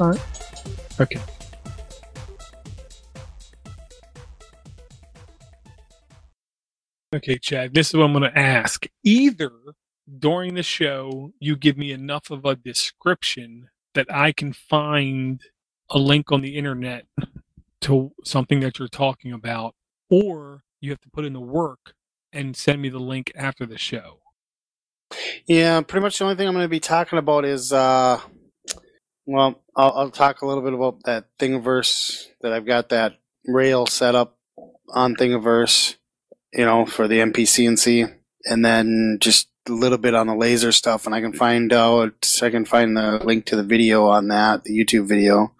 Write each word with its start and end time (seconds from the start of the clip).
All 0.00 0.08
right. 0.08 0.20
Okay. 0.98 1.20
Okay, 7.14 7.38
Chad, 7.38 7.74
this 7.74 7.88
is 7.88 7.94
what 7.94 8.04
I'm 8.04 8.12
going 8.12 8.22
to 8.30 8.38
ask. 8.38 8.86
Either 9.04 9.50
during 10.18 10.54
the 10.54 10.62
show, 10.62 11.32
you 11.38 11.54
give 11.54 11.76
me 11.76 11.92
enough 11.92 12.30
of 12.30 12.46
a 12.46 12.56
description 12.56 13.68
that 13.94 14.06
I 14.10 14.32
can 14.32 14.54
find 14.54 15.42
a 15.90 15.98
link 15.98 16.32
on 16.32 16.40
the 16.40 16.56
internet 16.56 17.04
to 17.82 18.12
something 18.24 18.60
that 18.60 18.78
you're 18.78 18.88
talking 18.88 19.32
about, 19.32 19.74
or 20.08 20.62
you 20.80 20.90
have 20.90 21.00
to 21.00 21.10
put 21.10 21.26
in 21.26 21.34
the 21.34 21.40
work 21.40 21.94
and 22.32 22.56
send 22.56 22.80
me 22.80 22.88
the 22.88 23.00
link 23.00 23.32
after 23.34 23.66
the 23.66 23.76
show. 23.76 24.20
Yeah, 25.46 25.80
pretty 25.82 26.02
much 26.02 26.18
the 26.18 26.24
only 26.24 26.36
thing 26.36 26.46
I'm 26.48 26.54
going 26.54 26.64
to 26.64 26.68
be 26.68 26.80
talking 26.80 27.18
about 27.18 27.44
is, 27.44 27.72
uh, 27.72 28.20
well, 29.30 29.62
I'll, 29.76 29.92
I'll 29.92 30.10
talk 30.10 30.42
a 30.42 30.46
little 30.46 30.62
bit 30.62 30.72
about 30.72 31.04
that 31.04 31.26
Thingiverse 31.38 32.26
that 32.40 32.52
I've 32.52 32.66
got 32.66 32.88
that 32.88 33.14
rail 33.46 33.86
set 33.86 34.14
up 34.14 34.36
on 34.88 35.14
Thingiverse, 35.14 35.96
you 36.52 36.64
know, 36.64 36.84
for 36.84 37.06
the 37.06 37.20
MPCNC, 37.20 38.12
and 38.46 38.64
then 38.64 39.18
just 39.20 39.48
a 39.68 39.72
little 39.72 39.98
bit 39.98 40.14
on 40.14 40.26
the 40.26 40.34
laser 40.34 40.72
stuff, 40.72 41.06
and 41.06 41.14
I 41.14 41.20
can 41.20 41.32
find 41.32 41.72
out, 41.72 42.28
I 42.42 42.50
can 42.50 42.64
find 42.64 42.96
the 42.96 43.20
link 43.24 43.46
to 43.46 43.56
the 43.56 43.62
video 43.62 44.06
on 44.06 44.28
that, 44.28 44.64
the 44.64 44.76
YouTube 44.76 45.06
video. 45.06 45.52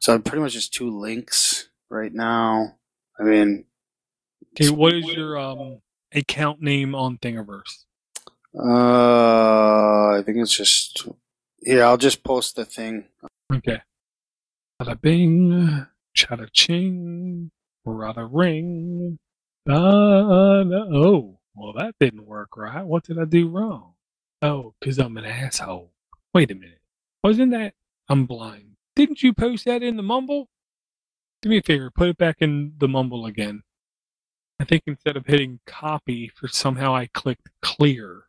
So 0.00 0.18
pretty 0.18 0.40
much 0.42 0.54
just 0.54 0.74
two 0.74 0.90
links 0.90 1.68
right 1.90 2.12
now. 2.12 2.76
I 3.20 3.22
mean, 3.22 3.66
Okay, 4.54 4.68
what 4.70 4.94
is 4.94 5.06
your 5.14 5.38
um 5.38 5.80
account 6.12 6.60
name 6.60 6.94
on 6.94 7.18
Thingiverse? 7.18 7.84
uh, 8.58 10.18
I 10.18 10.22
think 10.26 10.38
it's 10.38 10.56
just, 10.56 11.06
yeah, 11.62 11.84
I'll 11.84 11.96
just 11.96 12.24
post 12.24 12.56
the 12.56 12.64
thing. 12.64 13.06
Okay. 13.52 13.80
Bada 14.80 15.00
bing, 15.00 15.86
chada 16.16 16.48
ching, 16.52 17.50
rada 17.84 18.24
ring. 18.24 19.18
Uh, 19.68 20.64
no. 20.64 20.88
Oh, 20.92 21.38
well, 21.54 21.72
that 21.74 21.94
didn't 22.00 22.26
work 22.26 22.56
right. 22.56 22.84
What 22.84 23.04
did 23.04 23.18
I 23.18 23.24
do 23.24 23.48
wrong? 23.48 23.94
Oh, 24.40 24.74
because 24.80 24.98
I'm 24.98 25.16
an 25.16 25.24
asshole. 25.24 25.92
Wait 26.34 26.50
a 26.50 26.54
minute. 26.54 26.80
Wasn't 27.22 27.52
that? 27.52 27.74
I'm 28.08 28.26
blind. 28.26 28.76
Didn't 28.96 29.22
you 29.22 29.32
post 29.32 29.64
that 29.66 29.82
in 29.82 29.96
the 29.96 30.02
mumble? 30.02 30.48
Do 31.40 31.48
me 31.48 31.58
a 31.58 31.62
favor, 31.62 31.90
put 31.90 32.08
it 32.08 32.18
back 32.18 32.36
in 32.40 32.74
the 32.78 32.88
mumble 32.88 33.26
again. 33.26 33.62
I 34.60 34.64
think 34.64 34.82
instead 34.86 35.16
of 35.16 35.26
hitting 35.26 35.60
copy, 35.66 36.28
for 36.28 36.48
somehow 36.48 36.94
I 36.94 37.06
clicked 37.06 37.50
clear. 37.62 38.24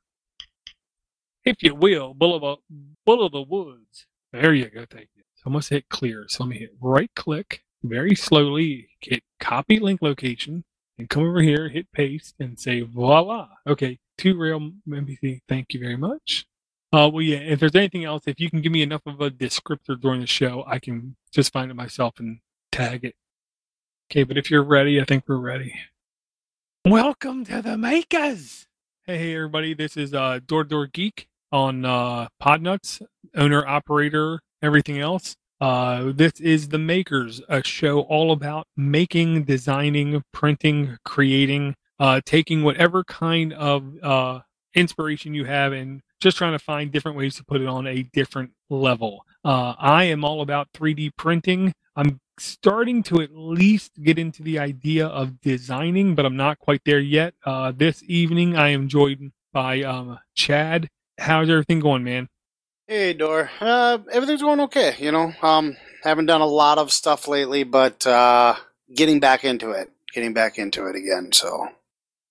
If 1.46 1.62
you 1.62 1.76
will, 1.76 2.14
bull 2.14 2.36
of, 2.36 2.60
a, 3.04 3.10
bull 3.10 3.26
of 3.26 3.32
the 3.32 3.42
woods. 3.42 4.08
There 4.32 4.54
you 4.54 4.70
go. 4.70 4.86
Thank 4.90 5.10
you. 5.16 5.24
So 5.36 5.44
I 5.48 5.50
must 5.50 5.70
hit 5.70 5.90
clear. 5.90 6.26
So 6.28 6.44
let 6.44 6.50
me 6.50 6.60
hit 6.60 6.76
right 6.80 7.12
click 7.16 7.64
very 7.84 8.16
slowly, 8.16 8.90
hit 9.02 9.24
copy 9.40 9.80
link 9.80 10.02
location, 10.02 10.64
and 10.98 11.10
come 11.10 11.24
over 11.24 11.42
here, 11.42 11.70
hit 11.70 11.92
paste, 11.92 12.36
and 12.40 12.60
say 12.60 12.82
voila. 12.82 13.50
Okay, 13.68 14.00
two 14.18 14.38
rail 14.38 14.72
MPC. 14.88 15.42
Thank 15.48 15.74
you 15.74 15.80
very 15.80 15.98
much. 15.98 16.46
Uh, 16.94 17.10
well, 17.12 17.22
yeah. 17.22 17.38
If 17.38 17.60
there's 17.60 17.76
anything 17.76 18.06
else, 18.06 18.24
if 18.28 18.40
you 18.40 18.50
can 18.50 18.62
give 18.62 18.72
me 18.72 18.84
enough 18.84 19.02
of 19.06 19.20
a 19.20 19.30
descriptor 19.30 20.00
during 20.00 20.22
the 20.22 20.28
show, 20.28 20.64
I 20.68 20.80
can 20.80 21.16
just 21.32 21.52
find 21.52 21.72
it 21.72 21.76
myself 21.76 22.20
and 22.20 22.40
tag 22.72 23.04
it. 23.04 23.16
Okay, 24.12 24.24
but 24.24 24.38
if 24.38 24.52
you're 24.52 24.64
ready, 24.64 25.02
I 25.02 25.06
think 25.06 25.24
we're 25.28 25.38
ready. 25.38 25.74
Welcome 26.86 27.46
to 27.46 27.62
the 27.62 27.78
makers. 27.78 28.68
Hey, 29.06 29.18
hey, 29.18 29.36
everybody. 29.36 29.74
This 29.74 29.98
is 29.98 30.14
uh, 30.14 30.40
Door 30.46 30.66
Door 30.66 30.88
Geek 30.88 31.28
on 31.54 31.86
uh, 31.86 32.28
Podnuts, 32.42 33.02
owner, 33.36 33.66
operator, 33.66 34.42
everything 34.62 35.00
else. 35.00 35.36
Uh, 35.62 36.12
this 36.14 36.34
is 36.42 36.70
The 36.70 36.80
Makers, 36.80 37.42
a 37.48 37.64
show 37.64 38.02
all 38.02 38.34
about 38.34 38.68
making, 38.76 39.44
designing, 39.44 40.22
printing, 40.34 40.98
creating, 41.06 41.76
uh, 42.00 42.20
taking 42.26 42.64
whatever 42.64 43.04
kind 43.06 43.54
of 43.54 43.86
uh, 44.04 44.40
inspiration 44.74 45.34
you 45.34 45.46
have 45.46 45.72
and 45.72 46.02
just 46.20 46.38
trying 46.38 46.54
to 46.54 46.60
find 46.60 46.92
different 46.92 47.18
ways 47.18 47.36
to 47.36 47.46
put 47.46 47.62
it 47.62 47.68
on 47.68 47.86
a 47.88 48.04
different 48.14 48.52
level. 48.70 49.24
Uh, 49.46 49.76
I 49.78 50.06
am 50.06 50.26
all 50.26 50.42
about 50.42 50.70
3D 50.74 51.12
printing. 51.18 51.74
I'm 51.96 52.20
starting 52.40 53.04
to 53.04 53.22
at 53.22 53.30
least 53.32 53.92
get 54.02 54.18
into 54.18 54.42
the 54.42 54.58
idea 54.58 55.06
of 55.06 55.40
designing, 55.42 56.16
but 56.16 56.26
I'm 56.26 56.38
not 56.38 56.60
quite 56.60 56.82
there 56.86 57.00
yet. 57.00 57.36
Uh, 57.46 57.72
this 57.76 58.02
evening, 58.08 58.56
I 58.56 58.70
am 58.70 58.88
joined 58.88 59.32
by 59.54 59.84
um, 59.84 60.18
Chad. 60.34 60.90
How's 61.20 61.50
everything 61.50 61.80
going, 61.80 62.04
man? 62.04 62.28
Hey, 62.88 63.14
Dor. 63.14 63.50
Uh, 63.62 64.00
everything's 64.12 64.42
going 64.42 64.60
okay. 64.62 64.96
You 65.00 65.12
know, 65.12 65.34
um, 65.42 65.78
haven't 66.04 66.26
done 66.26 66.42
a 66.42 66.46
lot 66.46 66.78
of 66.78 66.92
stuff 66.92 67.28
lately, 67.28 67.64
but 67.64 68.06
uh, 68.06 68.56
getting 68.94 69.20
back 69.20 69.44
into 69.44 69.72
it, 69.72 69.90
getting 70.14 70.34
back 70.34 70.58
into 70.58 70.88
it 70.88 70.96
again. 70.96 71.32
So, 71.32 71.70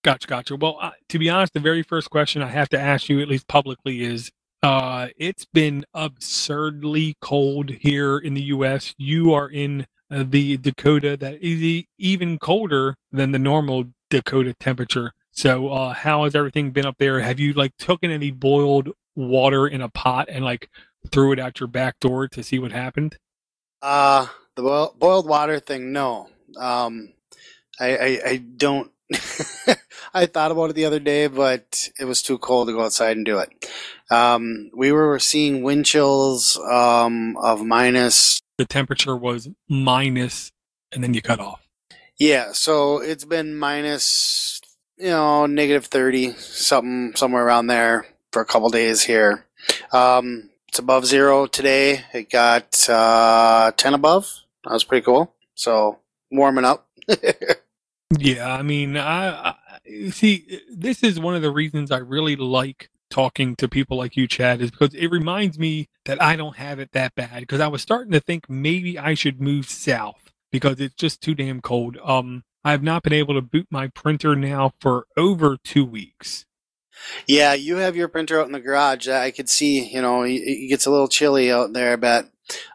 Gotcha, 0.04 0.26
gotcha. 0.26 0.56
Well, 0.56 0.78
uh, 0.80 0.90
to 1.10 1.18
be 1.18 1.30
honest, 1.30 1.54
the 1.54 1.60
very 1.60 1.84
first 1.84 2.10
question 2.10 2.42
I 2.42 2.48
have 2.48 2.68
to 2.70 2.80
ask 2.80 3.08
you, 3.08 3.20
at 3.20 3.28
least 3.28 3.46
publicly, 3.46 4.02
is 4.02 4.32
uh, 4.62 5.08
it's 5.16 5.44
been 5.44 5.84
absurdly 5.94 7.16
cold 7.20 7.70
here 7.70 8.18
in 8.18 8.34
the 8.34 8.42
U.S. 8.42 8.94
You 8.98 9.32
are 9.32 9.48
in 9.48 9.86
uh, 10.10 10.24
the 10.28 10.56
Dakota 10.56 11.16
that 11.18 11.40
is 11.40 11.84
even 11.98 12.38
colder 12.38 12.96
than 13.12 13.30
the 13.30 13.38
normal 13.38 13.84
Dakota 14.10 14.54
temperature. 14.58 15.12
So, 15.32 15.68
uh, 15.68 15.94
how 15.94 16.24
has 16.24 16.34
everything 16.34 16.70
been 16.70 16.86
up 16.86 16.96
there? 16.98 17.20
Have 17.20 17.40
you 17.40 17.52
like 17.54 17.76
taken 17.78 18.10
any 18.10 18.30
boiled 18.30 18.90
water 19.16 19.66
in 19.66 19.80
a 19.80 19.88
pot 19.88 20.28
and 20.30 20.44
like 20.44 20.68
threw 21.10 21.32
it 21.32 21.38
out 21.38 21.58
your 21.60 21.66
back 21.66 21.98
door 22.00 22.28
to 22.28 22.42
see 22.42 22.58
what 22.58 22.72
happened? 22.72 23.16
uh, 23.82 24.26
the 24.54 24.62
boil- 24.62 24.94
boiled 24.98 25.26
water 25.26 25.58
thing, 25.60 25.92
no. 25.92 26.28
Um, 26.56 27.12
I, 27.80 27.96
I, 27.96 28.20
I 28.26 28.36
don't. 28.36 28.90
I 30.14 30.26
thought 30.26 30.50
about 30.52 30.70
it 30.70 30.72
the 30.74 30.84
other 30.86 31.00
day, 31.00 31.26
but 31.26 31.88
it 31.98 32.04
was 32.04 32.22
too 32.22 32.38
cold 32.38 32.68
to 32.68 32.72
go 32.72 32.82
outside 32.84 33.16
and 33.16 33.26
do 33.26 33.38
it. 33.38 33.50
Um, 34.10 34.70
we 34.74 34.92
were 34.92 35.18
seeing 35.18 35.62
wind 35.62 35.84
chills 35.86 36.58
um, 36.58 37.36
of 37.38 37.64
minus 37.64 38.40
The 38.58 38.64
temperature 38.64 39.16
was 39.16 39.48
minus, 39.68 40.52
and 40.92 41.02
then 41.02 41.12
you 41.14 41.20
cut 41.22 41.40
off. 41.40 41.66
Yeah, 42.18 42.52
so 42.52 42.98
it's 43.02 43.24
been 43.24 43.56
minus, 43.56 44.60
you 45.02 45.10
know, 45.10 45.46
negative 45.46 45.86
30, 45.86 46.34
something, 46.34 47.16
somewhere 47.16 47.44
around 47.44 47.66
there 47.66 48.06
for 48.30 48.40
a 48.40 48.44
couple 48.44 48.70
days 48.70 49.02
here. 49.02 49.44
Um, 49.92 50.50
it's 50.68 50.78
above 50.78 51.06
zero 51.06 51.46
today. 51.46 52.04
It 52.14 52.30
got 52.30 52.88
uh, 52.88 53.72
10 53.76 53.94
above. 53.94 54.30
That 54.64 54.72
was 54.72 54.84
pretty 54.84 55.04
cool. 55.04 55.34
So 55.54 55.98
warming 56.30 56.64
up. 56.64 56.88
Yeah, 58.18 58.52
I 58.52 58.62
mean, 58.62 58.96
I, 58.96 59.54
I 59.86 60.10
see. 60.10 60.60
This 60.70 61.02
is 61.02 61.18
one 61.18 61.34
of 61.34 61.42
the 61.42 61.50
reasons 61.50 61.90
I 61.90 61.98
really 61.98 62.36
like 62.36 62.90
talking 63.08 63.56
to 63.56 63.68
people 63.68 63.96
like 63.96 64.16
you, 64.16 64.26
Chad, 64.26 64.60
is 64.60 64.70
because 64.70 64.94
it 64.94 65.06
reminds 65.08 65.58
me 65.58 65.88
that 66.04 66.20
I 66.20 66.36
don't 66.36 66.56
have 66.56 66.78
it 66.78 66.92
that 66.92 67.14
bad. 67.14 67.40
Because 67.40 67.60
I 67.60 67.68
was 67.68 67.80
starting 67.80 68.12
to 68.12 68.20
think 68.20 68.50
maybe 68.50 68.98
I 68.98 69.14
should 69.14 69.40
move 69.40 69.68
south 69.68 70.30
because 70.50 70.78
it's 70.78 70.94
just 70.94 71.22
too 71.22 71.34
damn 71.34 71.60
cold. 71.62 71.96
Um, 72.04 72.44
I 72.64 72.70
have 72.72 72.82
not 72.82 73.02
been 73.02 73.12
able 73.12 73.34
to 73.34 73.42
boot 73.42 73.66
my 73.70 73.88
printer 73.88 74.36
now 74.36 74.72
for 74.80 75.06
over 75.16 75.56
two 75.62 75.84
weeks. 75.84 76.46
yeah, 77.26 77.54
you 77.54 77.76
have 77.76 77.96
your 77.96 78.08
printer 78.08 78.40
out 78.40 78.46
in 78.46 78.52
the 78.52 78.60
garage. 78.60 79.08
I 79.08 79.30
could 79.30 79.48
see, 79.48 79.84
you 79.92 80.00
know, 80.02 80.22
it 80.22 80.32
it 80.32 80.68
gets 80.68 80.86
a 80.86 80.90
little 80.90 81.08
chilly 81.08 81.50
out 81.50 81.72
there, 81.72 81.96
but 81.96 82.30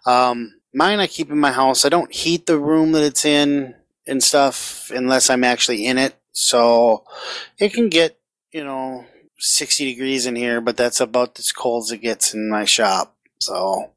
um, 0.05 0.55
mine 0.73 0.99
I 0.99 1.07
keep 1.07 1.31
in 1.31 1.39
my 1.39 1.51
house. 1.51 1.85
I 1.85 1.89
don't 1.89 2.13
heat 2.13 2.45
the 2.45 2.59
room 2.59 2.91
that 2.93 3.03
it's 3.03 3.25
in 3.25 3.75
and 4.05 4.23
stuff 4.23 4.91
unless 4.93 5.29
I'm 5.29 5.43
actually 5.43 5.85
in 5.85 5.97
it. 5.97 6.15
So 6.31 7.03
it 7.57 7.73
can 7.73 7.89
get, 7.89 8.19
you 8.51 8.63
know, 8.63 9.05
60 9.39 9.85
degrees 9.85 10.25
in 10.25 10.35
here, 10.35 10.61
but 10.61 10.77
that's 10.77 11.01
about 11.01 11.39
as 11.39 11.51
cold 11.51 11.85
as 11.85 11.91
it 11.91 11.97
gets 11.97 12.33
in 12.33 12.49
my 12.49 12.65
shop. 12.65 13.15
So 13.39 13.91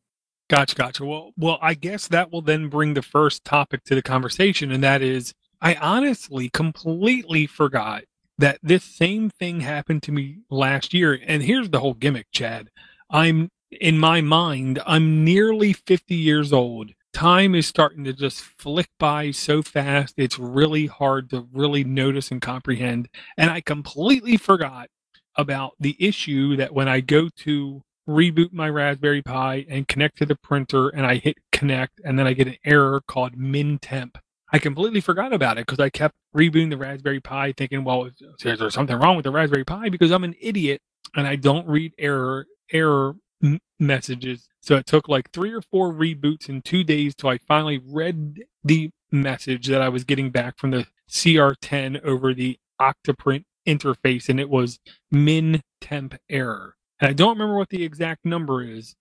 Gotcha, 0.49 0.75
gotcha. 0.75 1.05
Well, 1.05 1.33
well, 1.37 1.59
I 1.63 1.75
guess 1.75 2.09
that 2.09 2.33
will 2.33 2.43
then 2.43 2.69
bring 2.69 2.95
the 2.95 3.03
first 3.03 3.45
topic 3.45 3.85
to 3.85 3.95
the 3.95 4.03
conversation, 4.03 4.73
and 4.73 4.83
that 4.83 5.01
is, 5.01 5.33
I 5.61 5.75
honestly 5.75 6.49
completely 6.49 7.47
forgot 7.47 8.05
that 8.39 8.59
this 8.63 8.85
same 8.85 9.29
thing 9.29 9.61
happened 9.61 10.03
to 10.05 10.13
me 10.13 10.39
last 10.51 10.95
year. 10.95 11.19
And 11.27 11.43
here's 11.43 11.71
the 11.71 11.81
whole 11.81 11.95
gimmick, 11.95 12.29
Chad. 12.33 12.71
I'm 13.11 13.51
in 13.71 13.99
my 13.99 14.21
mind, 14.21 14.81
I'm 14.87 15.25
nearly 15.25 15.73
50 15.73 16.15
years 16.15 16.53
old. 16.53 16.91
Time 17.13 17.55
is 17.55 17.67
starting 17.67 18.05
to 18.05 18.13
just 18.13 18.41
flick 18.41 18.89
by 18.99 19.31
so 19.31 19.63
fast. 19.63 20.15
It's 20.17 20.39
really 20.39 20.87
hard 20.87 21.31
to 21.31 21.47
really 21.53 21.85
notice 21.85 22.31
and 22.31 22.41
comprehend. 22.41 23.09
And 23.37 23.51
I 23.51 23.61
completely 23.61 24.37
forgot 24.37 24.89
about 25.37 25.73
the 25.79 25.97
issue 25.99 26.57
that 26.57 26.73
when 26.73 26.89
I 26.89 27.01
go 27.01 27.29
to 27.39 27.83
reboot 28.09 28.53
my 28.53 28.69
Raspberry 28.69 29.23
Pi 29.23 29.67
and 29.69 29.87
connect 29.87 30.19
to 30.19 30.27
the 30.27 30.37
printer 30.37 30.89
and 30.89 31.07
I 31.07 31.17
hit 31.17 31.37
connect 31.53 32.01
and 32.05 32.19
then 32.19 32.27
I 32.27 32.33
get 32.33 32.49
an 32.49 32.57
error 32.65 33.01
called 33.07 33.37
min 33.37 33.79
temp. 33.79 34.19
I 34.53 34.59
completely 34.59 35.01
forgot 35.01 35.33
about 35.33 35.59
it 35.59 35.67
because 35.67 35.81
I 35.81 35.91
kept 35.91 36.15
rebooting 36.37 36.71
the 36.71 36.77
Raspberry 36.77 37.21
Pi 37.21 37.53
thinking, 37.53 37.85
well, 37.85 38.05
is 38.05 38.15
there 38.59 38.71
something 38.71 38.97
wrong 38.97 39.17
with 39.17 39.25
the 39.25 39.31
Raspberry 39.31 39.65
Pi? 39.65 39.89
Because 39.89 40.11
I'm 40.11 40.25
an 40.25 40.35
idiot 40.41 40.81
and 41.15 41.27
I 41.27 41.37
don't 41.37 41.67
read 41.69 41.93
error 41.99 42.47
error 42.73 43.15
m- 43.43 43.61
messages. 43.79 44.49
So 44.61 44.77
it 44.77 44.87
took 44.87 45.09
like 45.09 45.31
three 45.33 45.53
or 45.53 45.63
four 45.63 45.93
reboots 45.93 46.49
in 46.49 46.63
two 46.63 46.85
days 46.85 47.15
till 47.15 47.31
I 47.31 47.39
finally 47.39 47.81
read 47.85 48.41
the 48.65 48.91
message 49.11 49.67
that 49.69 49.83
I 49.83 49.89
was 49.89 50.05
getting 50.05 50.31
back 50.31 50.59
from 50.59 50.71
the 50.71 50.87
CR10 51.11 52.03
over 52.05 52.35
the 52.35 52.59
Octoprint 52.81 53.45
interface, 53.67 54.29
and 54.29 54.41
it 54.41 54.49
was 54.49 54.79
min 55.11 55.63
temp 55.81 56.17
error. 56.29 56.77
And 57.01 57.11
I 57.11 57.13
don't 57.13 57.31
remember 57.39 57.57
what 57.57 57.71
the 57.71 57.85
exact 57.85 58.25
number 58.25 58.63
is, 58.63 58.95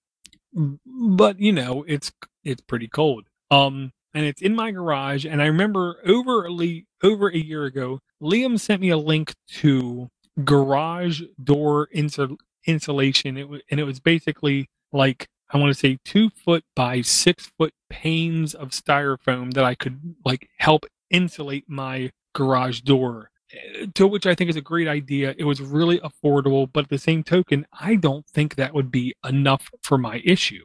but 0.54 1.38
you 1.38 1.52
know, 1.52 1.84
it's 1.86 2.12
it's 2.44 2.62
pretty 2.62 2.88
cold. 2.88 3.26
Um, 3.50 3.92
and 4.14 4.24
it's 4.24 4.42
in 4.42 4.54
my 4.54 4.70
garage. 4.70 5.24
And 5.24 5.40
I 5.42 5.46
remember 5.46 5.98
over 6.04 6.46
a 6.46 6.84
over 7.02 7.28
a 7.28 7.36
year 7.36 7.64
ago, 7.64 8.00
Liam 8.22 8.58
sent 8.58 8.80
me 8.80 8.90
a 8.90 8.98
link 8.98 9.34
to 9.60 10.08
garage 10.44 11.22
door 11.42 11.88
insul- 11.94 12.38
insulation. 12.66 13.36
It 13.36 13.48
was, 13.48 13.60
and 13.70 13.80
it 13.80 13.84
was 13.84 14.00
basically 14.00 14.68
like 14.92 15.28
I 15.50 15.58
want 15.58 15.72
to 15.72 15.78
say 15.78 15.98
two 16.04 16.30
foot 16.30 16.64
by 16.76 17.02
six 17.02 17.50
foot 17.58 17.72
panes 17.88 18.54
of 18.54 18.70
styrofoam 18.70 19.52
that 19.54 19.64
I 19.64 19.74
could 19.74 20.14
like 20.24 20.48
help 20.58 20.86
insulate 21.10 21.64
my 21.68 22.10
garage 22.34 22.80
door. 22.80 23.30
Eh, 23.52 23.86
to 23.94 24.06
which 24.06 24.26
I 24.26 24.34
think 24.34 24.50
is 24.50 24.56
a 24.56 24.60
great 24.60 24.88
idea. 24.88 25.34
It 25.36 25.44
was 25.44 25.60
really 25.60 25.98
affordable, 26.00 26.70
but 26.72 26.84
at 26.84 26.90
the 26.90 26.98
same 26.98 27.22
token, 27.24 27.66
I 27.78 27.96
don't 27.96 28.26
think 28.26 28.54
that 28.54 28.74
would 28.74 28.90
be 28.90 29.14
enough 29.26 29.70
for 29.82 29.98
my 29.98 30.22
issue. 30.24 30.64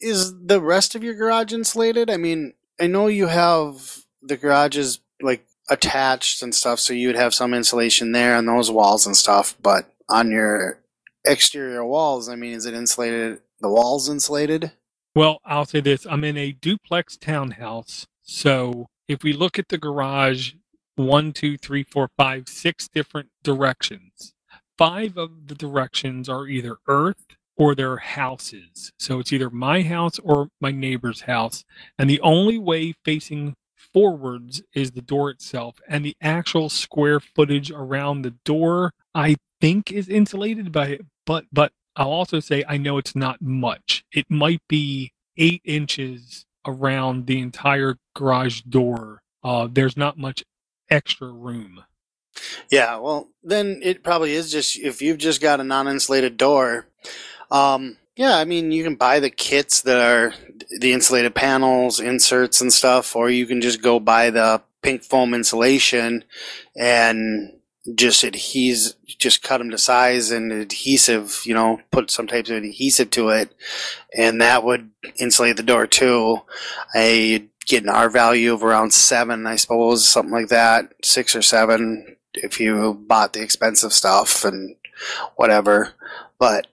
Is 0.00 0.34
the 0.42 0.60
rest 0.60 0.94
of 0.94 1.04
your 1.04 1.14
garage 1.14 1.52
insulated? 1.52 2.10
I 2.10 2.16
mean, 2.16 2.54
I 2.80 2.86
know 2.86 3.06
you 3.08 3.26
have 3.26 4.04
the 4.22 4.36
garages 4.36 5.00
like 5.20 5.46
attached 5.68 6.42
and 6.42 6.54
stuff, 6.54 6.80
so 6.80 6.92
you 6.92 7.08
would 7.08 7.16
have 7.16 7.34
some 7.34 7.52
insulation 7.52 8.12
there 8.12 8.36
on 8.36 8.46
those 8.46 8.70
walls 8.70 9.06
and 9.06 9.16
stuff, 9.16 9.54
but 9.62 9.92
on 10.08 10.30
your 10.30 10.78
exterior 11.24 11.84
walls, 11.84 12.28
I 12.28 12.36
mean, 12.36 12.54
is 12.54 12.66
it 12.66 12.74
insulated? 12.74 13.40
The 13.60 13.68
walls 13.68 14.08
insulated? 14.08 14.72
Well, 15.14 15.40
I'll 15.44 15.66
say 15.66 15.80
this 15.80 16.06
I'm 16.06 16.24
in 16.24 16.36
a 16.36 16.52
duplex 16.52 17.16
townhouse. 17.16 18.06
So 18.22 18.86
if 19.06 19.22
we 19.22 19.32
look 19.32 19.58
at 19.58 19.68
the 19.68 19.78
garage, 19.78 20.54
one, 20.96 21.32
two, 21.32 21.56
three, 21.56 21.82
four, 21.82 22.10
five, 22.16 22.48
six 22.48 22.88
different 22.88 23.28
directions. 23.42 24.34
Five 24.78 25.16
of 25.16 25.48
the 25.48 25.54
directions 25.54 26.28
are 26.28 26.46
either 26.46 26.78
earth 26.86 27.36
or 27.60 27.74
they're 27.74 27.98
houses. 27.98 28.90
So 28.98 29.18
it's 29.20 29.34
either 29.34 29.50
my 29.50 29.82
house 29.82 30.18
or 30.20 30.48
my 30.62 30.72
neighbor's 30.72 31.20
house. 31.20 31.62
And 31.98 32.08
the 32.08 32.20
only 32.22 32.56
way 32.56 32.94
facing 33.04 33.54
forwards 33.92 34.62
is 34.74 34.92
the 34.92 35.02
door 35.02 35.28
itself. 35.28 35.78
And 35.86 36.02
the 36.02 36.16
actual 36.22 36.70
square 36.70 37.20
footage 37.20 37.70
around 37.70 38.22
the 38.22 38.34
door, 38.46 38.94
I 39.14 39.36
think, 39.60 39.92
is 39.92 40.08
insulated 40.08 40.72
by 40.72 40.86
it. 40.86 41.00
But, 41.26 41.44
but 41.52 41.72
I'll 41.96 42.10
also 42.10 42.40
say 42.40 42.64
I 42.66 42.78
know 42.78 42.96
it's 42.96 43.14
not 43.14 43.42
much. 43.42 44.04
It 44.10 44.24
might 44.30 44.62
be 44.66 45.12
eight 45.36 45.60
inches 45.66 46.46
around 46.66 47.26
the 47.26 47.40
entire 47.40 47.98
garage 48.16 48.62
door. 48.62 49.20
Uh, 49.44 49.68
there's 49.70 49.98
not 49.98 50.16
much 50.16 50.44
extra 50.88 51.28
room. 51.28 51.84
Yeah, 52.70 52.96
well, 52.96 53.28
then 53.42 53.80
it 53.82 54.02
probably 54.02 54.32
is 54.32 54.50
just 54.50 54.78
if 54.78 55.02
you've 55.02 55.18
just 55.18 55.42
got 55.42 55.60
a 55.60 55.64
non-insulated 55.64 56.38
door. 56.38 56.86
Um, 57.50 57.96
yeah, 58.16 58.36
I 58.36 58.44
mean, 58.44 58.70
you 58.70 58.84
can 58.84 58.96
buy 58.96 59.20
the 59.20 59.30
kits 59.30 59.82
that 59.82 59.96
are 59.96 60.34
the 60.78 60.92
insulated 60.92 61.34
panels, 61.34 62.00
inserts, 62.00 62.60
and 62.60 62.72
stuff, 62.72 63.16
or 63.16 63.30
you 63.30 63.46
can 63.46 63.60
just 63.60 63.82
go 63.82 63.98
buy 63.98 64.30
the 64.30 64.62
pink 64.82 65.02
foam 65.02 65.34
insulation 65.34 66.24
and 66.76 67.52
just 67.94 68.24
adhes, 68.24 68.94
just 69.06 69.42
cut 69.42 69.58
them 69.58 69.70
to 69.70 69.78
size 69.78 70.30
and 70.30 70.52
adhesive, 70.52 71.40
you 71.44 71.54
know, 71.54 71.80
put 71.90 72.10
some 72.10 72.26
type 72.26 72.46
of 72.46 72.62
adhesive 72.62 73.10
to 73.10 73.30
it, 73.30 73.54
and 74.16 74.40
that 74.40 74.64
would 74.64 74.90
insulate 75.18 75.56
the 75.56 75.62
door 75.62 75.86
too. 75.86 76.42
I 76.94 77.46
get 77.66 77.82
an 77.82 77.88
R 77.88 78.10
value 78.10 78.52
of 78.52 78.62
around 78.62 78.92
seven, 78.92 79.46
I 79.46 79.56
suppose, 79.56 80.06
something 80.06 80.32
like 80.32 80.48
that, 80.48 80.92
six 81.02 81.34
or 81.34 81.42
seven, 81.42 82.16
if 82.34 82.60
you 82.60 82.94
bought 82.94 83.32
the 83.32 83.42
expensive 83.42 83.92
stuff 83.92 84.44
and 84.44 84.76
whatever. 85.36 85.94
But 86.38 86.66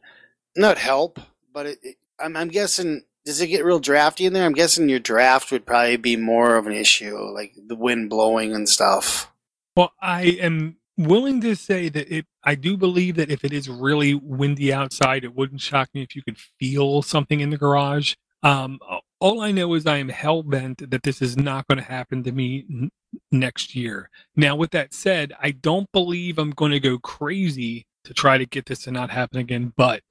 not 0.58 0.78
help, 0.78 1.20
but 1.54 1.66
it, 1.66 1.80
it, 1.84 1.96
I'm, 2.20 2.36
I'm 2.36 2.50
guessing. 2.50 3.04
Does 3.26 3.42
it 3.42 3.48
get 3.48 3.66
real 3.66 3.80
drafty 3.80 4.26
in 4.26 4.32
there? 4.34 4.46
I'm 4.46 4.54
guessing 4.54 4.88
your 4.88 5.00
draft 5.00 5.52
would 5.52 5.66
probably 5.66 5.98
be 5.98 6.16
more 6.16 6.56
of 6.56 6.66
an 6.66 6.74
issue, 6.74 7.18
like 7.18 7.54
the 7.68 7.76
wind 7.76 8.10
blowing 8.10 8.56
and 8.56 8.70
stuff. 8.70 9.30
Well, 9.76 9.92
I 10.02 10.24
am 10.40 10.78
willing 10.98 11.42
to 11.42 11.56
say 11.56 11.90
that 11.90 12.10
it 12.14 12.26
I 12.44 12.56
do 12.56 12.78
believe 12.78 13.16
that 13.18 13.30
if 13.30 13.44
it 13.44 13.52
is 13.52 13.70
really 13.70 14.14
windy 14.14 14.74
outside, 14.74 15.24
it 15.26 15.36
wouldn't 15.36 15.62
shock 15.62 15.90
me 15.94 16.02
if 16.02 16.16
you 16.16 16.22
could 16.24 16.38
feel 16.38 17.02
something 17.02 17.42
in 17.42 17.50
the 17.50 17.58
garage. 17.58 18.16
Um, 18.44 18.80
all 19.20 19.42
I 19.42 19.52
know 19.52 19.74
is 19.74 19.86
I 19.86 19.98
am 19.98 20.10
hell 20.10 20.44
bent 20.44 20.90
that 20.90 21.04
this 21.04 21.22
is 21.22 21.36
not 21.36 21.68
going 21.68 21.80
to 21.80 21.84
happen 21.84 22.24
to 22.24 22.32
me 22.32 22.66
n- 22.70 22.92
next 23.32 23.76
year. 23.76 24.10
Now, 24.36 24.56
with 24.56 24.72
that 24.72 24.94
said, 24.94 25.34
I 25.42 25.52
don't 25.52 25.92
believe 25.92 26.38
I'm 26.38 26.52
going 26.52 26.72
to 26.72 26.80
go 26.80 27.00
crazy 27.00 27.86
to 28.06 28.14
try 28.14 28.38
to 28.38 28.46
get 28.46 28.68
this 28.68 28.84
to 28.84 28.92
not 28.92 29.10
happen 29.10 29.40
again. 29.40 29.74
But 29.76 30.02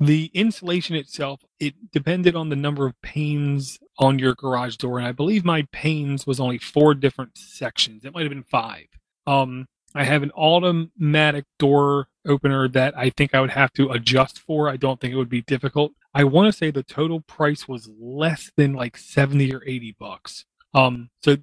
the 0.00 0.30
insulation 0.34 0.96
itself, 0.96 1.42
it 1.60 1.74
depended 1.92 2.34
on 2.34 2.48
the 2.48 2.56
number 2.56 2.86
of 2.86 3.00
panes 3.02 3.78
on 3.98 4.18
your 4.18 4.34
garage 4.34 4.76
door, 4.76 4.98
and 4.98 5.06
I 5.06 5.12
believe 5.12 5.44
my 5.44 5.66
panes 5.72 6.26
was 6.26 6.40
only 6.40 6.58
four 6.58 6.94
different 6.94 7.38
sections. 7.38 8.04
It 8.04 8.12
might 8.12 8.22
have 8.22 8.30
been 8.30 8.42
five. 8.42 8.86
Um, 9.26 9.66
I 9.94 10.04
have 10.04 10.24
an 10.24 10.32
automatic 10.32 11.44
door 11.58 12.08
opener 12.26 12.66
that 12.68 12.98
I 12.98 13.10
think 13.10 13.34
I 13.34 13.40
would 13.40 13.50
have 13.50 13.72
to 13.74 13.90
adjust 13.90 14.40
for. 14.40 14.68
I 14.68 14.76
don't 14.76 15.00
think 15.00 15.14
it 15.14 15.16
would 15.16 15.28
be 15.28 15.42
difficult. 15.42 15.92
I 16.12 16.24
want 16.24 16.46
to 16.46 16.56
say 16.56 16.70
the 16.70 16.82
total 16.82 17.20
price 17.20 17.68
was 17.68 17.88
less 18.00 18.50
than 18.56 18.72
like 18.72 18.96
70 18.96 19.54
or 19.54 19.62
80 19.64 19.96
bucks. 19.98 20.44
Um, 20.74 21.10
so 21.22 21.36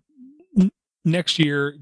n- 0.59 0.71
next 1.05 1.39
year, 1.39 1.77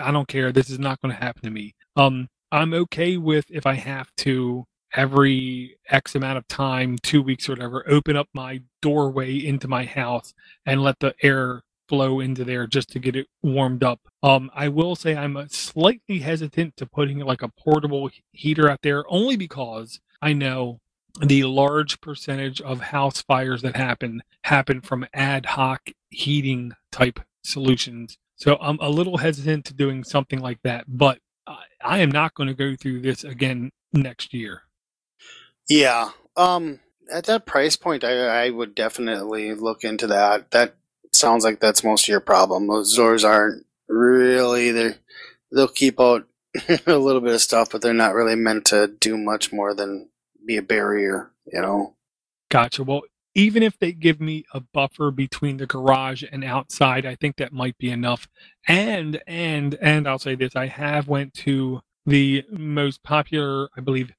I 0.00 0.10
don't 0.10 0.28
care. 0.28 0.52
This 0.52 0.70
is 0.70 0.78
not 0.78 1.00
going 1.02 1.14
to 1.14 1.20
happen 1.22 1.42
to 1.42 1.50
me. 1.50 1.74
Um, 1.96 2.28
I'm 2.50 2.72
okay 2.72 3.18
with 3.18 3.44
if 3.50 3.66
I 3.66 3.74
have 3.74 4.10
to 4.18 4.64
every 4.94 5.76
X 5.88 6.14
amount 6.14 6.38
of 6.38 6.48
time, 6.48 6.98
two 7.02 7.22
weeks 7.22 7.48
or 7.48 7.52
whatever, 7.52 7.84
open 7.88 8.16
up 8.16 8.28
my 8.32 8.62
doorway 8.82 9.36
into 9.36 9.68
my 9.68 9.84
house 9.84 10.34
and 10.66 10.82
let 10.82 10.98
the 11.00 11.14
air 11.22 11.62
flow 11.88 12.20
into 12.20 12.44
there 12.44 12.66
just 12.66 12.90
to 12.90 12.98
get 12.98 13.16
it 13.16 13.26
warmed 13.42 13.82
up. 13.82 14.00
Um, 14.22 14.50
I 14.54 14.68
will 14.68 14.94
say 14.94 15.16
I'm 15.16 15.48
slightly 15.48 16.18
hesitant 16.18 16.76
to 16.76 16.86
putting 16.86 17.18
like 17.20 17.42
a 17.42 17.48
portable 17.48 18.10
heater 18.32 18.68
out 18.68 18.80
there 18.82 19.04
only 19.08 19.36
because 19.36 20.00
I 20.20 20.34
know 20.34 20.80
the 21.20 21.44
large 21.44 22.00
percentage 22.00 22.60
of 22.60 22.80
house 22.80 23.22
fires 23.22 23.62
that 23.62 23.76
happen 23.76 24.22
happen 24.44 24.80
from 24.80 25.06
ad 25.14 25.46
hoc 25.46 25.90
heating 26.10 26.72
type 26.92 27.20
solutions. 27.42 28.18
So 28.36 28.56
I'm 28.60 28.78
a 28.80 28.88
little 28.88 29.16
hesitant 29.16 29.64
to 29.66 29.74
doing 29.74 30.04
something 30.04 30.40
like 30.40 30.60
that, 30.62 30.84
but 30.86 31.18
I 31.82 31.98
am 31.98 32.10
not 32.10 32.34
going 32.34 32.48
to 32.48 32.54
go 32.54 32.76
through 32.76 33.00
this 33.00 33.24
again 33.24 33.70
next 33.92 34.34
year. 34.34 34.62
Yeah. 35.68 36.10
Um 36.36 36.80
at 37.12 37.24
that 37.24 37.46
price 37.46 37.76
point 37.76 38.04
I 38.04 38.46
I 38.46 38.50
would 38.50 38.74
definitely 38.74 39.54
look 39.54 39.84
into 39.84 40.06
that. 40.08 40.50
That 40.50 40.74
sounds 41.12 41.44
like 41.44 41.60
that's 41.60 41.84
most 41.84 42.04
of 42.04 42.08
your 42.08 42.20
problem. 42.20 42.66
Those 42.68 42.94
doors 42.94 43.24
aren't 43.24 43.66
really 43.88 44.70
they 44.72 44.94
they'll 45.52 45.68
keep 45.68 46.00
out 46.00 46.26
a 46.86 46.96
little 46.96 47.20
bit 47.20 47.34
of 47.34 47.40
stuff, 47.40 47.70
but 47.70 47.82
they're 47.82 47.92
not 47.94 48.14
really 48.14 48.36
meant 48.36 48.66
to 48.66 48.88
do 49.00 49.16
much 49.16 49.52
more 49.52 49.74
than 49.74 50.08
be 50.46 50.56
a 50.56 50.62
barrier, 50.62 51.30
you 51.46 51.60
know. 51.60 51.94
Gotcha. 52.50 52.82
Well, 52.82 53.02
even 53.34 53.62
if 53.62 53.78
they 53.78 53.92
give 53.92 54.20
me 54.20 54.44
a 54.52 54.60
buffer 54.60 55.10
between 55.10 55.58
the 55.58 55.66
garage 55.66 56.24
and 56.30 56.42
outside, 56.42 57.06
I 57.06 57.14
think 57.14 57.36
that 57.36 57.52
might 57.52 57.78
be 57.78 57.90
enough. 57.90 58.26
And 58.66 59.20
and 59.26 59.74
and 59.76 60.08
I'll 60.08 60.18
say 60.18 60.34
this: 60.34 60.56
I 60.56 60.66
have 60.66 61.08
went 61.08 61.34
to 61.34 61.80
the 62.06 62.44
most 62.50 63.02
popular, 63.02 63.68
I 63.76 63.80
believe, 63.80 64.12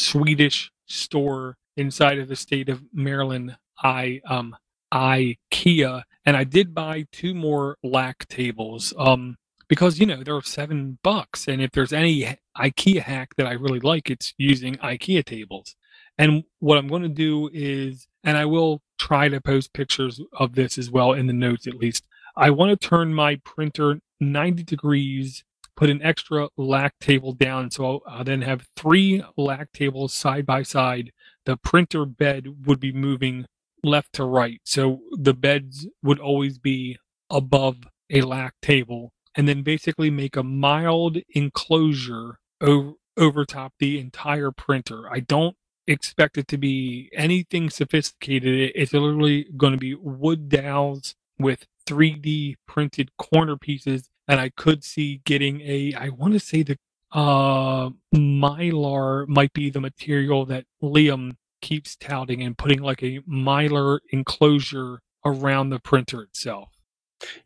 Swedish 0.00 0.70
store 0.86 1.56
inside 1.76 2.18
of 2.18 2.28
the 2.28 2.36
state 2.36 2.68
of 2.68 2.82
Maryland. 2.92 3.56
I 3.82 4.20
um 4.28 4.56
IKEA, 4.92 6.02
and 6.24 6.36
I 6.36 6.44
did 6.44 6.74
buy 6.74 7.06
two 7.12 7.34
more 7.34 7.76
lack 7.82 8.26
tables. 8.28 8.92
Um, 8.98 9.36
because 9.68 10.00
you 10.00 10.06
know 10.06 10.22
they're 10.24 10.42
seven 10.42 10.98
bucks, 11.02 11.46
and 11.46 11.62
if 11.62 11.70
there's 11.70 11.92
any 11.92 12.36
IKEA 12.58 13.02
hack 13.02 13.36
that 13.36 13.46
I 13.46 13.52
really 13.52 13.78
like, 13.78 14.10
it's 14.10 14.34
using 14.36 14.74
IKEA 14.76 15.24
tables. 15.24 15.76
And 16.18 16.42
what 16.58 16.76
I'm 16.76 16.88
going 16.88 17.02
to 17.02 17.08
do 17.08 17.48
is, 17.52 18.08
and 18.24 18.36
I 18.36 18.46
will 18.46 18.82
try 18.98 19.28
to 19.28 19.40
post 19.40 19.72
pictures 19.72 20.20
of 20.36 20.54
this 20.54 20.76
as 20.76 20.90
well 20.90 21.12
in 21.12 21.28
the 21.28 21.32
notes 21.32 21.68
at 21.68 21.76
least. 21.76 22.04
I 22.36 22.50
want 22.50 22.78
to 22.78 22.88
turn 22.88 23.14
my 23.14 23.36
printer 23.44 24.00
90 24.18 24.64
degrees, 24.64 25.44
put 25.76 25.90
an 25.90 26.02
extra 26.02 26.48
lack 26.56 26.98
table 26.98 27.32
down. 27.32 27.70
So 27.70 28.02
I'll, 28.06 28.24
then 28.24 28.42
have 28.42 28.66
three 28.76 29.22
lack 29.36 29.72
tables 29.72 30.12
side 30.12 30.46
by 30.46 30.62
side. 30.62 31.12
The 31.46 31.56
printer 31.56 32.04
bed 32.04 32.66
would 32.66 32.80
be 32.80 32.92
moving 32.92 33.46
left 33.82 34.12
to 34.14 34.24
right. 34.24 34.60
So 34.64 35.00
the 35.12 35.34
beds 35.34 35.86
would 36.02 36.18
always 36.18 36.58
be 36.58 36.98
above 37.30 37.78
a 38.10 38.22
lack 38.22 38.54
table 38.60 39.12
and 39.34 39.48
then 39.48 39.62
basically 39.62 40.10
make 40.10 40.36
a 40.36 40.42
mild 40.42 41.18
enclosure 41.34 42.38
over, 42.60 42.92
over 43.16 43.44
top 43.44 43.72
the 43.78 43.98
entire 43.98 44.50
printer. 44.50 45.10
I 45.10 45.20
don't 45.20 45.56
expect 45.86 46.38
it 46.38 46.48
to 46.48 46.58
be 46.58 47.10
anything 47.14 47.70
sophisticated. 47.70 48.72
It's 48.74 48.92
literally 48.92 49.46
going 49.56 49.72
to 49.72 49.78
be 49.78 49.94
wood 49.94 50.48
dowels 50.48 51.14
with 51.38 51.66
3D 51.86 52.56
printed 52.66 53.10
corner 53.16 53.56
pieces. 53.56 54.08
And 54.30 54.38
I 54.38 54.50
could 54.50 54.84
see 54.84 55.22
getting 55.24 55.60
a, 55.62 55.92
I 55.94 56.10
want 56.10 56.34
to 56.34 56.38
say 56.38 56.62
the 56.62 56.76
uh, 57.10 57.90
mylar 58.14 59.26
might 59.26 59.52
be 59.52 59.70
the 59.70 59.80
material 59.80 60.46
that 60.46 60.66
Liam 60.80 61.32
keeps 61.60 61.96
touting 61.96 62.40
and 62.40 62.56
putting 62.56 62.80
like 62.80 63.02
a 63.02 63.18
mylar 63.28 63.98
enclosure 64.12 65.00
around 65.24 65.70
the 65.70 65.80
printer 65.80 66.22
itself. 66.22 66.68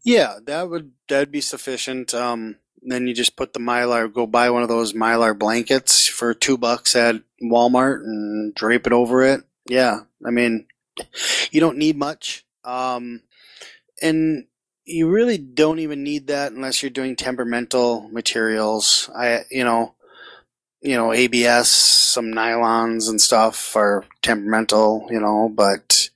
Yeah, 0.04 0.40
that 0.44 0.68
would 0.68 0.92
that'd 1.08 1.32
be 1.32 1.40
sufficient. 1.40 2.12
Um, 2.12 2.56
then 2.82 3.06
you 3.06 3.14
just 3.14 3.34
put 3.34 3.54
the 3.54 3.60
mylar, 3.60 4.12
go 4.12 4.26
buy 4.26 4.50
one 4.50 4.62
of 4.62 4.68
those 4.68 4.92
mylar 4.92 5.36
blankets 5.36 6.06
for 6.06 6.34
two 6.34 6.58
bucks 6.58 6.94
at 6.94 7.16
Walmart 7.42 8.04
and 8.04 8.54
drape 8.54 8.86
it 8.86 8.92
over 8.92 9.22
it. 9.22 9.40
Yeah, 9.70 10.00
I 10.22 10.30
mean, 10.30 10.66
you 11.50 11.60
don't 11.60 11.78
need 11.78 11.96
much, 11.96 12.44
um, 12.62 13.22
and 14.02 14.48
you 14.84 15.08
really 15.08 15.38
don't 15.38 15.78
even 15.78 16.02
need 16.02 16.26
that 16.26 16.52
unless 16.52 16.82
you're 16.82 16.90
doing 16.90 17.16
temperamental 17.16 18.08
materials. 18.10 19.10
I, 19.16 19.44
you 19.50 19.64
know, 19.64 19.94
you 20.82 20.96
know, 20.96 21.12
ABS, 21.12 21.70
some 21.70 22.26
nylons 22.26 23.08
and 23.08 23.20
stuff 23.20 23.74
are 23.74 24.04
temperamental, 24.20 25.08
you 25.10 25.18
know, 25.18 25.50
but 25.54 26.10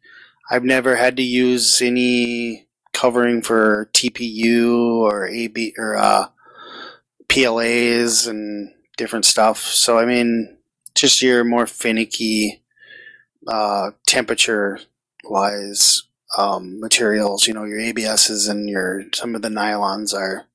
I've 0.51 0.65
never 0.65 0.97
had 0.97 1.17
to 1.17 1.23
use 1.23 1.81
any 1.81 2.67
covering 2.93 3.41
for 3.43 3.89
TPU 3.95 4.99
or 4.99 5.27
AB 5.27 5.75
or 5.79 5.97
uh, 5.97 6.27
PLAs 7.29 8.27
and 8.27 8.75
different 8.99 9.25
stuff. 9.25 9.61
So 9.61 9.99
I 9.99 10.05
mean, 10.05 10.59
just 10.95 11.23
your 11.23 11.45
more 11.45 11.67
finicky 11.67 12.63
uh, 13.47 13.93
temperature 14.07 14.81
wise 15.25 16.03
um, 16.37 16.81
materials. 16.81 17.47
You 17.47 17.55
know, 17.55 17.65
your 17.65 17.79
ABSs 17.79 18.49
and 18.49 18.69
your 18.69 19.05
some 19.15 19.35
of 19.35 19.43
the 19.43 19.49
nylons 19.49 20.15
are 20.15 20.47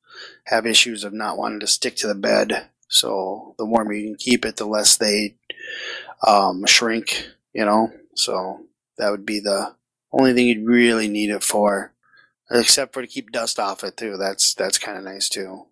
have 0.46 0.66
issues 0.66 1.04
of 1.04 1.14
not 1.14 1.38
wanting 1.38 1.60
to 1.62 1.68
stick 1.68 1.96
to 1.98 2.08
the 2.08 2.16
bed. 2.16 2.68
So 2.88 3.56
the 3.58 3.66
warmer 3.66 3.94
you 3.94 4.08
can 4.08 4.16
keep 4.16 4.46
it, 4.46 4.58
the 4.58 4.66
less 4.66 4.98
they 4.98 5.36
um, 6.26 6.66
shrink. 6.66 7.28
You 7.54 7.66
know, 7.66 7.92
so 8.16 8.66
that 8.98 9.12
would 9.12 9.26
be 9.26 9.40
the 9.40 9.76
only 10.12 10.34
thing 10.34 10.48
you'd 10.48 10.68
really 10.68 11.08
need 11.08 11.30
it 11.30 11.44
for, 11.44 11.94
except 12.52 12.94
for 12.94 13.02
to 13.02 13.08
keep 13.08 13.32
dust 13.32 13.60
off 13.60 13.84
it 13.84 13.98
too. 13.98 14.18
That's 14.18 14.54
that's 14.54 14.78
kind 14.78 14.98
of 14.98 15.04
nice 15.04 15.30
too. 15.30 15.66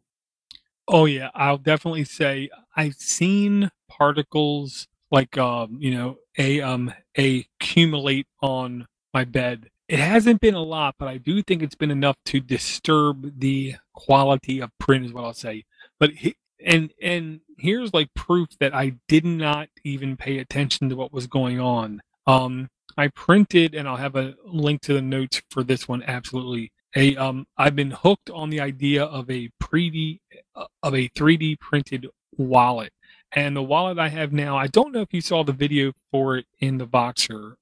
Oh 0.87 1.05
yeah, 1.05 1.29
I'll 1.33 1.57
definitely 1.57 2.03
say 2.03 2.49
I've 2.75 2.95
seen 2.95 3.71
particles 3.87 4.87
like 5.11 5.37
um, 5.37 5.77
you 5.79 5.91
know, 5.91 6.17
a 6.37 6.61
um 6.61 6.93
accumulate 7.17 8.27
on 8.41 8.87
my 9.13 9.25
bed. 9.25 9.69
It 9.91 9.99
hasn't 9.99 10.39
been 10.39 10.55
a 10.55 10.63
lot, 10.63 10.95
but 10.97 11.09
I 11.09 11.17
do 11.17 11.43
think 11.43 11.61
it's 11.61 11.75
been 11.75 11.91
enough 11.91 12.15
to 12.27 12.39
disturb 12.39 13.37
the 13.41 13.75
quality 13.93 14.61
of 14.61 14.71
print 14.79 15.05
is 15.05 15.11
what 15.11 15.25
I'll 15.25 15.33
say. 15.33 15.65
But 15.99 16.11
he, 16.11 16.37
and 16.65 16.93
and 17.01 17.41
here's 17.57 17.93
like 17.93 18.07
proof 18.13 18.47
that 18.61 18.73
I 18.73 18.93
did 19.09 19.25
not 19.25 19.67
even 19.83 20.15
pay 20.15 20.37
attention 20.39 20.87
to 20.87 20.95
what 20.95 21.11
was 21.11 21.27
going 21.27 21.59
on. 21.59 22.01
Um 22.25 22.69
I 22.97 23.09
printed 23.09 23.75
and 23.75 23.85
I'll 23.85 23.97
have 23.97 24.15
a 24.15 24.35
link 24.45 24.79
to 24.83 24.93
the 24.93 25.01
notes 25.01 25.41
for 25.49 25.61
this 25.61 25.89
one 25.89 26.03
absolutely 26.03 26.71
a 26.95 27.17
um 27.17 27.45
I've 27.57 27.75
been 27.75 27.91
hooked 27.91 28.29
on 28.29 28.49
the 28.49 28.61
idea 28.61 29.03
of 29.03 29.29
a 29.29 29.49
pre 29.59 30.21
uh, 30.55 30.67
of 30.83 30.95
a 30.95 31.09
3D 31.09 31.59
printed 31.59 32.07
wallet. 32.37 32.93
And 33.33 33.57
the 33.57 33.63
wallet 33.63 33.99
I 33.99 34.07
have 34.07 34.31
now, 34.31 34.55
I 34.55 34.67
don't 34.67 34.93
know 34.93 35.01
if 35.01 35.13
you 35.13 35.19
saw 35.19 35.43
the 35.43 35.51
video 35.51 35.91
for 36.11 36.37
it 36.37 36.45
in 36.61 36.77
the 36.77 36.87
Voxer 36.87 37.55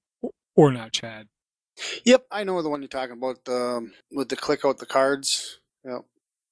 or 0.55 0.71
not, 0.71 0.91
Chad. 0.91 1.27
Yep, 2.05 2.25
I 2.31 2.43
know 2.43 2.61
the 2.61 2.69
one 2.69 2.81
you're 2.81 2.89
talking 2.89 3.17
about. 3.17 3.45
The 3.45 3.55
um, 3.55 3.93
with 4.11 4.29
the 4.29 4.35
click 4.35 4.65
out 4.65 4.79
the 4.79 4.85
cards. 4.85 5.59
Yep. 5.85 6.01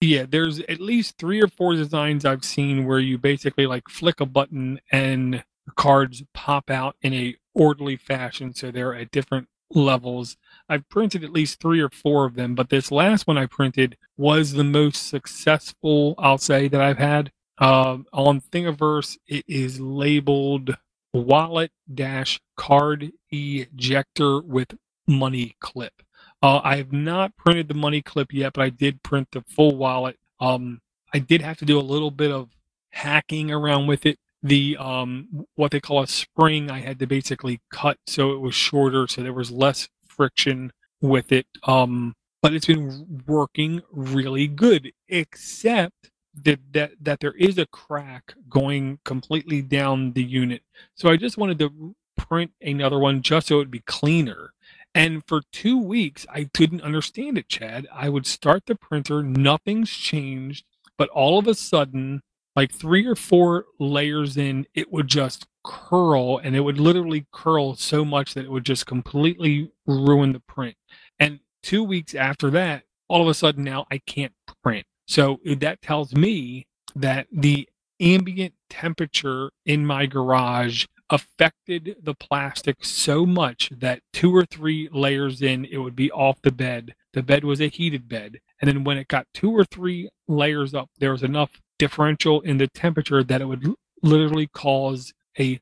Yeah, 0.01 0.25
there's 0.29 0.59
at 0.61 0.79
least 0.79 1.17
three 1.17 1.41
or 1.41 1.47
four 1.47 1.73
designs 1.75 2.23
I've 2.25 2.45
seen 2.45 2.85
where 2.85 2.99
you 2.99 3.17
basically 3.17 3.65
like 3.65 3.89
flick 3.89 4.19
a 4.21 4.27
button 4.27 4.79
and 4.91 5.43
cards 5.75 6.23
pop 6.33 6.69
out 6.69 6.95
in 7.01 7.13
a 7.13 7.35
orderly 7.55 7.97
fashion, 7.97 8.53
so 8.53 8.69
they're 8.71 8.93
at 8.95 9.11
different 9.11 9.47
levels. 9.71 10.37
I've 10.69 10.87
printed 10.89 11.23
at 11.23 11.31
least 11.33 11.59
three 11.59 11.81
or 11.81 11.89
four 11.89 12.25
of 12.25 12.35
them, 12.35 12.55
but 12.55 12.69
this 12.69 12.91
last 12.91 13.25
one 13.27 13.37
I 13.37 13.47
printed 13.47 13.97
was 14.17 14.53
the 14.53 14.63
most 14.63 15.07
successful, 15.09 16.15
I'll 16.19 16.37
say, 16.37 16.67
that 16.67 16.81
I've 16.81 16.99
had. 16.99 17.31
Uh, 17.57 17.99
on 18.13 18.41
Thingiverse, 18.41 19.17
it 19.27 19.45
is 19.47 19.79
labeled 19.79 20.77
wallet 21.13 21.71
dash 21.91 22.39
card 22.55 23.11
ejector 23.31 24.41
with 24.41 24.75
money 25.07 25.55
clip. 25.59 25.93
Uh, 26.41 26.61
I 26.63 26.77
have 26.77 26.91
not 26.91 27.35
printed 27.37 27.67
the 27.67 27.73
money 27.73 28.01
clip 28.01 28.31
yet, 28.33 28.53
but 28.53 28.61
I 28.63 28.69
did 28.69 29.01
print 29.03 29.29
the 29.31 29.41
full 29.41 29.75
wallet. 29.75 30.17
Um, 30.39 30.81
I 31.13 31.19
did 31.19 31.41
have 31.41 31.57
to 31.57 31.65
do 31.65 31.79
a 31.79 31.81
little 31.81 32.11
bit 32.11 32.31
of 32.31 32.49
hacking 32.91 33.51
around 33.51 33.87
with 33.87 34.05
it 34.05 34.19
the 34.43 34.77
um, 34.77 35.45
what 35.55 35.71
they 35.71 35.79
call 35.79 36.01
a 36.01 36.07
spring 36.07 36.69
I 36.69 36.79
had 36.79 36.99
to 36.99 37.07
basically 37.07 37.61
cut 37.71 37.97
so 38.07 38.31
it 38.31 38.39
was 38.39 38.55
shorter 38.55 39.07
so 39.07 39.21
there 39.23 39.33
was 39.33 39.51
less 39.51 39.87
friction 40.07 40.71
with 41.01 41.31
it 41.31 41.47
um, 41.63 42.13
but 42.41 42.53
it's 42.53 42.65
been 42.67 43.23
working 43.27 43.81
really 43.91 44.47
good 44.47 44.91
except 45.09 46.11
that, 46.43 46.59
that 46.73 46.91
that 47.01 47.19
there 47.19 47.33
is 47.33 47.57
a 47.57 47.65
crack 47.67 48.33
going 48.49 48.99
completely 49.05 49.61
down 49.61 50.13
the 50.13 50.23
unit 50.23 50.61
so 50.95 51.09
I 51.09 51.17
just 51.17 51.37
wanted 51.37 51.59
to 51.59 51.95
print 52.15 52.51
another 52.61 52.99
one 52.99 53.21
just 53.21 53.47
so 53.47 53.55
it 53.55 53.59
would 53.59 53.71
be 53.71 53.81
cleaner 53.81 54.53
and 54.95 55.23
for 55.27 55.41
two 55.51 55.77
weeks 55.81 56.25
I 56.33 56.49
didn't 56.53 56.81
understand 56.81 57.37
it 57.37 57.49
Chad 57.49 57.87
I 57.93 58.09
would 58.09 58.25
start 58.25 58.65
the 58.65 58.75
printer 58.75 59.23
nothing's 59.23 59.91
changed 59.91 60.65
but 60.97 61.09
all 61.09 61.37
of 61.39 61.47
a 61.47 61.55
sudden 61.55 62.21
like 62.57 62.73
three 62.73 63.05
or 63.05 63.15
four 63.15 63.65
layers 63.79 64.35
in, 64.35 64.65
it 64.73 64.91
would 64.91 65.07
just 65.07 65.45
curl 65.63 66.39
and 66.39 66.55
it 66.55 66.61
would 66.61 66.79
literally 66.79 67.27
curl 67.31 67.75
so 67.75 68.03
much 68.03 68.33
that 68.33 68.45
it 68.45 68.51
would 68.51 68.65
just 68.65 68.87
completely 68.87 69.71
ruin 69.85 70.33
the 70.33 70.39
print. 70.39 70.75
And 71.19 71.39
two 71.61 71.83
weeks 71.83 72.15
after 72.15 72.49
that, 72.49 72.81
all 73.07 73.21
of 73.21 73.27
a 73.27 73.35
sudden 73.35 73.63
now 73.63 73.85
I 73.91 73.99
can't 73.99 74.33
print. 74.63 74.87
So 75.07 75.39
that 75.45 75.83
tells 75.83 76.15
me 76.15 76.65
that 76.95 77.27
the 77.31 77.69
ambient 77.99 78.55
temperature 78.71 79.51
in 79.67 79.85
my 79.85 80.07
garage 80.07 80.87
affected 81.09 81.95
the 82.01 82.13
plastic 82.13 82.83
so 82.83 83.25
much 83.25 83.71
that 83.77 84.01
two 84.13 84.35
or 84.35 84.45
three 84.45 84.89
layers 84.91 85.41
in, 85.41 85.65
it 85.65 85.77
would 85.77 85.95
be 85.95 86.11
off 86.11 86.41
the 86.41 86.51
bed. 86.51 86.93
The 87.13 87.23
bed 87.23 87.43
was 87.43 87.61
a 87.61 87.67
heated 87.67 88.07
bed. 88.07 88.39
And 88.61 88.67
then 88.67 88.83
when 88.83 88.97
it 88.97 89.07
got 89.07 89.27
two 89.33 89.51
or 89.51 89.63
three 89.63 90.09
layers 90.27 90.73
up, 90.73 90.89
there 90.97 91.11
was 91.11 91.23
enough 91.23 91.61
differential 91.79 92.41
in 92.41 92.57
the 92.57 92.67
temperature 92.67 93.23
that 93.23 93.41
it 93.41 93.45
would 93.45 93.73
literally 94.01 94.47
cause 94.47 95.13
a 95.39 95.59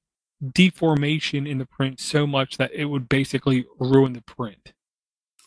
deformation 0.53 1.47
in 1.47 1.57
the 1.57 1.65
print 1.65 1.99
so 1.99 2.25
much 2.27 2.57
that 2.57 2.71
it 2.73 2.85
would 2.85 3.09
basically 3.09 3.65
ruin 3.79 4.13
the 4.13 4.21
print. 4.21 4.73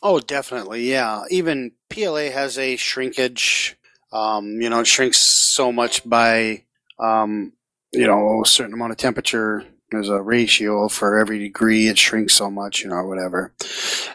Oh, 0.01 0.19
definitely, 0.19 0.89
yeah. 0.89 1.23
Even 1.29 1.73
PLA 1.89 2.31
has 2.31 2.57
a 2.57 2.77
shrinkage. 2.77 3.75
Um, 4.11 4.61
you 4.61 4.69
know, 4.69 4.79
it 4.79 4.87
shrinks 4.87 5.19
so 5.19 5.71
much 5.71 6.07
by, 6.07 6.63
um, 6.99 7.53
you 7.91 8.07
know, 8.07 8.41
a 8.41 8.47
certain 8.47 8.73
amount 8.73 8.91
of 8.91 8.97
temperature. 8.97 9.65
There's 9.91 10.09
a 10.09 10.21
ratio 10.21 10.87
for 10.87 11.19
every 11.19 11.39
degree 11.39 11.87
it 11.87 11.97
shrinks 11.97 12.33
so 12.35 12.51
much, 12.51 12.83
you 12.83 12.89
know, 12.89 12.95
or 12.95 13.07
whatever. 13.07 13.53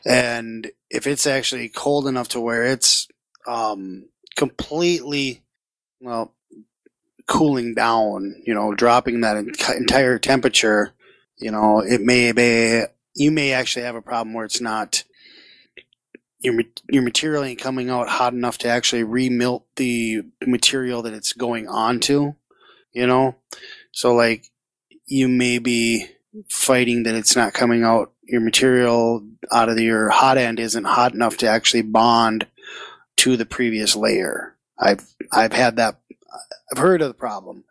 And 0.04 0.70
if 0.90 1.06
it's 1.06 1.26
actually 1.26 1.68
cold 1.68 2.06
enough 2.06 2.28
to 2.28 2.40
where 2.40 2.64
it's 2.64 3.08
um, 3.46 4.06
completely, 4.36 5.42
well, 6.00 6.32
cooling 7.26 7.74
down, 7.74 8.42
you 8.46 8.54
know, 8.54 8.74
dropping 8.74 9.22
that 9.22 9.36
entire 9.36 10.18
temperature, 10.18 10.92
you 11.38 11.50
know, 11.50 11.80
it 11.80 12.00
may 12.00 12.32
be, 12.32 12.82
you 13.14 13.30
may 13.30 13.52
actually 13.52 13.84
have 13.84 13.96
a 13.96 14.02
problem 14.02 14.34
where 14.34 14.44
it's 14.44 14.60
not, 14.60 15.04
your, 16.40 16.54
your 16.90 17.02
material 17.02 17.42
ain't 17.42 17.58
coming 17.60 17.88
out 17.88 18.08
hot 18.08 18.34
enough 18.34 18.58
to 18.58 18.68
actually 18.68 19.02
remelt 19.02 19.62
the 19.76 20.22
material 20.46 21.02
that 21.02 21.14
it's 21.14 21.32
going 21.32 21.66
onto, 21.66 22.34
you 22.92 23.06
know? 23.06 23.36
So, 23.92 24.14
like, 24.14 24.50
you 25.14 25.28
may 25.28 25.58
be 25.58 26.08
fighting 26.48 27.04
that 27.04 27.14
it's 27.14 27.36
not 27.36 27.52
coming 27.52 27.84
out, 27.84 28.12
your 28.24 28.40
material 28.40 29.24
out 29.52 29.68
of 29.68 29.78
your 29.78 30.08
hot 30.08 30.36
end 30.36 30.58
isn't 30.58 30.82
hot 30.82 31.14
enough 31.14 31.36
to 31.36 31.46
actually 31.46 31.82
bond 31.82 32.48
to 33.18 33.36
the 33.36 33.46
previous 33.46 33.94
layer. 33.94 34.56
I've, 34.76 35.14
I've 35.30 35.52
had 35.52 35.76
that 35.76 36.00
I've 36.72 36.78
heard 36.78 37.00
of 37.00 37.06
the 37.06 37.14
problem. 37.14 37.62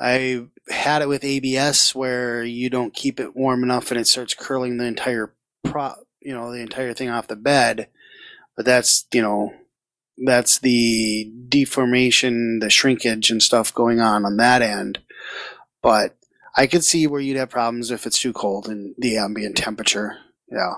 I 0.00 0.46
had 0.70 1.02
it 1.02 1.08
with 1.08 1.22
ABS 1.22 1.94
where 1.94 2.42
you 2.42 2.70
don't 2.70 2.94
keep 2.94 3.20
it 3.20 3.36
warm 3.36 3.62
enough 3.62 3.90
and 3.90 4.00
it 4.00 4.06
starts 4.06 4.32
curling 4.32 4.78
the 4.78 4.86
entire 4.86 5.34
pro, 5.62 5.92
you 6.20 6.32
know, 6.32 6.50
the 6.50 6.60
entire 6.60 6.94
thing 6.94 7.10
off 7.10 7.26
the 7.28 7.36
bed. 7.36 7.88
But 8.56 8.64
that's, 8.64 9.06
you 9.12 9.20
know, 9.20 9.52
that's 10.16 10.58
the 10.58 11.30
deformation, 11.46 12.60
the 12.60 12.70
shrinkage 12.70 13.30
and 13.30 13.42
stuff 13.42 13.74
going 13.74 14.00
on 14.00 14.24
on 14.24 14.38
that 14.38 14.62
end. 14.62 15.00
But 15.82 16.16
I 16.56 16.66
could 16.66 16.84
see 16.84 17.06
where 17.06 17.20
you'd 17.20 17.36
have 17.36 17.50
problems 17.50 17.90
if 17.90 18.06
it's 18.06 18.20
too 18.20 18.32
cold 18.32 18.68
in 18.68 18.94
the 18.98 19.16
ambient 19.16 19.56
temperature. 19.56 20.18
Yeah. 20.48 20.74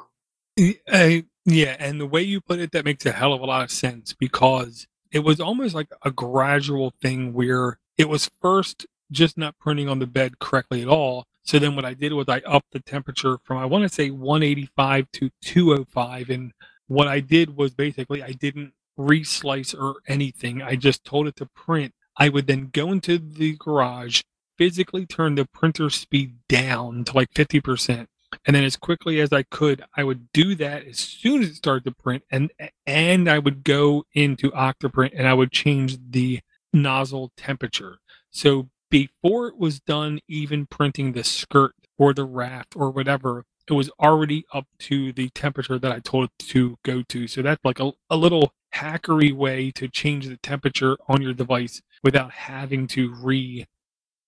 Uh, 0.91 1.23
yeah, 1.45 1.77
and 1.79 2.01
the 2.01 2.07
way 2.07 2.23
you 2.23 2.41
put 2.41 2.61
it, 2.61 2.73
that 2.73 2.85
makes 2.85 3.07
a 3.07 3.13
hell 3.13 3.33
of 3.33 3.41
a 3.41 3.47
lot 3.47 3.65
of 3.65 3.71
sense 3.71 4.13
because 4.13 4.87
it 5.11 5.21
was 5.21 5.41
almost 5.41 5.75
like 5.75 5.89
a 6.03 6.11
gradual 6.11 6.93
thing 7.01 7.33
where 7.33 7.79
it 7.99 8.09
was 8.09 8.31
first 8.41 8.87
just 9.11 9.37
not 9.37 9.59
printing 9.59 9.89
on 9.89 9.99
the 9.99 10.07
bed 10.07 10.39
correctly 10.39 10.83
at 10.83 10.89
all. 10.89 11.27
So 11.43 11.59
then 11.59 11.75
what 11.75 11.85
I 11.85 11.95
did 11.95 12.13
was 12.13 12.29
I 12.29 12.41
upped 12.47 12.73
the 12.73 12.81
temperature 12.81 13.39
from 13.45 13.59
I 13.59 13.67
want 13.67 13.83
to 13.83 13.89
say 13.89 14.11
185 14.11 15.11
to 15.13 15.31
205, 15.43 16.31
and 16.31 16.53
what 16.87 17.09
I 17.09 17.21
did 17.21 17.57
was 17.57 17.75
basically 17.75 18.23
I 18.23 18.33
didn't 18.33 18.73
reslice 18.97 19.75
or 19.75 19.97
anything. 20.07 20.63
I 20.63 20.77
just 20.77 21.05
told 21.05 21.27
it 21.27 21.37
to 21.37 21.47
print. 21.47 21.93
I 22.17 22.29
would 22.29 22.47
then 22.47 22.69
go 22.73 22.93
into 22.93 23.19
the 23.19 23.57
garage, 23.57 24.23
physically 24.59 25.07
turn 25.07 25.35
the 25.35 25.47
printer 25.47 25.91
speed 25.91 26.37
down 26.49 27.05
to 27.05 27.17
like 27.17 27.33
50%. 27.35 28.07
And 28.47 28.57
then 28.57 28.65
as 28.65 28.77
quickly 28.77 29.21
as 29.21 29.33
I 29.33 29.43
could, 29.43 29.85
I 29.97 30.05
would 30.05 30.33
do 30.33 30.55
that 30.57 30.87
as 30.87 30.99
soon 30.99 31.43
as 31.43 31.51
it 31.51 31.57
started 31.57 31.85
to 31.85 31.93
print 31.93 32.23
and 32.31 32.51
and 32.87 33.29
I 33.29 33.39
would 33.39 33.63
go 33.63 34.05
into 34.15 34.51
Octoprint 34.53 35.13
and 35.15 35.29
I 35.29 35.35
would 35.35 35.53
change 35.53 35.99
the 36.11 36.41
nozzle 36.73 37.31
temperature. 37.37 37.99
So 38.31 38.71
before 38.91 39.49
it 39.49 39.59
was 39.59 39.81
done 39.81 40.21
even 40.29 40.67
printing 40.67 41.13
the 41.13 41.25
skirt 41.25 41.75
or 41.99 42.15
the 42.15 42.25
raft 42.25 42.75
or 42.77 42.91
whatever, 42.91 43.45
it 43.69 43.73
was 43.73 43.91
already 44.01 44.45
up 44.53 44.67
to 44.81 45.13
the 45.13 45.29
temperature 45.31 45.79
that 45.79 45.93
I 45.93 46.01
told 46.01 46.25
it 46.25 46.47
to 46.47 46.77
go 46.85 47.03
to. 47.09 47.29
So 47.29 47.43
that's 47.43 47.65
like 47.65 47.81
a, 47.81 47.93
a 48.11 48.17
little 48.17 48.53
hackery 48.75 49.33
way 49.33 49.71
to 49.73 49.89
change 49.89 50.27
the 50.27 50.37
temperature 50.39 50.97
on 51.09 51.23
your 51.23 51.35
device 51.35 51.83
without 52.03 52.33
having 52.33 52.87
to 52.89 53.15
re 53.15 53.67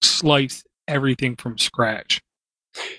slice 0.05 0.65
everything 0.87 1.37
from 1.37 1.59
scratch. 1.59 2.21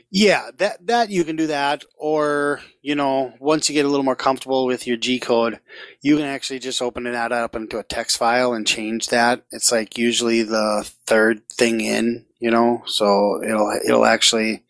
Yeah, 0.09 0.51
that 0.57 0.87
that 0.87 1.09
you 1.09 1.25
can 1.25 1.35
do 1.35 1.47
that, 1.47 1.83
or 1.97 2.61
you 2.81 2.95
know, 2.95 3.33
once 3.39 3.67
you 3.67 3.73
get 3.73 3.85
a 3.85 3.89
little 3.89 4.05
more 4.05 4.15
comfortable 4.15 4.65
with 4.65 4.87
your 4.87 4.95
G 4.95 5.19
code, 5.19 5.59
you 6.01 6.15
can 6.15 6.25
actually 6.25 6.59
just 6.59 6.81
open 6.81 7.03
that 7.03 7.33
up 7.33 7.55
into 7.55 7.79
a 7.79 7.83
text 7.83 8.17
file 8.17 8.53
and 8.53 8.65
change 8.65 9.07
that. 9.07 9.43
It's 9.51 9.73
like 9.73 9.97
usually 9.97 10.43
the 10.43 10.89
third 11.05 11.49
thing 11.49 11.81
in, 11.81 12.25
you 12.39 12.51
know, 12.51 12.83
so 12.85 13.43
it'll 13.43 13.77
it'll 13.85 14.05
actually 14.05 14.63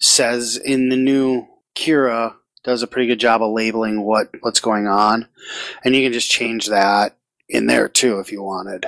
says 0.00 0.56
in 0.56 0.88
the 0.88 0.96
new 0.96 1.46
Cura 1.76 2.34
does 2.64 2.82
a 2.82 2.88
pretty 2.88 3.06
good 3.06 3.20
job 3.20 3.42
of 3.42 3.52
labeling 3.52 4.02
what 4.02 4.30
what's 4.40 4.60
going 4.60 4.88
on, 4.88 5.28
and 5.84 5.94
you 5.94 6.04
can 6.04 6.12
just 6.12 6.30
change 6.30 6.66
that 6.66 7.16
in 7.48 7.66
there 7.66 7.88
too 7.88 8.18
if 8.18 8.32
you 8.32 8.42
wanted. 8.42 8.86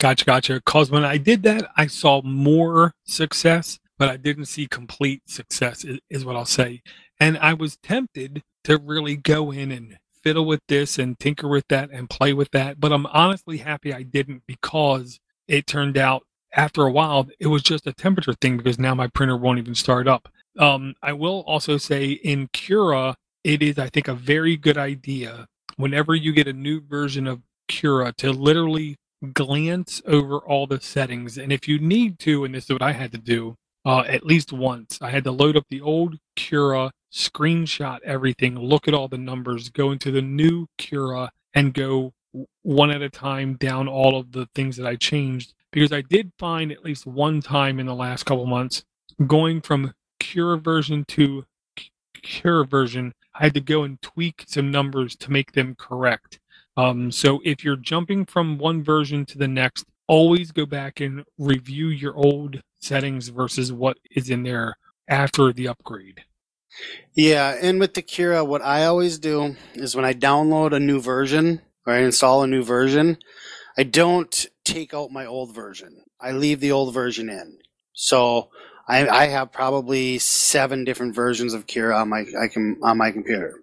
Gotcha, 0.00 0.24
gotcha. 0.24 0.54
Because 0.54 0.90
when 0.90 1.04
I 1.04 1.18
did 1.18 1.42
that, 1.42 1.70
I 1.76 1.86
saw 1.88 2.22
more 2.22 2.92
success, 3.04 3.78
but 3.98 4.08
I 4.08 4.16
didn't 4.16 4.46
see 4.46 4.66
complete 4.66 5.22
success. 5.28 5.84
Is, 5.84 5.98
is 6.08 6.24
what 6.24 6.36
I'll 6.36 6.44
say. 6.44 6.82
And 7.18 7.36
I 7.38 7.54
was 7.54 7.76
tempted 7.78 8.42
to 8.64 8.78
really 8.78 9.16
go 9.16 9.50
in 9.50 9.72
and 9.72 9.98
fiddle 10.22 10.44
with 10.44 10.60
this 10.68 10.98
and 10.98 11.18
tinker 11.18 11.48
with 11.48 11.66
that 11.68 11.90
and 11.90 12.08
play 12.10 12.32
with 12.32 12.50
that. 12.52 12.78
But 12.78 12.92
I'm 12.92 13.06
honestly 13.06 13.58
happy 13.58 13.92
I 13.92 14.02
didn't 14.02 14.42
because 14.46 15.18
it 15.48 15.66
turned 15.66 15.96
out 15.98 16.22
after 16.54 16.84
a 16.84 16.90
while 16.90 17.28
it 17.38 17.48
was 17.48 17.62
just 17.62 17.86
a 17.86 17.92
temperature 17.92 18.34
thing 18.34 18.56
because 18.56 18.78
now 18.78 18.94
my 18.94 19.08
printer 19.08 19.36
won't 19.36 19.58
even 19.58 19.74
start 19.74 20.06
up. 20.06 20.28
Um, 20.58 20.94
I 21.02 21.12
will 21.12 21.44
also 21.46 21.76
say 21.76 22.10
in 22.10 22.48
Cura, 22.52 23.16
it 23.44 23.62
is 23.62 23.78
I 23.78 23.88
think 23.88 24.08
a 24.08 24.14
very 24.14 24.56
good 24.56 24.78
idea 24.78 25.46
whenever 25.76 26.14
you 26.14 26.32
get 26.32 26.48
a 26.48 26.52
new 26.52 26.80
version 26.80 27.26
of 27.26 27.40
Cura 27.68 28.12
to 28.18 28.32
literally 28.32 28.96
glance 29.32 30.02
over 30.06 30.38
all 30.38 30.66
the 30.66 30.80
settings. 30.80 31.38
And 31.38 31.52
if 31.52 31.68
you 31.68 31.78
need 31.78 32.18
to, 32.20 32.44
and 32.44 32.54
this 32.54 32.64
is 32.64 32.70
what 32.70 32.82
I 32.82 32.92
had 32.92 33.12
to 33.12 33.18
do, 33.18 33.56
uh, 33.84 34.00
at 34.00 34.26
least 34.26 34.52
once, 34.52 34.98
I 35.00 35.10
had 35.10 35.24
to 35.24 35.32
load 35.32 35.56
up 35.56 35.64
the 35.68 35.80
old 35.80 36.18
Cura, 36.36 36.90
screenshot 37.12 38.00
everything, 38.04 38.58
look 38.58 38.86
at 38.86 38.94
all 38.94 39.08
the 39.08 39.18
numbers, 39.18 39.70
go 39.70 39.90
into 39.92 40.10
the 40.10 40.22
new 40.22 40.66
Cura, 40.78 41.30
and 41.54 41.74
go 41.74 42.12
one 42.62 42.90
at 42.90 43.02
a 43.02 43.08
time 43.08 43.54
down 43.54 43.88
all 43.88 44.18
of 44.18 44.32
the 44.32 44.48
things 44.54 44.76
that 44.76 44.86
I 44.86 44.96
changed. 44.96 45.54
Because 45.72 45.92
I 45.92 46.02
did 46.02 46.32
find 46.38 46.72
at 46.72 46.84
least 46.84 47.06
one 47.06 47.40
time 47.40 47.78
in 47.78 47.86
the 47.86 47.94
last 47.94 48.24
couple 48.24 48.46
months 48.46 48.84
going 49.26 49.60
from 49.60 49.94
Cura 50.20 50.58
version 50.58 51.04
to 51.08 51.44
Cura 52.22 52.66
version, 52.66 53.12
I 53.34 53.44
had 53.44 53.54
to 53.54 53.60
go 53.60 53.84
and 53.84 54.00
tweak 54.02 54.44
some 54.46 54.70
numbers 54.70 55.16
to 55.16 55.30
make 55.32 55.52
them 55.52 55.74
correct. 55.78 56.40
Um, 56.78 57.10
so 57.10 57.40
if 57.44 57.64
you're 57.64 57.76
jumping 57.76 58.24
from 58.24 58.56
one 58.56 58.84
version 58.84 59.26
to 59.26 59.38
the 59.38 59.48
next, 59.48 59.84
always 60.06 60.52
go 60.52 60.64
back 60.64 61.00
and 61.00 61.24
review 61.36 61.88
your 61.88 62.16
old 62.16 62.62
settings 62.80 63.28
versus 63.28 63.72
what 63.72 63.98
is 64.12 64.30
in 64.30 64.44
there 64.44 64.76
after 65.08 65.52
the 65.52 65.66
upgrade. 65.66 66.22
Yeah, 67.14 67.56
and 67.60 67.80
with 67.80 67.94
the 67.94 68.02
Cura, 68.02 68.44
what 68.44 68.62
I 68.62 68.84
always 68.84 69.18
do 69.18 69.56
is 69.74 69.96
when 69.96 70.04
I 70.04 70.14
download 70.14 70.72
a 70.72 70.78
new 70.78 71.00
version 71.00 71.62
or 71.84 71.94
I 71.94 71.98
install 71.98 72.44
a 72.44 72.46
new 72.46 72.62
version, 72.62 73.18
I 73.76 73.82
don't 73.82 74.46
take 74.64 74.94
out 74.94 75.10
my 75.10 75.26
old 75.26 75.52
version. 75.52 76.04
I 76.20 76.30
leave 76.30 76.60
the 76.60 76.70
old 76.70 76.94
version 76.94 77.28
in. 77.28 77.58
So 77.92 78.50
I, 78.86 79.08
I 79.08 79.26
have 79.26 79.50
probably 79.50 80.20
seven 80.20 80.84
different 80.84 81.16
versions 81.16 81.54
of 81.54 81.66
Cura 81.66 81.96
on 81.98 82.08
my 82.08 82.24
I 82.40 82.46
can 82.46 82.78
on 82.82 82.98
my 82.98 83.10
computer, 83.10 83.62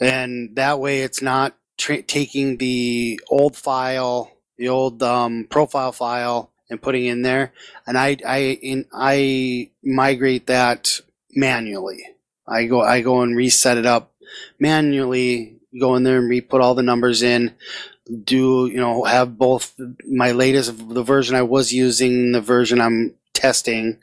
and 0.00 0.54
that 0.56 0.78
way 0.78 1.00
it's 1.00 1.22
not 1.22 1.56
tra- 1.82 2.02
taking 2.02 2.58
the 2.58 3.20
old 3.28 3.56
file, 3.56 4.30
the 4.56 4.68
old 4.68 5.02
um, 5.02 5.46
profile 5.50 5.90
file, 5.90 6.50
and 6.70 6.80
putting 6.80 7.06
in 7.06 7.22
there, 7.22 7.52
and 7.86 7.98
I 7.98 8.16
I 8.26 8.38
in, 8.62 8.86
I 8.92 9.70
migrate 9.82 10.46
that 10.46 11.00
manually. 11.34 12.04
I 12.46 12.66
go 12.66 12.80
I 12.80 13.00
go 13.02 13.22
and 13.22 13.36
reset 13.36 13.78
it 13.78 13.86
up 13.86 14.12
manually. 14.58 15.56
Go 15.78 15.96
in 15.96 16.04
there 16.04 16.18
and 16.18 16.30
re 16.30 16.40
put 16.40 16.60
all 16.60 16.74
the 16.74 16.82
numbers 16.82 17.22
in. 17.22 17.54
Do 18.24 18.66
you 18.66 18.78
know 18.78 19.04
have 19.04 19.36
both 19.36 19.74
my 20.06 20.32
latest 20.32 20.88
the 20.88 21.02
version 21.02 21.34
I 21.34 21.42
was 21.42 21.72
using, 21.72 22.32
the 22.32 22.40
version 22.40 22.80
I'm 22.80 23.14
testing, 23.34 23.98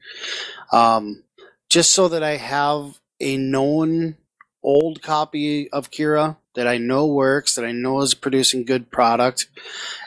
um, 0.72 1.24
just 1.70 1.94
so 1.94 2.10
that 2.10 2.24
I 2.24 2.36
have 2.36 3.00
a 3.22 3.38
known 3.38 4.18
old 4.62 5.02
copy 5.02 5.72
of 5.72 5.92
Cura 5.92 6.38
that 6.60 6.68
I 6.68 6.78
know 6.78 7.08
works, 7.08 7.56
that 7.56 7.64
I 7.64 7.72
know 7.72 8.02
is 8.02 8.14
producing 8.14 8.66
good 8.66 8.92
product, 8.92 9.48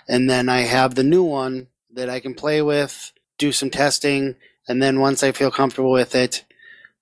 and 0.07 0.29
then 0.29 0.51
I 0.51 0.61
have 0.61 0.95
the 0.95 1.03
new 1.03 1.23
one 1.23 1.69
that 1.95 2.11
I 2.11 2.21
can 2.21 2.35
play 2.35 2.61
with, 2.61 3.11
do 3.38 3.53
some 3.53 3.71
testing, 3.71 4.37
and 4.69 4.83
then 4.83 5.01
once 5.01 5.23
I 5.23 5.33
feel 5.33 5.51
comfortable 5.51 5.93
with 5.93 6.15
it, 6.15 6.45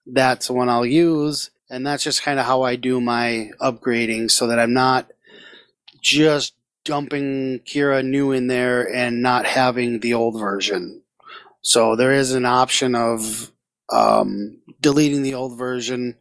that's 0.07 0.47
the 0.47 0.53
one 0.53 0.69
I'll 0.69 0.87
use. 0.87 1.51
And 1.69 1.85
that's 1.85 2.05
just 2.05 2.23
kind 2.23 2.39
of 2.39 2.47
how 2.47 2.63
I 2.63 2.77
do 2.77 3.01
my 3.01 3.51
upgrading 3.61 4.31
so 4.31 4.47
that 4.47 4.61
I'm 4.61 4.73
not 4.73 5.11
just 6.01 6.55
dumping 6.85 7.59
Cura 7.65 8.05
new 8.05 8.31
in 8.31 8.47
there 8.47 8.89
and 8.89 9.21
not 9.21 9.47
having 9.47 9.99
the 9.99 10.15
old 10.15 10.39
version. 10.39 11.03
So 11.61 11.97
there 11.97 12.13
is 12.13 12.35
an 12.35 12.47
option 12.47 12.95
of 12.95 13.51
um, 13.93 14.59
deleting 14.81 15.23
the 15.23 15.35
old 15.35 15.59
version 15.59 16.15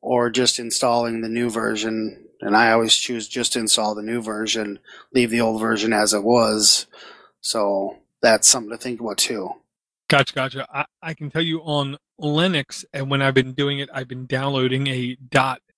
or 0.00 0.30
just 0.30 0.60
installing 0.60 1.20
the 1.20 1.28
new 1.28 1.50
version 1.50 2.26
and 2.40 2.56
I 2.56 2.72
always 2.72 2.94
choose 2.94 3.28
just 3.28 3.56
install 3.56 3.94
the 3.94 4.02
new 4.02 4.22
version, 4.22 4.78
leave 5.12 5.30
the 5.30 5.40
old 5.40 5.60
version 5.60 5.92
as 5.92 6.14
it 6.14 6.24
was. 6.24 6.86
So 7.40 7.98
that's 8.22 8.48
something 8.48 8.70
to 8.70 8.76
think 8.76 9.00
about 9.00 9.18
too. 9.18 9.50
Gotcha, 10.08 10.34
gotcha. 10.34 10.66
I, 10.72 10.86
I 11.02 11.14
can 11.14 11.30
tell 11.30 11.42
you 11.42 11.60
on 11.60 11.96
Linux, 12.20 12.84
and 12.92 13.10
when 13.10 13.22
I've 13.22 13.34
been 13.34 13.52
doing 13.52 13.78
it, 13.78 13.88
I've 13.94 14.08
been 14.08 14.26
downloading 14.26 14.88
a 14.88 15.16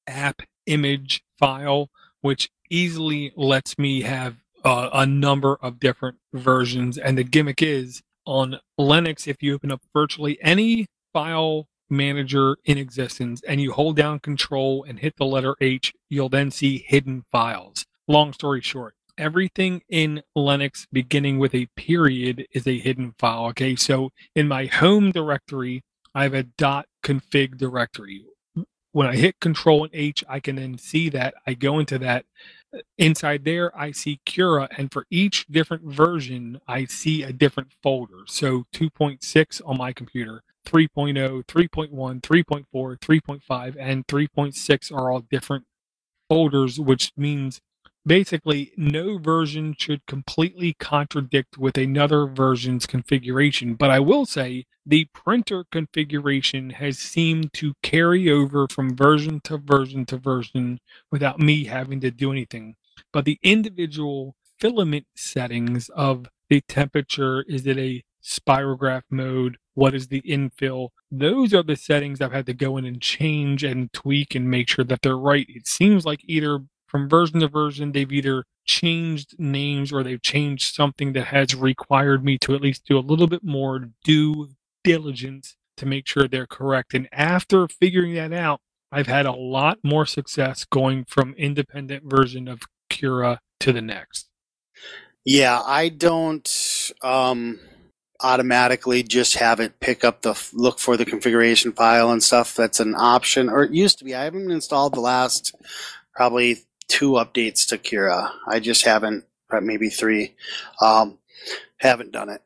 .app 0.06 0.42
image 0.66 1.22
file, 1.38 1.90
which 2.20 2.50
easily 2.70 3.32
lets 3.36 3.78
me 3.78 4.02
have 4.02 4.36
uh, 4.64 4.88
a 4.92 5.04
number 5.06 5.56
of 5.60 5.78
different 5.78 6.18
versions. 6.32 6.96
And 6.96 7.18
the 7.18 7.24
gimmick 7.24 7.62
is 7.62 8.02
on 8.24 8.58
Linux, 8.78 9.26
if 9.26 9.42
you 9.42 9.54
open 9.54 9.70
up 9.70 9.82
virtually 9.92 10.38
any 10.40 10.86
file 11.12 11.68
manager 11.92 12.56
in 12.64 12.78
existence 12.78 13.42
and 13.46 13.60
you 13.60 13.72
hold 13.72 13.96
down 13.96 14.18
control 14.18 14.84
and 14.88 14.98
hit 14.98 15.16
the 15.16 15.24
letter 15.24 15.54
H, 15.60 15.92
you'll 16.08 16.28
then 16.28 16.50
see 16.50 16.84
hidden 16.84 17.24
files. 17.30 17.86
Long 18.08 18.32
story 18.32 18.60
short, 18.60 18.94
everything 19.16 19.82
in 19.88 20.22
Linux 20.36 20.86
beginning 20.90 21.38
with 21.38 21.54
a 21.54 21.68
period 21.76 22.46
is 22.52 22.66
a 22.66 22.80
hidden 22.80 23.14
file. 23.18 23.46
Okay, 23.46 23.76
so 23.76 24.10
in 24.34 24.48
my 24.48 24.66
home 24.66 25.12
directory, 25.12 25.84
I 26.14 26.24
have 26.24 26.34
a 26.34 26.42
dot 26.42 26.86
config 27.04 27.58
directory. 27.58 28.24
When 28.92 29.06
I 29.06 29.16
hit 29.16 29.40
control 29.40 29.84
and 29.84 29.94
H, 29.94 30.22
I 30.28 30.40
can 30.40 30.56
then 30.56 30.76
see 30.76 31.08
that. 31.10 31.34
I 31.46 31.54
go 31.54 31.78
into 31.78 31.98
that. 31.98 32.26
Inside 32.98 33.44
there, 33.44 33.74
I 33.78 33.90
see 33.92 34.20
Cura, 34.26 34.68
and 34.76 34.92
for 34.92 35.06
each 35.10 35.46
different 35.46 35.84
version, 35.84 36.60
I 36.66 36.84
see 36.84 37.22
a 37.22 37.32
different 37.32 37.72
folder. 37.82 38.24
So 38.26 38.64
2.6 38.74 39.62
on 39.64 39.78
my 39.78 39.92
computer, 39.92 40.42
3.0, 40.66 41.44
3.1, 41.44 42.20
3.4, 42.20 42.64
3.5, 42.98 43.76
and 43.78 44.06
3.6 44.06 44.92
are 44.92 45.10
all 45.10 45.20
different 45.20 45.64
folders, 46.28 46.80
which 46.80 47.12
means 47.16 47.60
basically 48.04 48.72
no 48.76 49.18
version 49.18 49.74
should 49.78 50.04
completely 50.06 50.74
contradict 50.74 51.58
with 51.58 51.76
another 51.76 52.26
version's 52.26 52.86
configuration. 52.86 53.74
But 53.74 53.90
I 53.90 54.00
will 54.00 54.26
say 54.26 54.64
the 54.84 55.06
printer 55.12 55.64
configuration 55.70 56.70
has 56.70 56.98
seemed 56.98 57.52
to 57.54 57.74
carry 57.82 58.30
over 58.30 58.66
from 58.68 58.96
version 58.96 59.40
to 59.44 59.58
version 59.58 60.04
to 60.06 60.16
version 60.16 60.80
without 61.10 61.38
me 61.38 61.64
having 61.64 62.00
to 62.00 62.10
do 62.10 62.32
anything. 62.32 62.74
But 63.12 63.24
the 63.24 63.38
individual 63.42 64.34
filament 64.58 65.06
settings 65.14 65.88
of 65.90 66.26
the 66.48 66.60
temperature, 66.62 67.42
is 67.48 67.66
it 67.66 67.78
a 67.78 68.02
spirograph 68.22 69.02
mode? 69.10 69.56
What 69.74 69.94
is 69.94 70.08
the 70.08 70.22
infill? 70.22 70.90
Those 71.10 71.54
are 71.54 71.62
the 71.62 71.76
settings 71.76 72.20
I've 72.20 72.32
had 72.32 72.46
to 72.46 72.54
go 72.54 72.76
in 72.76 72.84
and 72.84 73.00
change 73.00 73.64
and 73.64 73.92
tweak 73.92 74.34
and 74.34 74.50
make 74.50 74.68
sure 74.68 74.84
that 74.84 75.02
they're 75.02 75.16
right. 75.16 75.46
It 75.48 75.66
seems 75.66 76.04
like 76.04 76.20
either 76.24 76.60
from 76.86 77.08
version 77.08 77.40
to 77.40 77.48
version, 77.48 77.92
they've 77.92 78.12
either 78.12 78.44
changed 78.64 79.34
names 79.38 79.92
or 79.92 80.02
they've 80.02 80.22
changed 80.22 80.74
something 80.74 81.14
that 81.14 81.26
has 81.28 81.54
required 81.54 82.24
me 82.24 82.38
to 82.38 82.54
at 82.54 82.60
least 82.60 82.84
do 82.86 82.98
a 82.98 83.00
little 83.00 83.26
bit 83.26 83.42
more 83.42 83.88
due 84.04 84.50
diligence 84.84 85.56
to 85.78 85.86
make 85.86 86.06
sure 86.06 86.28
they're 86.28 86.46
correct. 86.46 86.94
And 86.94 87.08
after 87.12 87.66
figuring 87.66 88.14
that 88.14 88.32
out, 88.32 88.60
I've 88.92 89.06
had 89.06 89.24
a 89.24 89.32
lot 89.32 89.78
more 89.82 90.04
success 90.04 90.64
going 90.66 91.06
from 91.06 91.34
independent 91.38 92.04
version 92.04 92.46
of 92.46 92.60
Cura 92.90 93.40
to 93.60 93.72
the 93.72 93.80
next. 93.80 94.28
Yeah, 95.24 95.62
I 95.64 95.88
don't 95.88 96.90
um, 97.00 97.58
automatically 98.22 99.02
just 99.02 99.36
have 99.36 99.60
it 99.60 99.80
pick 99.80 100.04
up 100.04 100.22
the 100.22 100.40
look 100.52 100.78
for 100.78 100.96
the 100.96 101.04
configuration 101.04 101.72
file 101.72 102.10
and 102.10 102.22
stuff. 102.22 102.54
That's 102.54 102.80
an 102.80 102.94
option, 102.96 103.48
or 103.48 103.64
it 103.64 103.72
used 103.72 103.98
to 103.98 104.04
be. 104.04 104.14
I 104.14 104.24
haven't 104.24 104.50
installed 104.50 104.94
the 104.94 105.00
last 105.00 105.54
probably 106.14 106.58
two 106.88 107.12
updates 107.12 107.68
to 107.68 107.78
Cura. 107.78 108.32
I 108.46 108.60
just 108.60 108.84
haven't, 108.84 109.24
maybe 109.50 109.88
three. 109.88 110.34
Um, 110.80 111.18
haven't 111.78 112.12
done 112.12 112.28
it. 112.28 112.42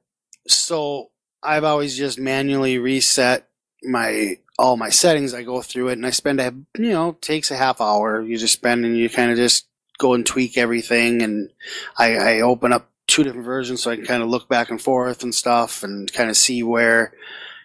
So 0.48 1.10
I've 1.42 1.64
always 1.64 1.96
just 1.96 2.18
manually 2.18 2.78
reset 2.78 3.48
my 3.82 4.38
all 4.58 4.76
my 4.76 4.90
settings. 4.90 5.34
I 5.34 5.42
go 5.42 5.62
through 5.62 5.88
it 5.88 5.94
and 5.94 6.06
I 6.06 6.10
spend 6.10 6.40
a 6.40 6.54
you 6.78 6.90
know 6.90 7.16
takes 7.20 7.50
a 7.50 7.56
half 7.56 7.80
hour. 7.80 8.22
You 8.22 8.36
just 8.36 8.54
spend 8.54 8.84
and 8.84 8.96
you 8.96 9.08
kind 9.08 9.30
of 9.30 9.36
just 9.36 9.66
go 9.98 10.14
and 10.14 10.24
tweak 10.24 10.58
everything. 10.58 11.22
And 11.22 11.50
I, 11.96 12.16
I 12.16 12.40
open 12.40 12.72
up 12.72 12.90
two 13.06 13.22
different 13.22 13.44
versions 13.44 13.82
so 13.82 13.90
I 13.90 13.96
can 13.96 14.06
kind 14.06 14.22
of 14.22 14.28
look 14.28 14.48
back 14.48 14.70
and 14.70 14.80
forth 14.80 15.22
and 15.22 15.34
stuff 15.34 15.82
and 15.82 16.12
kind 16.12 16.30
of 16.30 16.36
see 16.36 16.62
where 16.62 17.12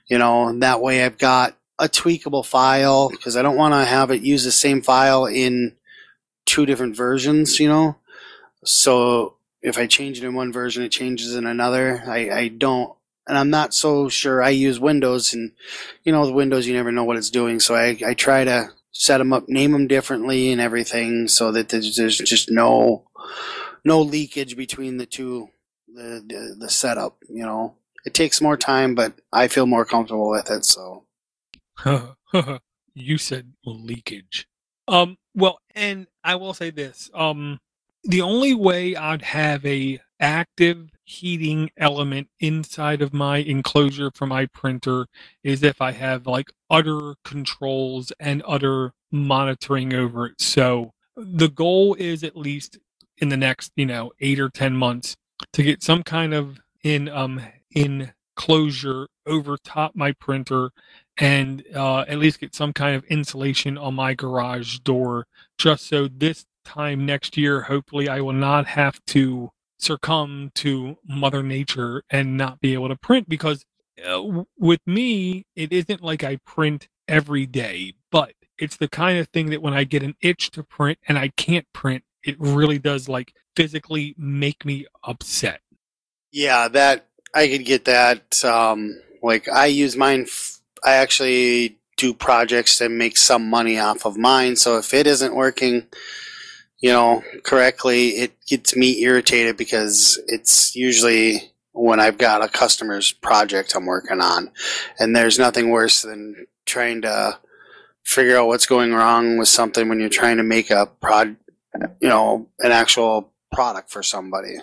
you 0.07 0.17
know. 0.17 0.47
And 0.47 0.61
that 0.63 0.81
way 0.81 1.03
I've 1.03 1.17
got 1.17 1.57
a 1.79 1.85
tweakable 1.85 2.45
file 2.45 3.09
because 3.09 3.35
I 3.35 3.41
don't 3.41 3.57
want 3.57 3.73
to 3.73 3.85
have 3.85 4.11
it 4.11 4.21
use 4.21 4.43
the 4.43 4.51
same 4.51 4.81
file 4.81 5.25
in 5.25 5.75
two 6.45 6.65
different 6.65 6.95
versions. 6.95 7.59
You 7.59 7.69
know, 7.69 7.97
so 8.63 9.35
if 9.61 9.77
I 9.77 9.87
change 9.87 10.17
it 10.17 10.25
in 10.25 10.35
one 10.35 10.51
version, 10.51 10.83
it 10.83 10.89
changes 10.89 11.35
in 11.35 11.45
another. 11.45 12.03
I, 12.07 12.29
I 12.29 12.47
don't 12.47 12.95
and 13.27 13.37
I'm 13.37 13.49
not 13.49 13.73
so 13.73 14.09
sure. 14.09 14.43
I 14.43 14.49
use 14.49 14.79
Windows, 14.79 15.33
and 15.33 15.51
you 16.03 16.11
know, 16.11 16.25
the 16.25 16.33
Windows 16.33 16.67
you 16.67 16.73
never 16.73 16.91
know 16.91 17.03
what 17.03 17.17
it's 17.17 17.29
doing. 17.29 17.59
So 17.59 17.75
I, 17.75 17.97
I 18.05 18.13
try 18.13 18.43
to 18.43 18.71
set 18.91 19.19
them 19.19 19.31
up, 19.33 19.47
name 19.47 19.71
them 19.71 19.87
differently, 19.87 20.51
and 20.51 20.59
everything, 20.59 21.27
so 21.27 21.51
that 21.51 21.69
there's, 21.69 21.95
there's 21.95 22.17
just 22.17 22.51
no 22.51 23.05
no 23.83 24.01
leakage 24.01 24.55
between 24.55 24.97
the 24.97 25.05
two 25.05 25.49
the, 25.93 26.23
the 26.27 26.55
the 26.59 26.69
setup. 26.69 27.17
You 27.29 27.43
know, 27.45 27.75
it 28.05 28.13
takes 28.13 28.41
more 28.41 28.57
time, 28.57 28.95
but 28.95 29.13
I 29.31 29.47
feel 29.47 29.65
more 29.65 29.85
comfortable 29.85 30.29
with 30.29 30.51
it. 30.51 30.65
So 30.65 31.05
you 32.93 33.17
said 33.17 33.53
leakage. 33.65 34.47
Um. 34.87 35.17
Well, 35.33 35.59
and 35.75 36.07
I 36.23 36.35
will 36.35 36.53
say 36.53 36.69
this. 36.71 37.09
Um. 37.13 37.59
The 38.03 38.21
only 38.21 38.55
way 38.55 38.95
I'd 38.95 39.21
have 39.21 39.65
a 39.65 39.99
active 40.19 40.89
heating 41.03 41.69
element 41.77 42.29
inside 42.39 43.01
of 43.01 43.13
my 43.13 43.37
enclosure 43.37 44.11
for 44.15 44.25
my 44.25 44.45
printer 44.47 45.07
is 45.43 45.63
if 45.63 45.81
I 45.81 45.91
have 45.91 46.25
like 46.25 46.51
other 46.69 47.15
controls 47.25 48.13
and 48.19 48.41
other 48.43 48.93
monitoring 49.11 49.93
over 49.93 50.27
it. 50.27 50.41
So 50.41 50.93
the 51.17 51.49
goal 51.49 51.95
is 51.95 52.23
at 52.23 52.37
least 52.37 52.79
in 53.21 53.29
the 53.29 53.37
next, 53.37 53.71
you 53.75 53.85
know, 53.85 54.11
eight 54.19 54.39
or 54.39 54.49
10 54.49 54.75
months 54.75 55.15
to 55.53 55.63
get 55.63 55.83
some 55.83 56.03
kind 56.03 56.33
of 56.33 56.59
in, 56.83 57.07
um, 57.09 57.41
enclosure 57.71 59.07
over 59.25 59.57
top 59.63 59.95
my 59.95 60.11
printer 60.13 60.71
and 61.17 61.63
uh, 61.75 62.01
at 62.01 62.17
least 62.17 62.39
get 62.39 62.55
some 62.55 62.73
kind 62.73 62.95
of 62.95 63.03
insulation 63.05 63.77
on 63.77 63.93
my 63.95 64.13
garage 64.13 64.79
door 64.79 65.27
just 65.57 65.87
so 65.87 66.07
this 66.07 66.45
time 66.65 67.05
next 67.05 67.37
year 67.37 67.61
hopefully 67.63 68.07
i 68.09 68.19
will 68.21 68.33
not 68.33 68.67
have 68.67 69.03
to 69.05 69.49
succumb 69.79 70.51
to 70.55 70.97
mother 71.07 71.43
nature 71.43 72.03
and 72.09 72.37
not 72.37 72.59
be 72.61 72.73
able 72.73 72.87
to 72.87 72.95
print 72.95 73.27
because 73.27 73.65
uh, 74.07 74.43
with 74.57 74.81
me 74.85 75.45
it 75.55 75.71
isn't 75.71 76.01
like 76.01 76.23
i 76.23 76.37
print 76.45 76.87
every 77.07 77.45
day 77.45 77.93
but 78.11 78.33
it's 78.59 78.77
the 78.77 78.87
kind 78.87 79.17
of 79.17 79.27
thing 79.29 79.49
that 79.49 79.61
when 79.61 79.73
i 79.73 79.83
get 79.83 80.03
an 80.03 80.15
itch 80.21 80.51
to 80.51 80.63
print 80.63 80.99
and 81.07 81.17
i 81.17 81.29
can't 81.29 81.67
print 81.73 82.03
it 82.23 82.35
really 82.39 82.79
does 82.79 83.09
like 83.09 83.33
physically 83.55 84.15
make 84.17 84.65
me 84.65 84.85
upset 85.03 85.61
yeah 86.31 86.67
that 86.67 87.07
i 87.35 87.47
could 87.47 87.65
get 87.65 87.85
that 87.85 88.43
um 88.45 88.99
like 89.21 89.47
i 89.49 89.65
use 89.65 89.95
mine 89.95 90.21
f- 90.21 90.59
i 90.83 90.93
actually 90.93 91.77
do 91.97 92.13
projects 92.13 92.79
that 92.79 92.89
make 92.89 93.17
some 93.17 93.49
money 93.49 93.77
off 93.77 94.05
of 94.05 94.17
mine 94.17 94.55
so 94.55 94.77
if 94.77 94.93
it 94.93 95.05
isn't 95.05 95.35
working 95.35 95.87
you 96.81 96.91
know, 96.91 97.23
correctly, 97.43 98.09
it 98.09 98.33
gets 98.47 98.75
me 98.75 99.01
irritated 99.03 99.55
because 99.55 100.19
it's 100.27 100.75
usually 100.75 101.53
when 101.73 101.99
I've 101.99 102.17
got 102.17 102.43
a 102.43 102.49
customer's 102.49 103.11
project 103.11 103.75
I'm 103.75 103.85
working 103.85 104.19
on. 104.19 104.51
And 104.99 105.15
there's 105.15 105.39
nothing 105.39 105.69
worse 105.69 106.01
than 106.01 106.47
trying 106.65 107.03
to 107.03 107.37
figure 108.03 108.35
out 108.35 108.47
what's 108.47 108.65
going 108.65 108.93
wrong 108.93 109.37
with 109.37 109.47
something 109.47 109.87
when 109.87 109.99
you're 109.99 110.09
trying 110.09 110.37
to 110.37 110.43
make 110.43 110.71
a 110.71 110.87
prod, 110.87 111.35
you 111.99 112.09
know, 112.09 112.47
an 112.59 112.71
actual 112.71 113.31
product 113.51 113.89
for 113.89 114.03
somebody. 114.03 114.57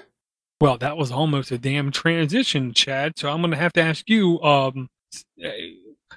Well, 0.61 0.79
that 0.79 0.97
was 0.97 1.13
almost 1.13 1.51
a 1.53 1.59
damn 1.59 1.93
transition, 1.93 2.73
Chad. 2.73 3.19
So 3.19 3.31
I'm 3.31 3.41
going 3.41 3.53
to 3.53 3.57
have 3.57 3.73
to 3.75 3.83
ask 3.83 4.09
you. 4.09 4.41
Um, 4.43 4.89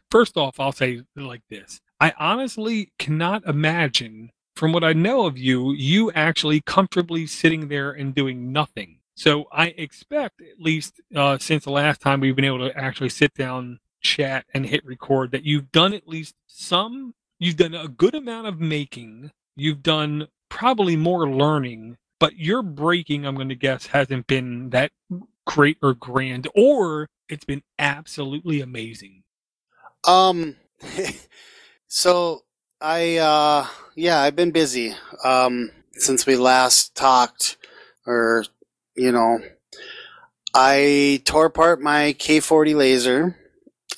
first 0.09 0.35
off, 0.35 0.59
I'll 0.59 0.71
say 0.71 1.01
like 1.15 1.43
this: 1.49 1.79
I 1.99 2.13
honestly 2.17 2.91
cannot 2.97 3.45
imagine 3.45 4.31
from 4.55 4.73
what 4.73 4.83
I 4.83 4.93
know 4.93 5.25
of 5.25 5.37
you, 5.37 5.71
you 5.73 6.11
actually 6.11 6.61
comfortably 6.61 7.25
sitting 7.25 7.67
there 7.67 7.91
and 7.91 8.13
doing 8.13 8.51
nothing. 8.51 8.99
So 9.15 9.45
I 9.51 9.67
expect, 9.67 10.41
at 10.41 10.59
least 10.59 11.01
uh, 11.15 11.37
since 11.37 11.63
the 11.63 11.71
last 11.71 12.01
time 12.01 12.19
we've 12.19 12.35
been 12.35 12.45
able 12.45 12.67
to 12.69 12.77
actually 12.77 13.09
sit 13.09 13.33
down, 13.33 13.79
chat, 14.01 14.45
and 14.53 14.65
hit 14.65 14.85
record, 14.85 15.31
that 15.31 15.43
you've 15.43 15.71
done 15.71 15.93
at 15.93 16.07
least 16.07 16.35
some, 16.47 17.13
you've 17.39 17.57
done 17.57 17.73
a 17.73 17.87
good 17.87 18.15
amount 18.15 18.47
of 18.47 18.59
making, 18.59 19.31
you've 19.55 19.83
done 19.83 20.27
probably 20.51 20.95
more 20.95 21.27
learning, 21.27 21.97
but 22.19 22.37
your 22.37 22.61
breaking, 22.61 23.25
I'm 23.25 23.35
going 23.35 23.49
to 23.49 23.55
guess, 23.55 23.87
hasn't 23.87 24.27
been 24.27 24.69
that 24.69 24.91
great 25.47 25.77
or 25.81 25.95
grand, 25.95 26.47
or 26.53 27.07
it's 27.27 27.45
been 27.45 27.63
absolutely 27.79 28.61
amazing. 28.61 29.23
Um, 30.05 30.57
so 31.87 32.43
I 32.79 33.17
uh 33.17 33.67
yeah, 33.95 34.21
I've 34.21 34.35
been 34.35 34.51
busy 34.51 34.95
um 35.23 35.71
since 35.93 36.25
we 36.25 36.35
last 36.35 36.95
talked 36.95 37.57
or 38.07 38.45
you 38.95 39.11
know 39.11 39.39
I 40.53 41.21
tore 41.25 41.45
apart 41.45 41.81
my 41.81 42.15
K40 42.17 42.75
laser 42.75 43.37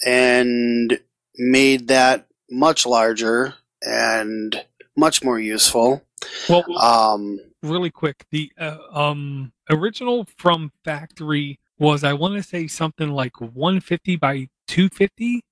and 0.06 1.00
made 1.38 1.88
that 1.88 2.28
much 2.50 2.86
larger 2.86 3.56
and 3.82 4.64
much 4.96 5.24
more 5.24 5.40
useful. 5.40 6.04
Well, 6.48 6.66
um 6.80 7.40
really 7.62 7.92
quick, 7.92 8.26
the 8.32 8.52
uh, 8.58 8.78
um 8.92 9.52
original 9.70 10.28
from 10.38 10.72
factory 10.84 11.60
was 11.80 12.04
I 12.04 12.14
want 12.14 12.36
to 12.36 12.44
say 12.44 12.68
something 12.68 13.10
like 13.10 13.40
150 13.40 14.16
by 14.18 14.48
250 14.68 15.44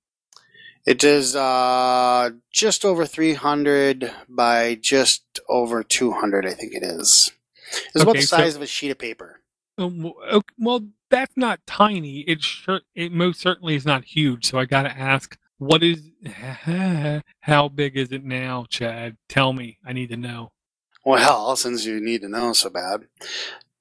it 0.84 1.04
is 1.04 1.36
uh, 1.36 2.30
just 2.50 2.84
over 2.84 3.06
300 3.06 4.10
by 4.28 4.74
just 4.80 5.40
over 5.48 5.84
200, 5.84 6.44
I 6.44 6.54
think 6.54 6.74
it 6.74 6.82
is. 6.82 7.30
It's 7.70 7.96
okay, 7.96 8.02
about 8.02 8.16
the 8.16 8.22
size 8.22 8.52
so, 8.54 8.58
of 8.58 8.62
a 8.62 8.66
sheet 8.66 8.90
of 8.90 8.98
paper. 8.98 9.40
Um, 9.78 10.12
well, 10.58 10.80
that's 11.08 11.36
not 11.36 11.60
tiny. 11.66 12.20
It 12.20 12.42
sure, 12.42 12.80
it 12.94 13.12
most 13.12 13.40
certainly 13.40 13.76
is 13.76 13.86
not 13.86 14.04
huge. 14.04 14.46
So 14.46 14.58
I 14.58 14.64
got 14.64 14.82
to 14.82 14.98
ask, 14.98 15.38
what 15.62 15.82
is, 15.84 16.02
how 17.40 17.68
big 17.68 17.96
is 17.96 18.10
it 18.10 18.24
now, 18.24 18.66
Chad? 18.68 19.16
Tell 19.28 19.52
me. 19.52 19.78
I 19.86 19.92
need 19.92 20.08
to 20.08 20.16
know. 20.16 20.50
Well, 21.04 21.54
since 21.56 21.84
you 21.84 22.00
need 22.00 22.22
to 22.22 22.28
know 22.28 22.52
so 22.52 22.68
bad. 22.68 23.02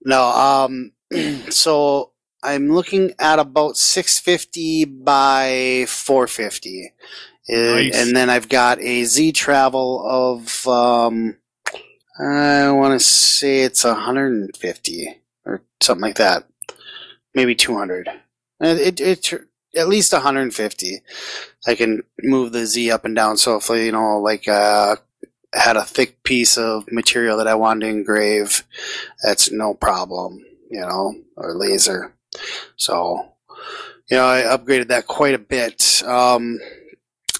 No, 0.03 0.23
um, 0.23 0.91
so 1.49 2.11
I'm 2.43 2.71
looking 2.71 3.13
at 3.19 3.39
about 3.39 3.77
650 3.77 4.85
by 4.85 5.85
450. 5.87 6.93
Uh, 7.49 7.55
nice. 7.55 7.95
And 7.95 8.15
then 8.15 8.29
I've 8.29 8.49
got 8.49 8.79
a 8.79 9.03
Z 9.03 9.31
travel 9.31 10.05
of, 10.07 10.67
um, 10.67 11.37
I 12.19 12.71
want 12.71 12.99
to 12.99 13.05
say 13.05 13.61
it's 13.61 13.83
150 13.83 15.21
or 15.45 15.63
something 15.81 16.01
like 16.01 16.17
that. 16.17 16.47
Maybe 17.33 17.55
200. 17.55 18.07
It, 18.59 18.99
it, 18.99 19.01
it 19.01 19.41
at 19.75 19.87
least 19.87 20.13
150. 20.13 21.01
I 21.67 21.75
can 21.75 22.03
move 22.21 22.51
the 22.51 22.65
Z 22.65 22.91
up 22.91 23.05
and 23.05 23.15
down. 23.15 23.37
So 23.37 23.57
if 23.57 23.69
you 23.69 23.91
know, 23.91 24.19
like, 24.19 24.47
uh, 24.47 24.97
had 25.53 25.75
a 25.75 25.83
thick 25.83 26.23
piece 26.23 26.57
of 26.57 26.91
material 26.91 27.37
that 27.37 27.47
I 27.47 27.55
wanted 27.55 27.81
to 27.81 27.91
engrave, 27.91 28.63
that's 29.21 29.51
no 29.51 29.73
problem, 29.73 30.45
you 30.69 30.79
know, 30.79 31.15
or 31.35 31.53
laser. 31.53 32.13
So, 32.77 33.33
you 34.09 34.17
know, 34.17 34.25
I 34.25 34.41
upgraded 34.43 34.87
that 34.87 35.07
quite 35.07 35.33
a 35.33 35.39
bit. 35.39 36.03
Um, 36.05 36.59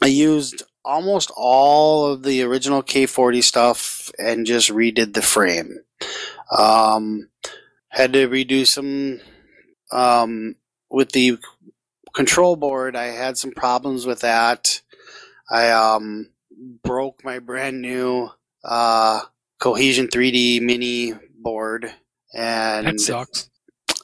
I 0.01 0.07
used 0.07 0.63
almost 0.83 1.31
all 1.35 2.07
of 2.07 2.23
the 2.23 2.41
original 2.43 2.83
K40 2.83 3.43
stuff 3.43 4.11
and 4.17 4.45
just 4.45 4.69
redid 4.69 5.13
the 5.13 5.21
frame. 5.21 5.79
Um, 6.51 7.29
had 7.89 8.13
to 8.13 8.27
redo 8.27 8.65
some 8.67 9.21
um, 9.91 10.55
with 10.89 11.11
the 11.11 11.37
control 12.13 12.55
board. 12.55 12.95
I 12.95 13.05
had 13.05 13.37
some 13.37 13.51
problems 13.51 14.05
with 14.05 14.21
that. 14.21 14.81
I 15.49 15.69
um, 15.71 16.29
broke 16.83 17.23
my 17.23 17.39
brand 17.39 17.81
new 17.81 18.29
uh, 18.63 19.21
Cohesion 19.59 20.07
3D 20.07 20.61
mini 20.61 21.13
board 21.37 21.91
and 22.33 22.87
That 22.87 22.99
sucks. 22.99 23.49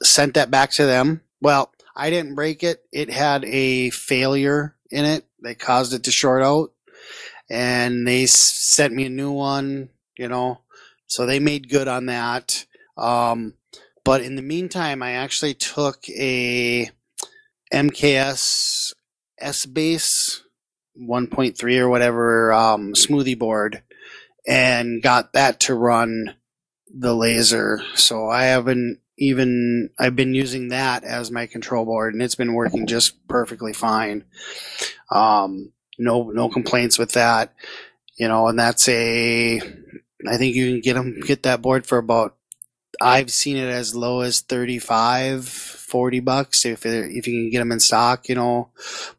sent 0.03 0.33
that 0.35 0.51
back 0.51 0.71
to 0.71 0.85
them. 0.85 1.21
Well, 1.41 1.71
I 1.95 2.09
didn't 2.09 2.35
break 2.35 2.63
it. 2.63 2.83
It 2.91 3.09
had 3.09 3.45
a 3.45 3.89
failure 3.91 4.75
in 4.91 5.05
it 5.05 5.25
that 5.41 5.59
caused 5.59 5.93
it 5.93 6.03
to 6.05 6.11
short 6.11 6.43
out. 6.43 6.71
And 7.49 8.05
they 8.07 8.23
s- 8.23 8.31
sent 8.33 8.93
me 8.93 9.05
a 9.05 9.09
new 9.09 9.31
one, 9.31 9.89
you 10.17 10.27
know. 10.27 10.59
So 11.07 11.25
they 11.25 11.39
made 11.39 11.69
good 11.69 11.87
on 11.87 12.07
that. 12.07 12.65
Um, 12.97 13.53
but 14.03 14.21
in 14.21 14.35
the 14.35 14.41
meantime, 14.41 15.01
I 15.01 15.11
actually 15.11 15.53
took 15.53 16.09
a 16.09 16.89
MKS 17.73 18.93
SBase 19.41 20.41
1.3 20.99 21.79
or 21.79 21.89
whatever 21.89 22.51
um, 22.53 22.93
smoothie 22.93 23.37
board 23.37 23.83
and 24.47 25.01
got 25.03 25.33
that 25.33 25.59
to 25.61 25.75
run 25.75 26.35
the 26.93 27.13
laser. 27.13 27.81
So 27.95 28.29
I 28.29 28.45
haven't 28.45 28.99
even 29.17 29.89
I've 29.99 30.15
been 30.15 30.33
using 30.33 30.69
that 30.69 31.03
as 31.03 31.31
my 31.31 31.47
control 31.47 31.85
board, 31.85 32.13
and 32.13 32.23
it's 32.23 32.35
been 32.35 32.53
working 32.53 32.87
just 32.87 33.27
perfectly 33.27 33.73
fine. 33.73 34.23
Um, 35.09 35.71
no 35.97 36.29
no 36.29 36.49
complaints 36.49 36.97
with 36.97 37.13
that, 37.13 37.53
you 38.15 38.27
know. 38.27 38.47
And 38.47 38.57
that's 38.57 38.87
a 38.87 39.57
I 40.27 40.37
think 40.37 40.55
you 40.55 40.71
can 40.71 40.81
get 40.81 40.93
them 40.93 41.19
get 41.19 41.43
that 41.43 41.61
board 41.61 41.85
for 41.85 41.97
about 41.97 42.35
I've 43.01 43.31
seen 43.31 43.57
it 43.57 43.69
as 43.69 43.95
low 43.95 44.21
as 44.21 44.41
35 44.41 45.76
40 45.87 46.19
bucks 46.19 46.65
if 46.65 46.85
if 46.85 47.27
you 47.27 47.41
can 47.41 47.49
get 47.49 47.59
them 47.59 47.71
in 47.71 47.79
stock, 47.79 48.27
you 48.29 48.35
know. 48.35 48.69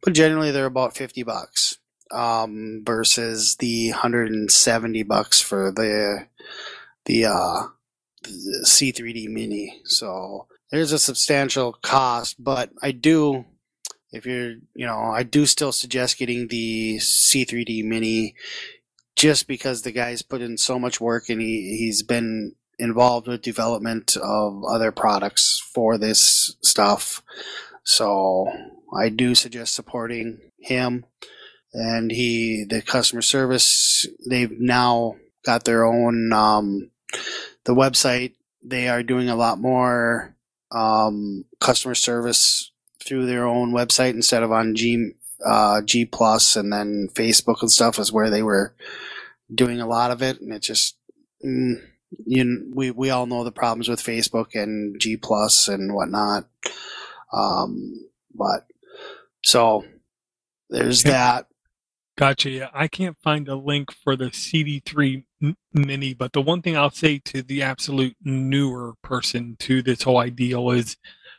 But 0.02 0.12
generally 0.12 0.50
they're 0.50 0.66
about 0.66 0.96
50 0.96 1.22
bucks 1.22 1.78
um, 2.10 2.82
versus 2.84 3.56
the 3.56 3.90
170 3.90 5.02
bucks 5.04 5.40
for 5.40 5.72
the 5.72 6.26
the 7.06 7.24
uh, 7.26 7.62
the 8.22 8.64
C3D 8.66 9.28
Mini. 9.28 9.80
So 9.84 10.46
there's 10.70 10.92
a 10.92 10.98
substantial 10.98 11.72
cost, 11.72 12.42
but 12.42 12.70
I 12.82 12.92
do, 12.92 13.46
if 14.12 14.26
you're, 14.26 14.56
you 14.74 14.86
know, 14.86 15.10
I 15.14 15.22
do 15.22 15.46
still 15.46 15.72
suggest 15.72 16.18
getting 16.18 16.48
the 16.48 16.96
C3D 16.98 17.84
Mini 17.84 18.34
just 19.16 19.48
because 19.48 19.82
the 19.82 19.92
guy's 19.92 20.22
put 20.22 20.42
in 20.42 20.56
so 20.58 20.78
much 20.78 21.00
work 21.00 21.28
and 21.28 21.40
he, 21.40 21.76
he's 21.78 22.02
been 22.02 22.54
involved 22.78 23.26
with 23.26 23.42
development 23.42 24.16
of 24.16 24.62
other 24.64 24.92
products 24.92 25.62
for 25.74 25.98
this 25.98 26.56
stuff. 26.62 27.22
So 27.84 28.46
I 28.96 29.08
do 29.08 29.34
suggest 29.34 29.74
supporting 29.74 30.40
him 30.58 31.04
and 31.72 32.10
he, 32.10 32.64
the 32.68 32.82
customer 32.82 33.22
service, 33.22 34.06
they've 34.28 34.58
now 34.58 35.16
got 35.44 35.64
their 35.64 35.84
own, 35.84 36.32
um, 36.32 36.90
the 37.64 37.74
website 37.74 38.34
they 38.62 38.88
are 38.88 39.02
doing 39.02 39.28
a 39.28 39.36
lot 39.36 39.58
more 39.58 40.36
um, 40.70 41.44
customer 41.60 41.94
service 41.94 42.70
through 43.02 43.26
their 43.26 43.46
own 43.46 43.72
website 43.72 44.14
instead 44.14 44.42
of 44.42 44.52
on 44.52 44.74
G 44.74 45.12
uh, 45.44 45.80
G 45.82 46.04
Plus 46.04 46.56
and 46.56 46.72
then 46.72 47.08
Facebook 47.14 47.62
and 47.62 47.70
stuff 47.70 47.98
is 47.98 48.12
where 48.12 48.30
they 48.30 48.42
were 48.42 48.74
doing 49.52 49.80
a 49.80 49.86
lot 49.86 50.10
of 50.10 50.22
it, 50.22 50.40
and 50.40 50.52
it 50.52 50.60
just 50.60 50.96
mm, 51.44 51.80
you 52.26 52.70
we 52.74 52.90
we 52.90 53.10
all 53.10 53.26
know 53.26 53.44
the 53.44 53.52
problems 53.52 53.88
with 53.88 54.02
Facebook 54.02 54.54
and 54.54 55.00
G 55.00 55.16
Plus 55.16 55.68
and 55.68 55.94
whatnot. 55.94 56.46
Um, 57.32 58.08
but 58.34 58.66
so 59.44 59.84
there's 60.70 61.04
Yeah. 61.04 61.10
that. 61.12 61.46
Gotcha. 62.16 62.50
Yeah, 62.50 62.70
I 62.74 62.88
can't 62.88 63.16
find 63.22 63.48
a 63.48 63.54
link 63.54 63.92
for 63.92 64.16
the 64.16 64.30
CD3 64.32 65.24
Mini, 65.72 66.14
but 66.14 66.32
the 66.32 66.42
one 66.42 66.62
thing 66.62 66.76
I'll 66.76 66.90
say 66.90 67.20
to 67.26 67.42
the 67.42 67.62
absolute 67.62 68.16
newer 68.24 68.94
person 69.02 69.56
to 69.60 69.82
this 69.82 70.02
whole 70.02 70.18
ideal 70.18 70.70
is 70.72 70.96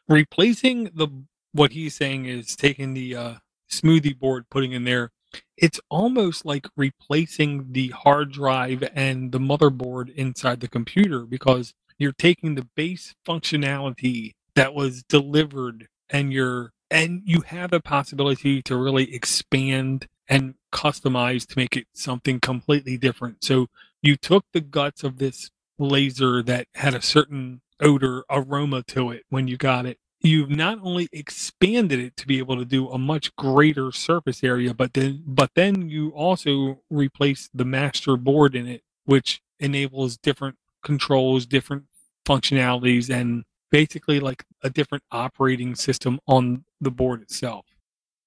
replacing 0.08 0.86
the 0.96 1.10
what 1.52 1.74
he's 1.74 1.96
saying 1.96 2.26
is 2.28 2.56
taking 2.56 2.94
the 2.94 3.16
uh, 3.16 3.34
smoothie 3.70 4.18
board, 4.18 4.46
putting 4.50 4.72
in 4.72 4.86
there. 4.86 5.12
It's 5.58 5.80
almost 5.89 6.46
like 6.46 6.68
replacing 6.78 7.74
the 7.74 7.89
hard 7.89 8.32
drive 8.32 8.84
and 8.96 9.32
the 9.32 9.39
motherboard 9.39 10.13
inside 10.15 10.60
the 10.62 10.68
computer 10.68 11.26
because 11.26 11.74
you're 11.98 12.13
taking 12.13 12.56
the 12.56 12.68
base 12.76 13.13
functionality 13.28 14.34
that 14.56 14.74
was 14.74 15.04
delivered 15.04 15.88
and 16.10 16.32
you're 16.34 16.72
and 16.92 17.22
you 17.26 17.42
have 17.42 17.72
the 17.72 17.80
possibility 17.80 18.62
to 18.63 18.76
really 18.76 19.13
expand 19.13 20.08
and 20.28 20.56
customize 20.74 21.46
to 21.46 21.58
make 21.58 21.78
it 21.78 21.86
something 21.94 22.39
completely 22.39 22.98
different. 22.98 23.44
So 23.44 23.68
you 24.02 24.15
took 24.15 24.46
the 24.54 24.62
guts 24.62 25.04
of 25.04 25.18
this 25.18 25.52
laser 25.78 26.42
that 26.44 26.68
had 26.76 26.94
a 26.96 27.02
certain 27.02 27.62
odor 27.80 28.24
aroma 28.30 28.84
to 28.84 29.12
it 29.12 29.24
when 29.30 29.48
you 29.48 29.58
got 29.58 29.86
it. 29.86 29.98
You've 30.22 30.50
not 30.50 30.80
only 30.84 31.08
expanded 31.14 32.00
it 32.00 32.18
to 32.18 32.28
be 32.28 32.40
able 32.40 32.58
to 32.58 32.66
do 32.66 32.90
a 32.90 32.98
much 32.98 33.34
greater 33.38 33.92
surface 33.92 34.44
area, 34.44 34.74
but 34.74 34.94
then 34.94 35.24
but 35.26 35.52
then 35.56 35.90
you 35.90 36.10
also 36.10 36.82
replace 36.90 37.50
the 37.54 37.66
master 37.66 38.18
board 38.18 38.56
in 38.56 38.68
it, 38.68 38.84
which 39.06 39.42
enables 39.60 40.18
different 40.18 40.58
controls, 40.84 41.46
different 41.46 41.86
functionalities, 42.26 43.10
and 43.10 43.44
basically 43.72 44.20
like 44.20 44.44
a 44.64 44.70
different 44.70 45.04
operating 45.12 45.76
system 45.76 46.20
on 46.28 46.66
the 46.82 46.92
board 46.92 47.22
itself. 47.22 47.66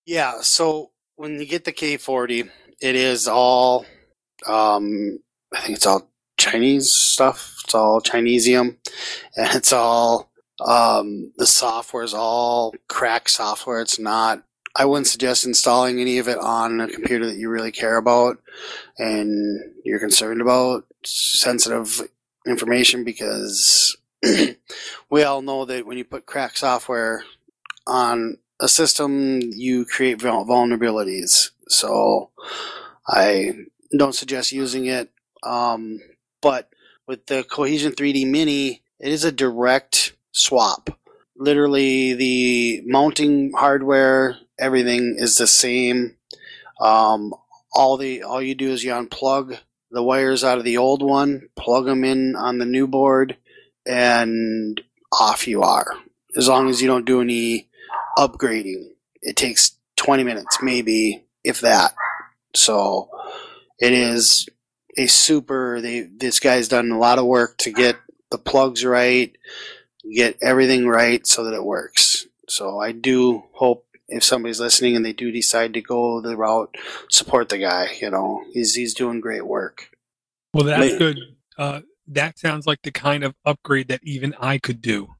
Yeah, 0.06 0.40
so 0.40 0.90
when 1.16 1.38
you 1.38 1.46
get 1.46 1.64
the 1.64 1.72
K40, 1.72 2.50
it 2.80 2.94
is 2.96 3.28
all, 3.28 3.86
um, 4.46 5.18
I 5.54 5.60
think 5.60 5.76
it's 5.76 5.86
all 5.86 6.10
Chinese 6.36 6.90
stuff. 6.90 7.56
It's 7.64 7.74
all 7.74 8.00
Chinesium, 8.00 8.76
and 9.36 9.54
it's 9.54 9.72
all 9.72 10.31
um, 10.66 11.32
the 11.36 11.46
software 11.46 12.02
is 12.02 12.14
all 12.14 12.74
crack 12.88 13.28
software. 13.28 13.80
It's 13.80 13.98
not. 13.98 14.44
I 14.74 14.86
wouldn't 14.86 15.06
suggest 15.06 15.44
installing 15.44 16.00
any 16.00 16.18
of 16.18 16.28
it 16.28 16.38
on 16.38 16.80
a 16.80 16.88
computer 16.88 17.26
that 17.26 17.36
you 17.36 17.50
really 17.50 17.72
care 17.72 17.98
about 17.98 18.38
and 18.98 19.60
you're 19.84 20.00
concerned 20.00 20.40
about 20.40 20.86
sensitive 21.04 22.00
information 22.46 23.04
because 23.04 23.96
we 25.10 25.22
all 25.22 25.42
know 25.42 25.66
that 25.66 25.86
when 25.86 25.98
you 25.98 26.04
put 26.04 26.24
crack 26.24 26.56
software 26.56 27.24
on 27.86 28.38
a 28.60 28.68
system, 28.68 29.40
you 29.42 29.84
create 29.84 30.18
vulnerabilities. 30.18 31.50
So 31.68 32.30
I 33.06 33.52
don't 33.96 34.14
suggest 34.14 34.52
using 34.52 34.86
it. 34.86 35.10
Um, 35.42 36.00
but 36.40 36.70
with 37.06 37.26
the 37.26 37.44
Cohesion 37.44 37.92
3D 37.92 38.26
Mini, 38.30 38.82
it 39.00 39.12
is 39.12 39.24
a 39.24 39.32
direct 39.32 40.14
swap. 40.32 40.98
Literally, 41.36 42.14
the 42.14 42.82
mounting 42.84 43.52
hardware, 43.52 44.36
everything 44.58 45.16
is 45.18 45.36
the 45.38 45.46
same. 45.46 46.16
Um, 46.80 47.34
all 47.72 47.96
the 47.96 48.22
all 48.22 48.42
you 48.42 48.54
do 48.54 48.70
is 48.70 48.84
you 48.84 48.92
unplug 48.92 49.58
the 49.90 50.02
wires 50.02 50.42
out 50.44 50.58
of 50.58 50.64
the 50.64 50.76
old 50.76 51.02
one, 51.02 51.48
plug 51.56 51.86
them 51.86 52.04
in 52.04 52.34
on 52.36 52.58
the 52.58 52.66
new 52.66 52.86
board, 52.86 53.36
and 53.86 54.80
off 55.12 55.46
you 55.46 55.62
are. 55.62 55.86
As 56.36 56.48
long 56.48 56.68
as 56.68 56.80
you 56.80 56.88
don't 56.88 57.06
do 57.06 57.20
any 57.20 57.68
upgrading. 58.18 58.88
It 59.20 59.36
takes 59.36 59.76
20 59.96 60.24
minutes, 60.24 60.58
maybe, 60.62 61.24
if 61.44 61.60
that. 61.60 61.94
So 62.54 63.08
it 63.78 63.92
is 63.92 64.48
a 64.96 65.06
super. 65.06 65.80
They 65.80 66.02
this 66.02 66.40
guy's 66.40 66.68
done 66.68 66.90
a 66.90 66.98
lot 66.98 67.18
of 67.18 67.26
work 67.26 67.56
to 67.58 67.72
get 67.72 67.96
the 68.30 68.38
plugs 68.38 68.84
right, 68.84 69.34
get 70.10 70.38
everything 70.42 70.86
right 70.86 71.26
so 71.26 71.44
that 71.44 71.54
it 71.54 71.64
works. 71.64 72.26
So 72.48 72.80
I 72.80 72.92
do 72.92 73.44
hope 73.52 73.86
if 74.08 74.24
somebody's 74.24 74.60
listening 74.60 74.96
and 74.96 75.04
they 75.04 75.12
do 75.12 75.30
decide 75.30 75.74
to 75.74 75.80
go 75.80 76.20
the 76.20 76.36
route, 76.36 76.74
support 77.10 77.48
the 77.48 77.58
guy. 77.58 77.88
You 78.00 78.10
know, 78.10 78.44
he's 78.52 78.74
he's 78.74 78.94
doing 78.94 79.20
great 79.20 79.46
work. 79.46 79.88
Well, 80.54 80.64
that's 80.64 80.98
good 80.98 81.18
uh, 81.58 81.80
that 82.08 82.38
sounds 82.38 82.66
like 82.66 82.82
the 82.82 82.90
kind 82.90 83.24
of 83.24 83.34
upgrade 83.44 83.88
that 83.88 84.00
even 84.02 84.34
I 84.40 84.58
could 84.58 84.80
do. 84.80 85.14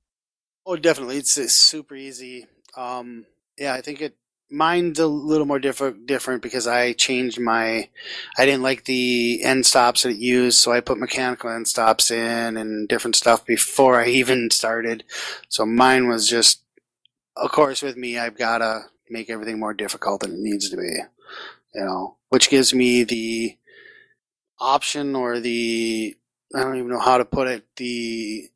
Oh, 0.66 0.76
definitely. 0.76 1.18
It's, 1.18 1.36
it's 1.38 1.54
super 1.54 1.94
easy. 1.94 2.46
Um, 2.76 3.26
yeah, 3.58 3.74
I 3.74 3.80
think 3.80 4.00
it 4.00 4.16
mine's 4.52 4.98
a 4.98 5.06
little 5.06 5.46
more 5.46 5.58
different 5.58 6.06
different 6.06 6.42
because 6.42 6.66
I 6.66 6.92
changed 6.92 7.40
my 7.40 7.88
I 8.36 8.46
didn't 8.46 8.62
like 8.62 8.84
the 8.84 9.42
end 9.42 9.66
stops 9.66 10.02
that 10.02 10.10
it 10.10 10.18
used, 10.18 10.58
so 10.58 10.72
I 10.72 10.80
put 10.80 10.98
mechanical 10.98 11.50
end 11.50 11.66
stops 11.66 12.10
in 12.10 12.56
and 12.56 12.88
different 12.88 13.16
stuff 13.16 13.44
before 13.46 14.00
I 14.00 14.06
even 14.08 14.50
started. 14.50 15.04
So 15.48 15.64
mine 15.66 16.08
was 16.08 16.28
just 16.28 16.62
of 17.36 17.50
course 17.50 17.82
with 17.82 17.96
me 17.96 18.18
I've 18.18 18.36
gotta 18.36 18.82
make 19.10 19.30
everything 19.30 19.58
more 19.58 19.74
difficult 19.74 20.20
than 20.20 20.32
it 20.32 20.40
needs 20.40 20.68
to 20.70 20.76
be. 20.76 20.98
You 21.74 21.84
know. 21.84 22.16
Which 22.28 22.50
gives 22.50 22.72
me 22.72 23.04
the 23.04 23.56
option 24.58 25.16
or 25.16 25.40
the 25.40 26.16
I 26.54 26.62
don't 26.62 26.76
even 26.76 26.90
know 26.90 26.98
how 27.00 27.18
to 27.18 27.24
put 27.24 27.48
it, 27.48 27.64
the 27.76 28.48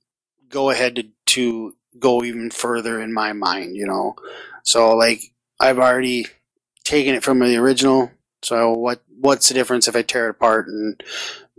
go 0.49 0.71
ahead 0.71 0.97
to, 0.97 1.05
to 1.27 1.75
go 1.99 2.23
even 2.23 2.51
further 2.51 3.01
in 3.01 3.13
my 3.13 3.33
mind, 3.33 3.77
you 3.77 3.87
know. 3.87 4.17
So 4.63 4.95
like 4.95 5.33
I've 5.61 5.79
already 5.79 6.27
taken 6.85 7.14
it 7.14 7.25
from 7.25 7.40
the 7.40 7.57
original. 7.57 8.11
So 8.42 8.73
what 8.73 9.03
what's 9.19 9.49
the 9.49 9.55
difference 9.55 9.88
if 9.88 9.97
I 9.97 10.03
tear 10.03 10.29
it 10.29 10.31
apart 10.31 10.69
and 10.69 11.03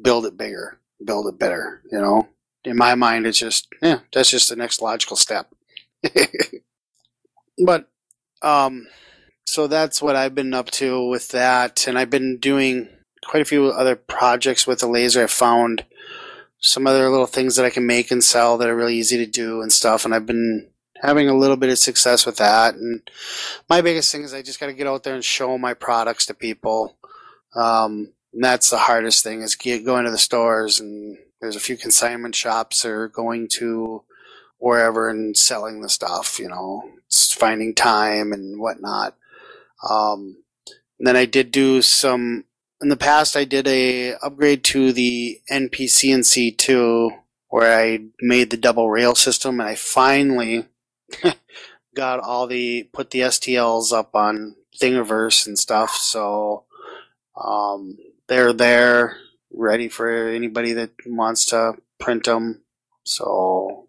build 0.01 0.25
it 0.25 0.37
bigger, 0.37 0.79
build 1.03 1.27
it 1.27 1.39
better? 1.39 1.81
You 1.91 1.99
know, 1.99 2.29
in 2.63 2.77
my 2.77 2.95
mind, 2.95 3.25
it's 3.25 3.39
just 3.39 3.67
yeah, 3.81 3.99
that's 4.13 4.29
just 4.29 4.49
the 4.49 4.55
next 4.55 4.81
logical 4.81 5.17
step. 5.17 5.53
but 7.65 7.89
um, 8.41 8.87
so 9.45 9.67
that's 9.67 10.01
what 10.01 10.15
I've 10.15 10.35
been 10.35 10.53
up 10.53 10.69
to 10.71 11.07
with 11.07 11.29
that, 11.29 11.87
and 11.87 11.97
I've 11.97 12.09
been 12.09 12.37
doing 12.37 12.89
quite 13.25 13.41
a 13.41 13.45
few 13.45 13.67
other 13.67 13.95
projects 13.95 14.67
with 14.67 14.79
the 14.79 14.87
laser. 14.87 15.23
I 15.23 15.27
found 15.27 15.85
some 16.59 16.87
other 16.87 17.09
little 17.09 17.27
things 17.27 17.55
that 17.55 17.65
I 17.65 17.69
can 17.69 17.85
make 17.85 18.11
and 18.11 18.23
sell 18.23 18.57
that 18.57 18.69
are 18.69 18.75
really 18.75 18.95
easy 18.95 19.17
to 19.17 19.25
do 19.25 19.61
and 19.61 19.71
stuff, 19.71 20.05
and 20.05 20.13
I've 20.13 20.25
been 20.25 20.69
having 21.01 21.29
a 21.29 21.37
little 21.37 21.57
bit 21.57 21.69
of 21.69 21.77
success 21.77 22.25
with 22.25 22.37
that. 22.37 22.75
And 22.75 23.09
my 23.69 23.81
biggest 23.81 24.11
thing 24.11 24.23
is 24.23 24.33
I 24.33 24.41
just 24.41 24.59
got 24.59 24.67
to 24.67 24.73
get 24.73 24.87
out 24.87 25.03
there 25.03 25.15
and 25.15 25.23
show 25.23 25.57
my 25.57 25.73
products 25.73 26.25
to 26.27 26.33
people. 26.33 26.97
Um, 27.55 28.13
and 28.33 28.43
that's 28.43 28.69
the 28.69 28.77
hardest 28.77 29.23
thing 29.23 29.41
is 29.41 29.55
get, 29.55 29.85
going 29.85 30.05
to 30.05 30.11
the 30.11 30.17
stores 30.17 30.79
and 30.79 31.17
there's 31.41 31.55
a 31.55 31.61
few 31.61 31.77
consignment 31.77 32.35
shops 32.35 32.83
or 32.85 33.07
going 33.07 33.47
to 33.53 34.03
wherever 34.57 35.09
and 35.09 35.37
selling 35.37 35.81
the 35.81 35.89
stuff, 35.89 36.39
you 36.39 36.47
know, 36.47 36.83
it's 37.05 37.33
finding 37.33 37.75
time 37.75 38.31
and 38.31 38.59
whatnot. 38.59 39.15
Um, 39.87 40.37
and 40.97 41.07
then 41.07 41.15
I 41.15 41.25
did 41.25 41.51
do 41.51 41.81
some, 41.81 42.45
in 42.81 42.89
the 42.89 42.97
past 42.97 43.37
I 43.37 43.43
did 43.43 43.67
a 43.67 44.15
upgrade 44.15 44.63
to 44.65 44.91
the 44.91 45.41
MPCNC2 45.51 47.11
where 47.49 47.79
I 47.79 47.99
made 48.19 48.49
the 48.49 48.57
double 48.57 48.89
rail 48.89 49.15
system 49.15 49.59
and 49.59 49.69
I 49.69 49.75
finally 49.75 50.65
got 51.95 52.19
all 52.19 52.47
the 52.47 52.89
put 52.93 53.09
the 53.11 53.21
STLs 53.21 53.91
up 53.91 54.15
on 54.15 54.55
Thingiverse 54.79 55.47
and 55.47 55.57
stuff, 55.57 55.91
so 55.91 56.65
um, 57.35 57.97
they're 58.27 58.53
there, 58.53 59.17
ready 59.51 59.89
for 59.89 60.29
anybody 60.29 60.73
that 60.73 60.91
wants 61.05 61.45
to 61.47 61.73
print 61.99 62.25
them. 62.25 62.61
So 63.03 63.87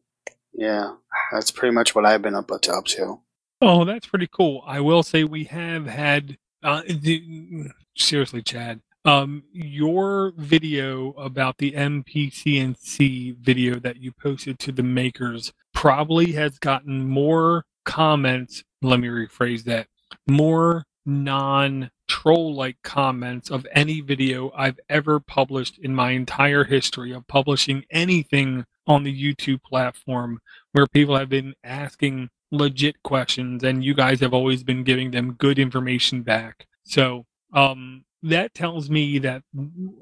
yeah, 0.52 0.94
that's 1.32 1.50
pretty 1.50 1.74
much 1.74 1.94
what 1.94 2.06
I've 2.06 2.22
been 2.22 2.34
up 2.34 2.48
to. 2.48 2.72
Up 2.72 2.84
to. 2.86 3.20
Oh, 3.60 3.84
that's 3.84 4.06
pretty 4.06 4.28
cool. 4.32 4.62
I 4.66 4.80
will 4.80 5.02
say 5.02 5.24
we 5.24 5.44
have 5.44 5.86
had 5.86 6.38
uh, 6.62 6.82
the, 6.88 7.70
seriously, 7.96 8.42
Chad. 8.42 8.80
Um, 9.04 9.44
your 9.52 10.32
video 10.36 11.12
about 11.12 11.58
the 11.58 11.72
MPCNC 11.72 13.36
video 13.36 13.78
that 13.78 13.96
you 13.96 14.12
posted 14.12 14.58
to 14.60 14.72
the 14.72 14.82
makers 14.82 15.52
probably 15.78 16.32
has 16.32 16.58
gotten 16.58 17.08
more 17.08 17.64
comments. 17.84 18.64
Let 18.82 18.98
me 18.98 19.06
rephrase 19.06 19.62
that 19.64 19.86
more 20.26 20.82
non 21.06 21.92
troll 22.08 22.52
like 22.52 22.78
comments 22.82 23.48
of 23.48 23.64
any 23.72 24.00
video 24.00 24.50
I've 24.56 24.80
ever 24.88 25.20
published 25.20 25.78
in 25.78 25.94
my 25.94 26.10
entire 26.10 26.64
history 26.64 27.12
of 27.12 27.28
publishing 27.28 27.84
anything 27.92 28.64
on 28.88 29.04
the 29.04 29.14
YouTube 29.14 29.62
platform 29.62 30.40
where 30.72 30.88
people 30.88 31.16
have 31.16 31.28
been 31.28 31.54
asking 31.62 32.30
legit 32.50 33.00
questions 33.04 33.62
and 33.62 33.84
you 33.84 33.94
guys 33.94 34.18
have 34.18 34.34
always 34.34 34.64
been 34.64 34.82
giving 34.82 35.12
them 35.12 35.34
good 35.34 35.60
information 35.60 36.22
back. 36.22 36.66
So, 36.82 37.24
um, 37.52 38.04
that 38.24 38.52
tells 38.52 38.90
me 38.90 39.20
that 39.20 39.42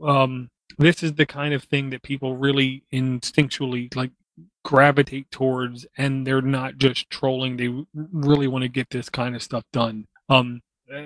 um, 0.03 0.49
this 0.79 1.03
is 1.03 1.12
the 1.15 1.27
kind 1.27 1.53
of 1.53 1.65
thing 1.65 1.91
that 1.91 2.03
people 2.03 2.39
really 2.39 2.85
instinctually 2.91 3.95
like 3.95 4.12
gravitate 4.64 5.31
towards 5.31 5.87
and 5.99 6.27
they're 6.27 6.42
not 6.42 6.79
just 6.79 7.11
trolling. 7.11 7.57
They 7.59 7.70
really 7.94 8.49
want 8.49 8.62
to 8.62 8.68
get 8.68 8.90
this 8.90 9.11
kind 9.11 9.37
of 9.37 9.42
stuff 9.42 9.64
done. 9.72 10.07
Um 10.29 10.62
uh, 10.92 11.03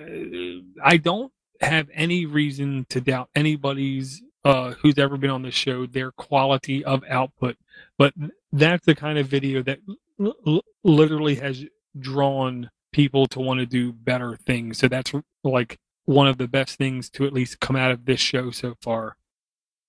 i 0.84 0.96
don't 0.96 1.32
have 1.60 1.88
any 1.94 2.26
reason 2.26 2.86
to 2.90 3.00
doubt 3.00 3.30
anybody's 3.34 4.22
uh 4.44 4.72
who's 4.82 4.98
ever 4.98 5.16
been 5.18 5.30
on 5.30 5.42
the 5.42 5.50
show 5.52 5.86
their 5.86 6.12
quality 6.12 6.84
of 6.84 7.04
output. 7.08 7.56
But 7.98 8.14
that's 8.52 8.86
the 8.86 8.94
kind 8.96 9.18
of 9.18 9.28
video 9.28 9.62
that 9.64 9.80
l- 10.20 10.64
literally 10.84 11.36
has 11.36 11.64
drawn 11.98 12.70
people 12.92 13.26
to 13.28 13.40
want 13.40 13.60
to 13.60 13.66
do 13.66 13.92
better 13.92 14.36
things. 14.46 14.78
So 14.78 14.88
that's 14.88 15.12
like 15.44 15.78
one 16.06 16.28
of 16.28 16.38
the 16.38 16.48
best 16.48 16.78
things 16.78 17.10
to 17.10 17.26
at 17.26 17.32
least 17.34 17.60
come 17.60 17.76
out 17.76 17.92
of 17.92 18.06
this 18.06 18.20
show 18.20 18.50
so 18.52 18.76
far. 18.82 19.16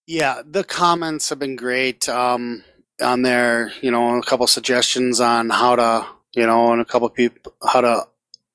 Yeah 0.07 0.41
the 0.45 0.63
comments 0.63 1.29
have 1.29 1.39
been 1.39 1.55
great. 1.57 2.09
Um 2.09 2.63
on 3.01 3.21
there, 3.21 3.71
you 3.81 3.91
know, 3.91 4.17
a 4.17 4.23
couple 4.23 4.47
suggestions 4.47 5.19
on 5.19 5.49
how 5.49 5.75
to, 5.75 6.07
you 6.33 6.45
know, 6.45 6.71
and 6.71 6.81
a 6.81 6.85
couple 6.85 7.09
people 7.09 7.53
how 7.61 7.81
to 7.81 8.07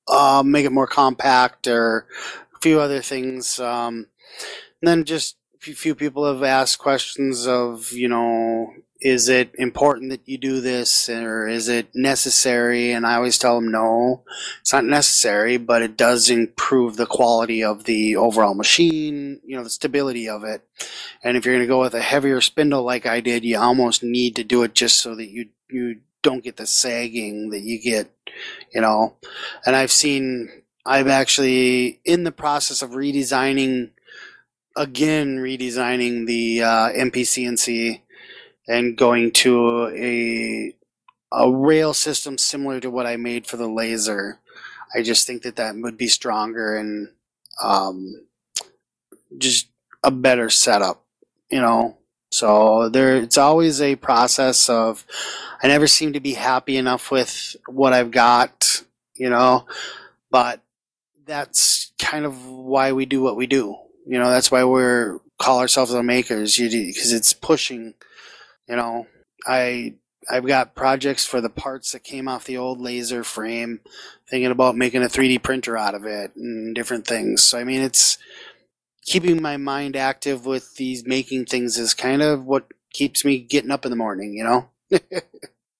uh, 0.07 0.43
make 0.45 0.65
it 0.65 0.71
more 0.71 0.87
compact 0.87 1.67
or 1.67 2.07
a 2.55 2.59
few 2.59 2.79
other 2.79 3.01
things. 3.01 3.59
Um, 3.59 4.07
and 4.81 4.87
then 4.87 5.03
just 5.05 5.36
few 5.59 5.95
people 5.95 6.25
have 6.25 6.43
asked 6.43 6.79
questions 6.79 7.47
of, 7.47 7.91
you 7.91 8.07
know, 8.07 8.73
is 8.99 9.29
it 9.29 9.53
important 9.57 10.09
that 10.09 10.21
you 10.25 10.37
do 10.37 10.59
this 10.59 11.07
or 11.09 11.47
is 11.47 11.67
it 11.67 11.93
necessary? 11.93 12.91
And 12.91 13.05
I 13.05 13.15
always 13.15 13.37
tell 13.37 13.55
them 13.55 13.71
no, 13.71 14.23
it's 14.61 14.73
not 14.73 14.85
necessary, 14.85 15.57
but 15.57 15.81
it 15.81 15.97
does 15.97 16.29
improve 16.29 16.97
the 16.97 17.05
quality 17.05 17.63
of 17.63 17.83
the 17.83 18.15
overall 18.15 18.55
machine, 18.55 19.39
you 19.45 19.55
know, 19.55 19.63
the 19.63 19.69
stability 19.69 20.27
of 20.27 20.43
it. 20.43 20.67
And 21.23 21.37
if 21.37 21.45
you're 21.45 21.55
going 21.55 21.63
to 21.63 21.67
go 21.67 21.81
with 21.81 21.93
a 21.93 22.01
heavier 22.01 22.41
spindle 22.41 22.83
like 22.83 23.05
I 23.05 23.21
did, 23.21 23.45
you 23.45 23.59
almost 23.59 24.03
need 24.03 24.35
to 24.37 24.43
do 24.43 24.63
it 24.63 24.73
just 24.73 24.99
so 24.99 25.15
that 25.15 25.29
you, 25.29 25.49
you 25.69 25.97
don't 26.21 26.43
get 26.43 26.57
the 26.57 26.65
sagging 26.65 27.51
that 27.51 27.61
you 27.61 27.81
get, 27.81 28.11
you 28.73 28.81
know. 28.81 29.15
And 29.65 29.75
I've 29.75 29.91
seen, 29.91 30.63
I've 30.85 31.07
actually, 31.07 31.99
in 32.03 32.23
the 32.23 32.31
process 32.31 32.81
of 32.81 32.91
redesigning, 32.91 33.91
again, 34.77 35.39
redesigning 35.39 36.27
the 36.27 36.61
uh, 36.61 36.89
MPCNC 36.91 38.01
and 38.67 38.95
going 38.95 39.31
to 39.31 39.87
a 39.87 40.73
a 41.29 41.51
rail 41.51 41.93
system 41.93 42.37
similar 42.37 42.79
to 42.79 42.89
what 42.89 43.05
I 43.05 43.17
made 43.17 43.47
for 43.47 43.57
the 43.57 43.67
laser. 43.67 44.39
I 44.95 45.01
just 45.01 45.27
think 45.27 45.41
that 45.41 45.57
that 45.57 45.75
would 45.75 45.97
be 45.97 46.07
stronger 46.07 46.77
and 46.77 47.09
um, 47.61 48.25
just 49.37 49.67
a 50.03 50.11
better 50.11 50.49
setup, 50.49 51.03
you 51.51 51.59
know. 51.59 51.97
So 52.31 52.87
there, 52.89 53.17
it's 53.17 53.37
always 53.37 53.81
a 53.81 53.95
process 53.95 54.69
of. 54.69 55.05
I 55.61 55.67
never 55.67 55.87
seem 55.87 56.13
to 56.13 56.19
be 56.19 56.33
happy 56.33 56.77
enough 56.77 57.09
with 57.09 57.55
what 57.65 57.91
I've 57.91 58.11
got, 58.11 58.83
you 59.15 59.27
know, 59.27 59.65
but 60.29 60.61
that's 61.25 61.91
kind 61.97 62.25
of 62.25 62.47
why 62.47 62.91
we 62.91 63.07
do 63.07 63.23
what 63.23 63.35
we 63.35 63.47
do. 63.47 63.75
You 64.07 64.19
know, 64.19 64.29
that's 64.29 64.51
why 64.51 64.63
we're 64.63 65.19
call 65.39 65.59
ourselves 65.59 65.91
the 65.91 66.01
makers, 66.01 66.57
You 66.57 66.69
because 66.69 67.13
it's 67.13 67.33
pushing 67.33 67.93
you 68.67 68.75
know, 68.75 69.07
I 69.45 69.95
I've 70.29 70.45
got 70.45 70.75
projects 70.75 71.25
for 71.25 71.39
the 71.39 71.49
parts 71.49 71.93
that 71.93 72.03
came 72.03 72.27
off 72.27 72.45
the 72.45 72.57
old 72.57 72.81
laser 72.81 73.23
frame, 73.23 73.79
thinking 74.29 74.51
about 74.51 74.75
making 74.75 75.03
a 75.03 75.07
3D 75.07 75.41
printer 75.41 75.77
out 75.77 75.95
of 75.95 76.05
it 76.05 76.35
and 76.35 76.75
different 76.75 77.07
things. 77.07 77.43
So 77.43 77.57
I 77.57 77.63
mean, 77.63 77.81
it's 77.81 78.17
keeping 79.03 79.41
my 79.41 79.57
mind 79.57 79.95
active 79.95 80.45
with 80.45 80.75
these 80.75 81.05
making 81.05 81.45
things 81.45 81.77
is 81.77 81.93
kind 81.93 82.21
of 82.21 82.45
what 82.45 82.65
keeps 82.91 83.23
me 83.23 83.39
getting 83.39 83.71
up 83.71 83.85
in 83.85 83.91
the 83.91 83.95
morning, 83.97 84.33
you 84.33 84.43
know. 84.43 84.69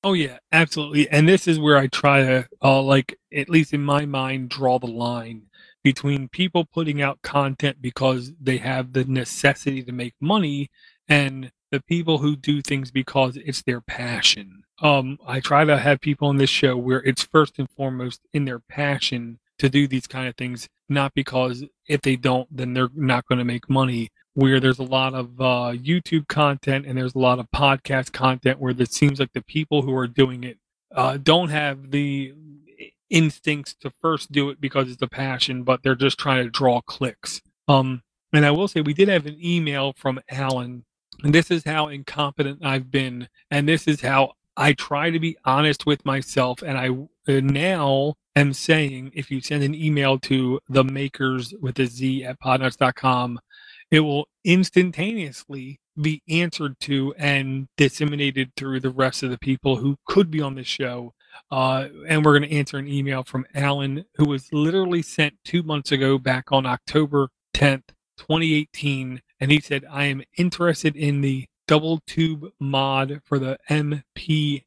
oh 0.03 0.13
yeah, 0.13 0.37
absolutely. 0.51 1.09
And 1.09 1.27
this 1.27 1.47
is 1.47 1.59
where 1.59 1.77
I 1.77 1.87
try 1.87 2.21
to 2.21 2.47
uh, 2.63 2.81
like 2.81 3.19
at 3.33 3.49
least 3.49 3.73
in 3.73 3.83
my 3.83 4.05
mind 4.05 4.49
draw 4.49 4.79
the 4.79 4.87
line 4.87 5.43
between 5.91 6.29
people 6.41 6.65
putting 6.77 6.99
out 7.07 7.21
content 7.37 7.77
because 7.81 8.23
they 8.47 8.57
have 8.57 8.85
the 8.93 9.05
necessity 9.05 9.81
to 9.83 9.93
make 9.93 10.15
money 10.35 10.59
and 11.07 11.51
the 11.71 11.81
people 11.81 12.17
who 12.19 12.35
do 12.35 12.61
things 12.61 12.91
because 12.91 13.37
it's 13.49 13.63
their 13.63 13.81
passion. 13.81 14.63
Um, 14.81 15.17
I 15.35 15.39
try 15.39 15.63
to 15.65 15.77
have 15.77 16.01
people 16.01 16.27
on 16.29 16.37
this 16.37 16.49
show 16.61 16.75
where 16.77 17.01
it's 17.09 17.23
first 17.23 17.59
and 17.59 17.69
foremost 17.77 18.21
in 18.33 18.45
their 18.45 18.59
passion 18.59 19.39
to 19.59 19.69
do 19.69 19.87
these 19.87 20.07
kind 20.07 20.27
of 20.29 20.35
things, 20.37 20.67
not 20.89 21.13
because 21.15 21.63
if 21.87 22.01
they 22.01 22.17
don't, 22.17 22.47
then 22.59 22.73
they're 22.73 22.95
not 22.95 23.25
going 23.27 23.39
to 23.39 23.45
make 23.55 23.69
money. 23.69 24.09
where 24.35 24.59
there's 24.61 24.79
a 24.79 24.83
lot 24.99 25.13
of 25.15 25.27
uh, 25.41 25.73
YouTube 25.91 26.27
content 26.27 26.85
and 26.87 26.97
there's 26.97 27.15
a 27.15 27.19
lot 27.19 27.39
of 27.39 27.47
podcast 27.51 28.11
content 28.13 28.59
where 28.59 28.75
it 28.77 28.93
seems 28.93 29.19
like 29.19 29.33
the 29.33 29.41
people 29.43 29.81
who 29.83 29.95
are 29.95 30.07
doing 30.07 30.43
it 30.43 30.57
uh, 30.95 31.17
don't 31.17 31.49
have 31.49 31.91
the 31.91 32.33
instincts 33.09 33.75
to 33.81 33.89
first 33.89 34.31
do 34.31 34.49
it 34.49 34.59
because 34.59 34.91
it's 34.91 35.01
a 35.01 35.07
passion, 35.07 35.63
but 35.63 35.83
they're 35.83 35.95
just 35.95 36.17
trying 36.17 36.43
to 36.43 36.49
draw 36.49 36.81
clicks. 36.81 37.41
Um, 37.67 38.01
and 38.33 38.45
I 38.45 38.51
will 38.51 38.67
say 38.67 38.81
we 38.81 38.93
did 38.93 39.09
have 39.09 39.25
an 39.25 39.37
email 39.43 39.93
from 39.97 40.19
Alan, 40.29 40.85
and 41.23 41.33
this 41.33 41.49
is 41.51 41.63
how 41.63 41.87
incompetent 41.87 42.65
I've 42.65 42.91
been, 42.91 43.27
and 43.49 43.67
this 43.67 43.87
is 43.87 44.01
how 44.01 44.33
I 44.55 44.73
try 44.73 45.11
to 45.11 45.19
be 45.19 45.37
honest 45.45 45.85
with 45.85 46.05
myself. 46.05 46.61
And 46.61 46.77
I 46.77 46.89
now 47.27 48.15
am 48.35 48.53
saying 48.53 49.11
if 49.13 49.31
you 49.31 49.39
send 49.41 49.63
an 49.63 49.75
email 49.75 50.19
to 50.19 50.59
the 50.67 50.83
makers 50.83 51.53
with 51.61 51.79
a 51.79 51.85
Z 51.85 52.25
at 52.25 52.39
podnuts.com, 52.39 53.39
it 53.91 54.01
will 54.01 54.27
instantaneously 54.43 55.79
be 55.99 56.21
answered 56.29 56.79
to 56.81 57.13
and 57.17 57.67
disseminated 57.77 58.51
through 58.55 58.79
the 58.79 58.89
rest 58.89 59.23
of 59.23 59.29
the 59.29 59.37
people 59.37 59.77
who 59.77 59.97
could 60.05 60.29
be 60.29 60.41
on 60.41 60.55
the 60.55 60.63
show. 60.63 61.13
Uh, 61.51 61.87
and 62.07 62.23
we're 62.25 62.37
going 62.37 62.49
to 62.49 62.55
answer 62.55 62.77
an 62.77 62.87
email 62.87 63.23
from 63.23 63.45
Alan, 63.53 64.05
who 64.15 64.25
was 64.25 64.51
literally 64.51 65.01
sent 65.01 65.35
two 65.43 65.63
months 65.63 65.91
ago, 65.91 66.17
back 66.17 66.51
on 66.51 66.65
October 66.65 67.29
10th, 67.53 67.89
2018. 68.17 69.21
And 69.39 69.51
he 69.51 69.59
said, 69.59 69.85
I 69.89 70.05
am 70.05 70.23
interested 70.37 70.95
in 70.95 71.21
the 71.21 71.45
double 71.67 72.01
tube 72.07 72.47
mod 72.59 73.21
for 73.25 73.39
the 73.39 73.57
MPCNC. 73.69 74.63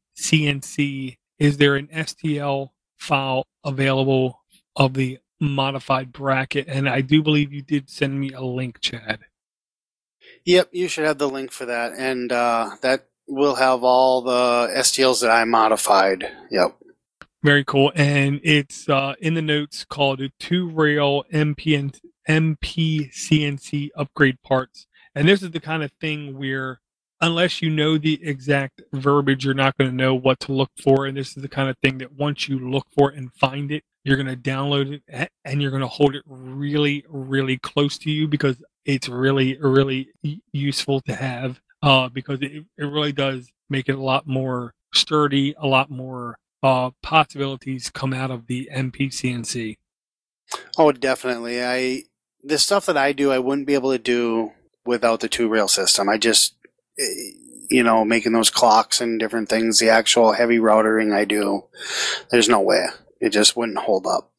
Is 1.39 1.57
there 1.57 1.77
an 1.77 1.89
STL 1.89 2.69
file 2.99 3.47
available 3.65 4.41
of 4.77 4.95
the 4.95 5.19
modified 5.41 6.13
bracket? 6.13 6.69
And 6.69 6.89
I 6.89 7.01
do 7.01 7.23
believe 7.23 7.53
you 7.53 7.63
did 7.63 7.91
send 7.91 8.21
me 8.21 8.33
a 8.33 8.43
link, 8.43 8.81
Chad. 8.81 9.21
Yep, 10.45 10.71
you 10.73 10.89
should 10.89 11.05
have 11.05 11.19
the 11.19 11.29
link 11.29 11.51
for 11.51 11.67
that, 11.67 11.93
and 11.99 12.33
uh, 12.33 12.71
that 12.83 13.10
will 13.31 13.55
have 13.55 13.83
all 13.83 14.23
the 14.23 14.73
STLs 14.77 15.21
that 15.23 15.31
I 15.31 15.45
modified. 15.45 16.31
Yep. 16.51 16.77
Very 17.43 17.65
cool, 17.65 17.91
and 17.95 18.39
it's 18.45 18.87
uh, 18.89 19.15
in 19.21 19.33
the 19.33 19.41
notes 19.41 19.85
called 19.85 20.21
two 20.39 20.69
rail 20.69 21.25
MPN, 21.33 21.99
MPCNC 22.29 23.89
upgrade 23.97 24.43
parts, 24.43 24.87
and 25.15 25.27
this 25.27 25.43
is 25.43 25.51
the 25.51 25.61
kind 25.61 25.83
of 25.83 25.91
thing 26.01 26.39
where 26.39 26.81
unless 27.21 27.61
you 27.61 27.71
know 27.71 27.99
the 27.99 28.19
exact 28.27 28.83
verbiage, 28.93 29.45
you're 29.45 29.55
not 29.55 29.77
going 29.77 29.91
to 29.91 29.97
know 29.97 30.15
what 30.15 30.41
to 30.41 30.53
look 30.53 30.71
for. 30.83 31.07
And 31.07 31.17
this 31.17 31.37
is 31.37 31.43
the 31.43 31.49
kind 31.49 31.69
of 31.69 31.77
thing 31.79 31.99
that 31.99 32.13
once 32.13 32.49
you 32.49 32.59
look 32.59 32.87
for 32.97 33.11
and 33.11 33.33
find 33.35 33.71
it, 33.71 33.85
you're 34.05 34.17
going 34.17 34.27
to 34.27 34.37
download 34.37 35.01
it 35.07 35.31
and 35.45 35.61
you're 35.61 35.71
going 35.71 35.83
to 35.83 35.87
hold 35.87 36.15
it 36.15 36.23
really, 36.27 37.05
really 37.09 37.59
close 37.59 37.99
to 37.99 38.11
you 38.11 38.27
because 38.27 38.63
it's 38.87 39.09
really, 39.09 39.59
really 39.59 40.09
useful 40.53 41.01
to 41.03 41.15
have 41.15 41.61
uh, 41.83 42.09
because 42.09 42.41
it, 42.43 42.65
it 42.77 42.85
really 42.85 43.13
does 43.13 43.51
make 43.69 43.89
it 43.89 43.97
a 43.97 44.03
lot 44.03 44.27
more 44.27 44.75
sturdy, 44.93 45.55
a 45.59 45.67
lot 45.67 45.91
more 45.91 46.39
uh, 46.63 46.91
possibilities 47.03 47.91
come 47.91 48.13
out 48.13 48.31
of 48.31 48.47
the 48.47 48.69
MPCNC. 48.73 49.79
Oh, 50.77 50.93
definitely. 50.93 51.63
I 51.65 52.05
the 52.43 52.59
stuff 52.59 52.87
that 52.87 52.97
I 52.97 53.13
do, 53.13 53.31
I 53.31 53.39
wouldn't 53.39 53.67
be 53.67 53.75
able 53.75 53.93
to 53.93 53.99
do 53.99 54.53
without 54.85 55.21
the 55.21 55.29
two 55.29 55.49
rail 55.49 55.69
system. 55.69 56.09
I 56.09 56.19
just, 56.19 56.55
eh, 56.99 57.05
you 57.71 57.83
know, 57.83 58.05
making 58.05 58.33
those 58.33 58.51
clocks 58.51 59.01
and 59.01 59.21
different 59.21 59.49
things, 59.49 59.79
the 59.79 59.91
actual 59.91 60.33
heavy 60.33 60.59
routering 60.59 61.15
I 61.15 61.25
do, 61.25 61.65
there's 62.31 62.49
no 62.49 62.61
way. 62.61 62.87
It 63.21 63.31
just 63.31 63.57
wouldn't 63.57 63.79
hold 63.79 64.07
up. 64.07 64.33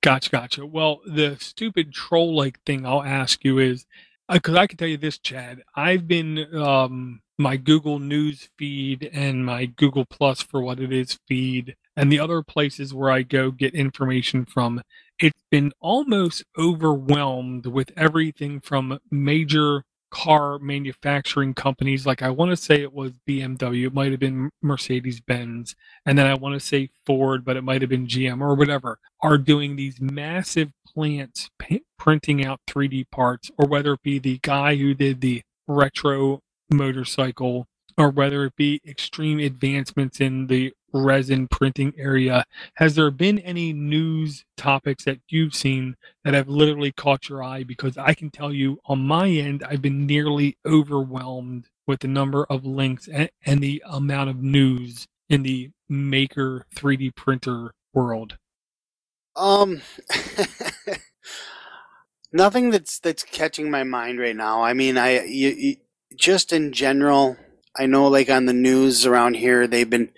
Gotcha, 0.00 0.30
gotcha. 0.30 0.66
Well, 0.66 1.00
the 1.06 1.36
stupid 1.40 1.92
troll 1.92 2.34
like 2.34 2.62
thing 2.64 2.86
I'll 2.86 3.02
ask 3.02 3.44
you 3.44 3.58
is 3.58 3.84
because 4.30 4.54
uh, 4.54 4.58
I 4.60 4.66
can 4.66 4.76
tell 4.76 4.88
you 4.88 4.96
this, 4.96 5.18
Chad. 5.18 5.62
I've 5.74 6.06
been 6.06 6.54
um, 6.56 7.20
my 7.38 7.56
Google 7.56 7.98
News 7.98 8.48
feed 8.58 9.08
and 9.12 9.44
my 9.44 9.66
Google 9.66 10.04
Plus 10.04 10.42
for 10.42 10.60
what 10.60 10.80
it 10.80 10.92
is 10.92 11.18
feed, 11.26 11.76
and 11.96 12.12
the 12.12 12.20
other 12.20 12.42
places 12.42 12.92
where 12.92 13.10
I 13.10 13.22
go 13.22 13.50
get 13.50 13.74
information 13.74 14.44
from. 14.44 14.82
It's 15.18 15.42
been 15.50 15.72
almost 15.80 16.44
overwhelmed 16.56 17.66
with 17.66 17.90
everything 17.96 18.60
from 18.60 19.00
major 19.10 19.84
car 20.10 20.58
manufacturing 20.58 21.54
companies 21.54 22.06
like 22.06 22.22
I 22.22 22.30
want 22.30 22.50
to 22.50 22.56
say 22.56 22.80
it 22.80 22.92
was 22.92 23.12
BMW, 23.28 23.86
it 23.86 23.94
might 23.94 24.10
have 24.10 24.20
been 24.20 24.50
Mercedes 24.62 25.20
Benz, 25.20 25.76
and 26.06 26.18
then 26.18 26.26
I 26.26 26.34
want 26.34 26.54
to 26.54 26.66
say 26.66 26.90
Ford, 27.04 27.44
but 27.44 27.56
it 27.56 27.64
might 27.64 27.82
have 27.82 27.90
been 27.90 28.06
GM 28.06 28.40
or 28.40 28.54
whatever, 28.54 28.98
are 29.22 29.38
doing 29.38 29.76
these 29.76 30.00
massive 30.00 30.72
plants 30.98 31.50
p- 31.60 31.84
printing 31.98 32.44
out 32.44 32.60
3D 32.68 33.06
parts, 33.12 33.50
or 33.58 33.68
whether 33.68 33.94
it 33.94 34.02
be 34.02 34.18
the 34.20 34.40
guy 34.42 34.76
who 34.76 34.94
did 34.94 35.22
the 35.22 35.42
retro 35.68 36.40
motorcycle, 36.72 37.66
or 37.98 38.10
whether 38.10 38.46
it 38.46 38.56
be 38.56 38.80
extreme 38.86 39.40
advancements 39.40 40.20
in 40.20 40.48
the 40.48 40.72
resin 40.92 41.48
printing 41.48 41.94
area. 41.98 42.44
Has 42.76 42.96
there 42.96 43.12
been 43.12 43.38
any 43.40 43.72
news 43.74 44.44
topics 44.56 45.04
that 45.04 45.20
you've 45.30 45.54
seen 45.54 45.96
that 46.24 46.34
have 46.34 46.48
literally 46.48 46.92
caught 46.92 47.30
your 47.30 47.44
eye? 47.44 47.64
Because 47.64 47.98
I 47.98 48.14
can 48.14 48.30
tell 48.30 48.52
you 48.52 48.80
on 48.86 49.06
my 49.06 49.28
end, 49.28 49.64
I've 49.64 49.82
been 49.82 50.06
nearly 50.06 50.58
overwhelmed 50.66 51.68
with 51.86 52.00
the 52.00 52.08
number 52.08 52.46
of 52.50 52.66
links 52.66 53.08
and, 53.08 53.30
and 53.46 53.60
the 53.62 53.82
amount 53.86 54.30
of 54.30 54.42
news 54.42 55.06
in 55.30 55.44
the 55.44 55.70
maker 55.88 56.66
3D 56.76 57.16
printer 57.16 57.72
world. 57.94 58.38
Um, 59.36 59.82
nothing 62.32 62.70
that's 62.70 62.98
that's 62.98 63.22
catching 63.24 63.70
my 63.70 63.84
mind 63.84 64.18
right 64.18 64.36
now. 64.36 64.62
I 64.62 64.74
mean, 64.74 64.98
I 64.98 65.24
you, 65.24 65.48
you, 65.50 65.76
just 66.16 66.52
in 66.52 66.72
general, 66.72 67.36
I 67.76 67.86
know 67.86 68.08
like 68.08 68.30
on 68.30 68.46
the 68.46 68.52
news 68.52 69.06
around 69.06 69.34
here, 69.34 69.66
they've 69.66 69.88
been 69.88 70.10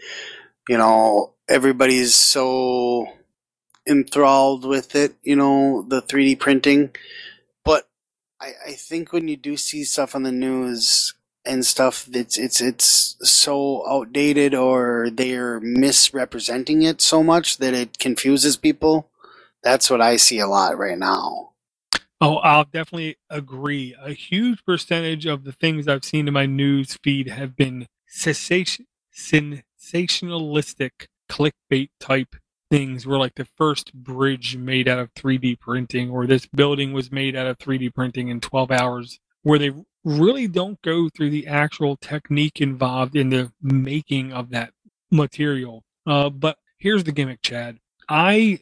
you 0.69 0.79
know, 0.79 1.35
everybody's 1.49 2.15
so 2.15 3.09
enthralled 3.89 4.65
with 4.65 4.95
it, 4.95 5.15
you 5.23 5.35
know, 5.35 5.85
the 5.89 6.01
3D 6.01 6.39
printing. 6.39 6.91
But 7.65 7.89
I, 8.41 8.53
I 8.69 8.73
think 8.73 9.13
when 9.13 9.29
you 9.29 9.37
do 9.37 9.57
see 9.57 9.83
stuff 9.83 10.15
on 10.15 10.23
the 10.23 10.31
news 10.31 11.15
and 11.45 11.67
stuff, 11.67 12.09
it's 12.13 12.39
it's 12.39 12.61
it's 12.61 13.17
so 13.29 13.85
outdated 13.89 14.55
or 14.55 15.09
they're 15.13 15.59
misrepresenting 15.61 16.83
it 16.83 17.01
so 17.01 17.25
much 17.25 17.59
that 17.59 17.75
it 17.75 17.99
confuses 17.99 18.57
people. 18.57 19.09
That's 19.65 19.91
what 19.91 20.01
I 20.01 20.17
see 20.17 20.39
a 20.39 20.47
lot 20.47 20.79
right 20.79 20.99
now. 20.99 21.50
Oh, 22.21 22.37
I'll 22.37 22.65
definitely 22.65 23.17
agree. 23.31 23.95
A 23.99 24.13
huge 24.13 24.63
percentage 24.65 25.25
of 25.25 25.45
the 25.45 25.53
things 25.53 25.89
I've 25.89 26.05
seen 26.05 26.29
in 26.29 26.35
my 26.35 26.47
news 26.47 26.99
feed 27.03 27.29
have 27.29 27.57
been 27.57 27.87
sensationalistic 28.13 30.91
clickbait 31.31 31.89
type 31.99 32.37
things 32.71 33.07
where 33.07 33.19
like 33.19 33.35
the 33.37 33.49
first 33.57 33.95
bridge 33.95 34.57
made 34.57 34.87
out 34.87 34.99
of 34.99 35.13
3D 35.15 35.59
printing 35.59 36.11
or 36.11 36.27
this 36.27 36.47
building 36.47 36.93
was 36.93 37.11
made 37.11 37.35
out 37.35 37.47
of 37.47 37.59
3D 37.59 37.95
printing 37.95 38.29
in 38.29 38.41
12 38.41 38.71
hours 38.71 39.19
where 39.43 39.59
they 39.59 39.73
really 40.05 40.47
don't 40.47 40.81
go 40.83 41.09
through 41.09 41.31
the 41.31 41.47
actual 41.47 41.97
technique 41.97 42.61
involved 42.61 43.17
in 43.17 43.31
the 43.31 43.53
making 43.63 44.33
of 44.33 44.51
that 44.51 44.73
material. 45.11 45.85
Uh, 46.07 46.31
but 46.31 46.59
here's 46.79 47.05
the 47.05 47.13
gimmick, 47.13 47.43
Chad. 47.43 47.79
I 48.11 48.61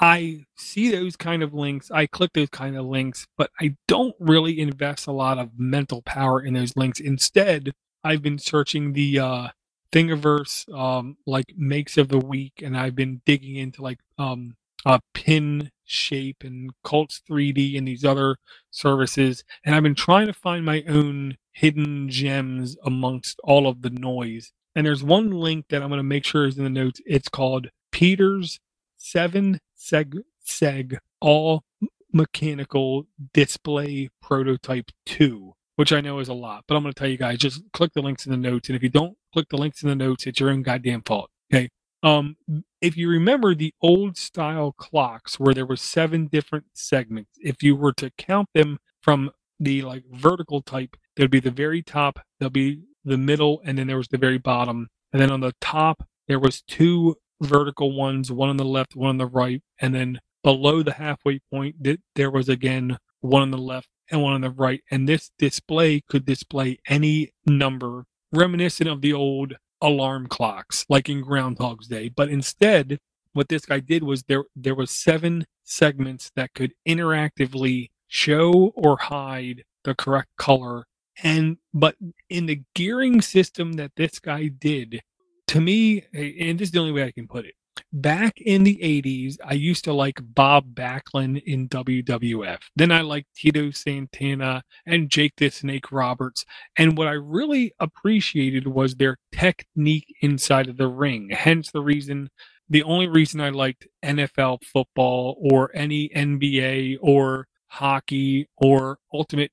I 0.00 0.46
see 0.58 0.90
those 0.90 1.16
kind 1.16 1.42
of 1.44 1.54
links. 1.54 1.90
I 1.92 2.06
click 2.06 2.32
those 2.34 2.50
kind 2.50 2.76
of 2.76 2.86
links, 2.86 3.28
but 3.38 3.50
I 3.60 3.76
don't 3.88 4.16
really 4.20 4.60
invest 4.60 5.08
a 5.08 5.12
lot 5.12 5.38
of 5.38 5.52
mental 5.58 6.02
power 6.02 6.42
in 6.42 6.54
those 6.54 6.76
links. 6.76 7.00
Instead, 7.00 7.72
I've 8.04 8.22
been 8.22 8.38
searching 8.38 8.94
the 8.94 9.20
uh, 9.20 9.48
Thingiverse 9.92 10.68
um, 10.76 11.16
like 11.26 11.54
makes 11.56 11.98
of 11.98 12.08
the 12.08 12.18
week, 12.18 12.54
and 12.62 12.76
I've 12.76 12.96
been 12.96 13.22
digging 13.26 13.56
into 13.56 13.82
like 13.82 14.00
um, 14.18 14.56
uh, 14.86 15.00
pin 15.14 15.70
shape 15.86 16.44
and 16.44 16.72
Cults 16.84 17.22
3D 17.30 17.78
and 17.78 17.88
these 17.88 18.04
other 18.04 18.36
services, 18.72 19.44
and 19.64 19.76
I've 19.76 19.84
been 19.84 19.96
trying 19.96 20.28
to 20.28 20.34
find 20.34 20.64
my 20.66 20.84
own 20.88 21.36
hidden 21.52 22.10
gems 22.10 22.76
amongst 22.84 23.40
all 23.44 23.68
of 23.68 23.82
the 23.82 23.90
noise. 23.90 24.52
And 24.76 24.86
there's 24.86 25.04
one 25.04 25.32
link 25.32 25.66
that 25.70 25.82
I'm 25.82 25.90
going 25.90 25.98
to 25.98 26.04
make 26.04 26.24
sure 26.24 26.46
is 26.46 26.58
in 26.58 26.64
the 26.64 26.70
notes. 26.70 27.00
It's 27.06 27.28
called 27.28 27.68
Peter's 27.92 28.60
Seven 28.98 29.60
Seg 29.78 30.20
Seg 30.46 30.98
All 31.20 31.64
Mechanical 32.12 33.06
Display 33.32 34.10
Prototype 34.20 34.90
2 35.06 35.54
which 35.78 35.92
I 35.92 36.00
know 36.00 36.18
is 36.18 36.28
a 36.28 36.34
lot, 36.34 36.64
but 36.66 36.74
I'm 36.74 36.82
going 36.82 36.92
to 36.92 36.98
tell 36.98 37.08
you 37.08 37.16
guys 37.16 37.38
just 37.38 37.62
click 37.72 37.92
the 37.94 38.02
links 38.02 38.26
in 38.26 38.32
the 38.32 38.36
notes. 38.36 38.68
And 38.68 38.74
if 38.74 38.82
you 38.82 38.88
don't 38.88 39.16
click 39.32 39.46
the 39.48 39.56
links 39.56 39.80
in 39.80 39.88
the 39.88 39.94
notes, 39.94 40.26
it's 40.26 40.40
your 40.40 40.50
own 40.50 40.62
goddamn 40.62 41.02
fault. 41.02 41.30
Okay. 41.54 41.68
Um, 42.02 42.34
if 42.80 42.96
you 42.96 43.08
remember 43.08 43.54
the 43.54 43.72
old 43.80 44.16
style 44.16 44.72
clocks 44.72 45.38
where 45.38 45.54
there 45.54 45.64
were 45.64 45.76
seven 45.76 46.26
different 46.26 46.64
segments, 46.74 47.30
if 47.38 47.62
you 47.62 47.76
were 47.76 47.92
to 47.92 48.10
count 48.18 48.48
them 48.54 48.80
from 49.02 49.30
the 49.60 49.82
like 49.82 50.02
vertical 50.10 50.62
type, 50.62 50.96
there'd 51.16 51.30
be 51.30 51.38
the 51.38 51.52
very 51.52 51.80
top, 51.80 52.18
there'll 52.40 52.50
be 52.50 52.82
the 53.04 53.16
middle, 53.16 53.62
and 53.64 53.78
then 53.78 53.86
there 53.86 53.98
was 53.98 54.08
the 54.08 54.18
very 54.18 54.38
bottom. 54.38 54.88
And 55.12 55.22
then 55.22 55.30
on 55.30 55.42
the 55.42 55.54
top, 55.60 56.08
there 56.26 56.40
was 56.40 56.60
two 56.60 57.14
vertical 57.40 57.94
ones, 57.96 58.30
one 58.32 58.48
on 58.48 58.56
the 58.56 58.64
left, 58.64 58.96
one 58.96 59.10
on 59.10 59.18
the 59.18 59.26
right, 59.26 59.62
and 59.80 59.94
then 59.94 60.20
below 60.42 60.82
the 60.82 60.94
halfway 60.94 61.40
point, 61.52 61.76
there 62.14 62.30
was 62.30 62.48
again 62.48 62.98
one 63.20 63.42
on 63.42 63.50
the 63.50 63.58
left 63.58 63.88
and 64.10 64.22
one 64.22 64.32
on 64.32 64.40
the 64.40 64.50
right. 64.50 64.82
And 64.90 65.08
this 65.08 65.30
display 65.38 66.00
could 66.08 66.24
display 66.24 66.78
any 66.88 67.30
number 67.46 68.04
reminiscent 68.32 68.88
of 68.88 69.00
the 69.00 69.12
old 69.12 69.54
alarm 69.80 70.26
clocks, 70.26 70.84
like 70.88 71.08
in 71.08 71.20
Groundhog's 71.22 71.88
Day. 71.88 72.08
But 72.08 72.28
instead, 72.28 72.98
what 73.32 73.48
this 73.48 73.64
guy 73.66 73.80
did 73.80 74.02
was 74.02 74.24
there 74.24 74.44
there 74.56 74.74
was 74.74 74.90
seven 74.90 75.46
segments 75.64 76.30
that 76.34 76.54
could 76.54 76.72
interactively 76.86 77.90
show 78.08 78.72
or 78.74 78.96
hide 78.98 79.64
the 79.84 79.94
correct 79.94 80.30
color 80.36 80.84
and 81.22 81.58
but 81.74 81.94
in 82.28 82.46
the 82.46 82.62
gearing 82.74 83.20
system 83.20 83.74
that 83.74 83.92
this 83.96 84.18
guy 84.18 84.48
did 84.48 85.00
to 85.48 85.60
me 85.60 86.04
and 86.12 86.58
this 86.58 86.68
is 86.68 86.72
the 86.72 86.78
only 86.78 86.92
way 86.92 87.04
i 87.04 87.10
can 87.10 87.26
put 87.26 87.44
it. 87.44 87.54
Back 87.92 88.40
in 88.40 88.64
the 88.64 88.76
80s 88.76 89.36
i 89.44 89.54
used 89.54 89.84
to 89.84 89.92
like 89.92 90.20
bob 90.20 90.74
backlund 90.74 91.42
in 91.44 91.68
wwf 91.68 92.58
then 92.76 92.90
i 92.92 93.00
liked 93.00 93.28
tito 93.34 93.70
santana 93.70 94.62
and 94.86 95.10
jake 95.10 95.34
the 95.36 95.50
snake 95.50 95.90
roberts. 95.90 96.44
And 96.76 96.98
what 96.98 97.08
i 97.08 97.12
really 97.12 97.72
appreciated 97.80 98.66
was 98.66 98.94
their 98.94 99.16
technique 99.32 100.14
inside 100.22 100.68
of 100.68 100.76
the 100.76 100.88
ring. 100.88 101.30
Hence 101.30 101.70
the 101.70 101.82
reason 101.82 102.30
the 102.70 102.82
only 102.82 103.08
reason 103.08 103.40
I 103.40 103.48
liked 103.48 103.88
NFL 104.04 104.62
football 104.62 105.38
or 105.40 105.70
any 105.74 106.10
NBA 106.10 106.98
or 107.00 107.46
hockey 107.68 108.48
or 108.56 108.98
ultimate 109.12 109.52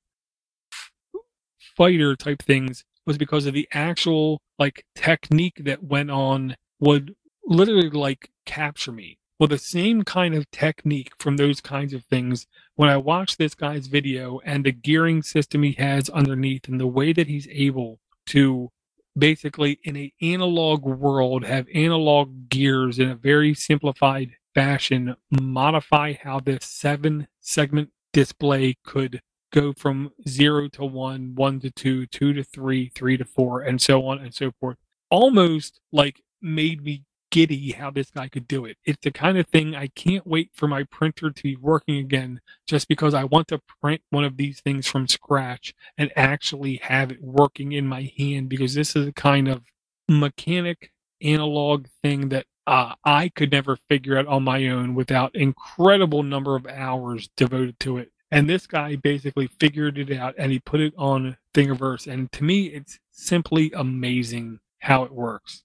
fighter 1.78 2.16
type 2.16 2.42
things 2.42 2.84
was 3.06 3.18
because 3.18 3.46
of 3.46 3.54
the 3.54 3.68
actual 3.72 4.42
like 4.58 4.86
technique 4.96 5.62
that 5.66 5.84
went 5.84 6.12
on 6.12 6.56
would 6.80 7.16
literally 7.46 7.90
like 7.90 8.30
capture 8.46 8.92
me. 8.92 9.18
Well, 9.40 9.48
the 9.48 9.58
same 9.58 10.04
kind 10.04 10.34
of 10.34 10.50
technique 10.52 11.12
from 11.20 11.36
those 11.36 11.60
kinds 11.60 11.94
of 11.94 12.06
things, 12.06 12.48
when 12.76 12.90
I 12.90 12.98
watch 12.98 13.36
this 13.36 13.54
guy's 13.54 13.88
video 13.88 14.40
and 14.46 14.66
the 14.66 14.72
gearing 14.72 15.24
system 15.24 15.64
he 15.64 15.74
has 15.74 16.10
underneath 16.10 16.68
and 16.70 16.80
the 16.80 16.88
way 16.88 17.12
that 17.12 17.28
he's 17.28 17.48
able 17.50 18.00
to 18.28 18.70
basically 19.18 19.80
in 19.84 19.98
a 19.98 20.14
analog 20.22 20.84
world 20.86 21.46
have 21.46 21.68
analog 21.74 22.50
gears 22.50 23.00
in 23.00 23.10
a 23.10 23.16
very 23.16 23.54
simplified 23.54 24.32
fashion 24.54 25.16
modify 25.30 26.14
how 26.14 26.40
this 26.40 26.66
seven 26.66 27.28
segment 27.42 27.90
display 28.14 28.78
could 28.86 29.22
go 29.52 29.74
from 29.74 30.12
zero 30.28 30.68
to 30.70 30.86
one, 30.86 31.34
one 31.36 31.60
to 31.62 31.72
two, 31.72 32.06
two 32.08 32.34
to 32.34 32.44
three, 32.44 32.92
three 32.96 33.18
to 33.18 33.26
four, 33.26 33.62
and 33.62 33.82
so 33.82 34.08
on 34.08 34.20
and 34.20 34.34
so 34.34 34.52
forth. 34.60 34.78
Almost 35.12 35.80
like 35.92 36.22
made 36.42 36.84
me 36.84 37.04
giddy 37.32 37.72
how 37.74 37.92
this 37.92 38.12
guy 38.12 38.28
could 38.30 38.48
do 38.48 38.66
it. 38.66 38.78
It's 38.86 39.00
the 39.04 39.12
kind 39.12 39.38
of 39.38 39.48
thing 39.48 39.76
I 39.76 39.88
can't 39.88 40.26
wait 40.26 40.52
for 40.54 40.68
my 40.68 40.84
printer 40.84 41.32
to 41.32 41.44
be 41.44 41.56
working 41.58 41.98
again 41.98 42.42
just 42.68 42.88
because 42.88 43.14
I 43.14 43.26
want 43.26 43.48
to 43.50 43.62
print 43.82 44.02
one 44.10 44.24
of 44.24 44.38
these 44.38 44.62
things 44.62 44.88
from 44.88 45.08
scratch 45.08 45.74
and 45.98 46.12
actually 46.16 46.78
have 46.84 47.12
it 47.12 47.22
working 47.22 47.74
in 47.74 47.88
my 47.88 48.12
hand 48.18 48.50
because 48.50 48.74
this 48.76 48.96
is 48.96 49.08
a 49.08 49.14
kind 49.14 49.48
of 49.48 49.64
mechanic 50.08 50.92
analog 51.22 51.88
thing 52.04 52.30
that 52.30 52.46
uh, 52.68 52.94
I 53.04 53.30
could 53.30 53.52
never 53.52 53.78
figure 53.90 54.18
out 54.18 54.28
on 54.28 54.44
my 54.44 54.68
own 54.68 54.96
without 54.96 55.36
incredible 55.36 56.24
number 56.24 56.56
of 56.56 56.66
hours 56.68 57.30
devoted 57.38 57.80
to 57.82 57.98
it. 57.98 58.12
And 58.32 58.50
this 58.50 58.68
guy 58.68 58.96
basically 58.96 59.48
figured 59.48 59.98
it 59.98 60.12
out 60.18 60.36
and 60.38 60.52
he 60.52 60.60
put 60.60 60.82
it 60.82 60.94
on 60.98 61.38
Thingiverse. 61.54 62.12
And 62.12 62.32
to 62.34 62.44
me, 62.44 62.68
it's 62.68 63.00
simply 63.12 63.72
amazing 63.76 64.60
how 64.80 65.04
it 65.04 65.12
works. 65.12 65.64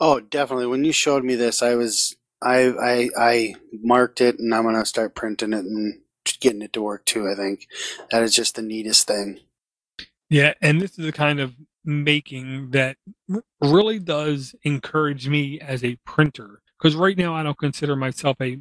Oh, 0.00 0.20
definitely. 0.20 0.66
When 0.66 0.84
you 0.84 0.92
showed 0.92 1.24
me 1.24 1.34
this, 1.34 1.62
I 1.62 1.74
was 1.74 2.16
I 2.42 2.68
I 2.68 3.10
I 3.18 3.54
marked 3.72 4.20
it, 4.20 4.38
and 4.38 4.54
I'm 4.54 4.64
gonna 4.64 4.84
start 4.84 5.14
printing 5.14 5.52
it 5.52 5.64
and 5.64 6.00
getting 6.40 6.62
it 6.62 6.72
to 6.74 6.82
work 6.82 7.04
too. 7.06 7.28
I 7.30 7.34
think 7.34 7.66
that 8.10 8.22
is 8.22 8.34
just 8.34 8.56
the 8.56 8.62
neatest 8.62 9.06
thing. 9.06 9.40
Yeah, 10.28 10.54
and 10.60 10.80
this 10.80 10.98
is 10.98 11.06
the 11.06 11.12
kind 11.12 11.40
of 11.40 11.54
making 11.84 12.70
that 12.72 12.96
really 13.60 13.98
does 13.98 14.54
encourage 14.64 15.28
me 15.28 15.60
as 15.60 15.84
a 15.84 15.96
printer 16.04 16.60
because 16.78 16.96
right 16.96 17.16
now 17.16 17.34
I 17.34 17.42
don't 17.44 17.58
consider 17.58 17.96
myself 17.96 18.36
a 18.40 18.58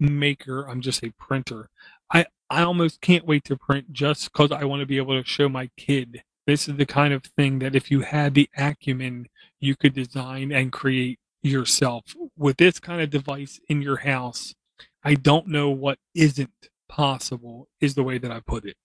maker. 0.00 0.68
I'm 0.68 0.80
just 0.80 1.02
a 1.04 1.12
printer. 1.18 1.70
I 2.12 2.26
I 2.50 2.62
almost 2.64 3.02
can't 3.02 3.26
wait 3.26 3.44
to 3.46 3.56
print 3.58 3.92
just 3.92 4.32
because 4.32 4.52
I 4.52 4.64
want 4.64 4.80
to 4.80 4.86
be 4.86 4.98
able 4.98 5.20
to 5.22 5.28
show 5.28 5.48
my 5.50 5.70
kid. 5.78 6.22
This 6.46 6.68
is 6.68 6.76
the 6.76 6.86
kind 6.86 7.14
of 7.14 7.24
thing 7.24 7.60
that 7.60 7.76
if 7.76 7.90
you 7.92 8.02
had 8.02 8.34
the 8.34 8.50
acumen 8.58 9.28
you 9.60 9.76
could 9.76 9.94
design 9.94 10.52
and 10.52 10.72
create 10.72 11.20
yourself. 11.42 12.04
With 12.38 12.58
this 12.58 12.80
kind 12.80 13.02
of 13.02 13.10
device 13.10 13.60
in 13.68 13.82
your 13.82 13.98
house, 13.98 14.54
I 15.04 15.14
don't 15.16 15.48
know 15.48 15.70
what 15.70 15.98
isn't 16.14 16.50
possible 16.88 17.68
is 17.80 17.96
the 17.96 18.04
way 18.04 18.18
that 18.18 18.32
I 18.32 18.40
put 18.40 18.66
it. 18.66 18.76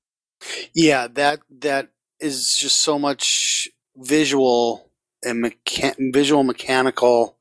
Yeah, 0.74 1.08
that 1.14 1.42
that 1.62 1.90
is 2.20 2.56
just 2.58 2.80
so 2.80 3.00
much 3.00 3.70
visual 3.98 4.90
and 5.24 5.44
mecha- 5.46 6.14
visual 6.14 6.44
mechanical 6.44 7.38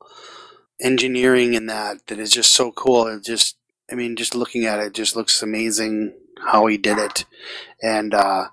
engineering 0.81 1.55
in 1.55 1.67
that 1.67 2.07
that 2.09 2.19
is 2.19 2.31
just 2.33 2.53
so 2.55 2.73
cool. 2.73 3.09
It 3.09 3.25
just 3.25 3.57
I 3.91 3.95
mean 3.95 4.17
just 4.17 4.35
looking 4.35 4.65
at 4.67 4.81
it 4.81 4.95
just 4.95 5.17
looks 5.17 5.43
amazing 5.43 6.15
how 6.39 6.67
he 6.67 6.79
did 6.79 6.99
it. 6.99 7.25
And 7.83 8.15
uh 8.15 8.47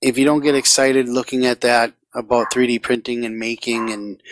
if 0.00 0.18
you 0.18 0.24
don't 0.24 0.42
get 0.42 0.54
excited 0.54 1.08
looking 1.08 1.46
at 1.46 1.62
that 1.62 1.94
about 2.14 2.52
3D 2.52 2.82
printing 2.82 3.24
and 3.24 3.38
making 3.38 3.90
and 3.90 4.22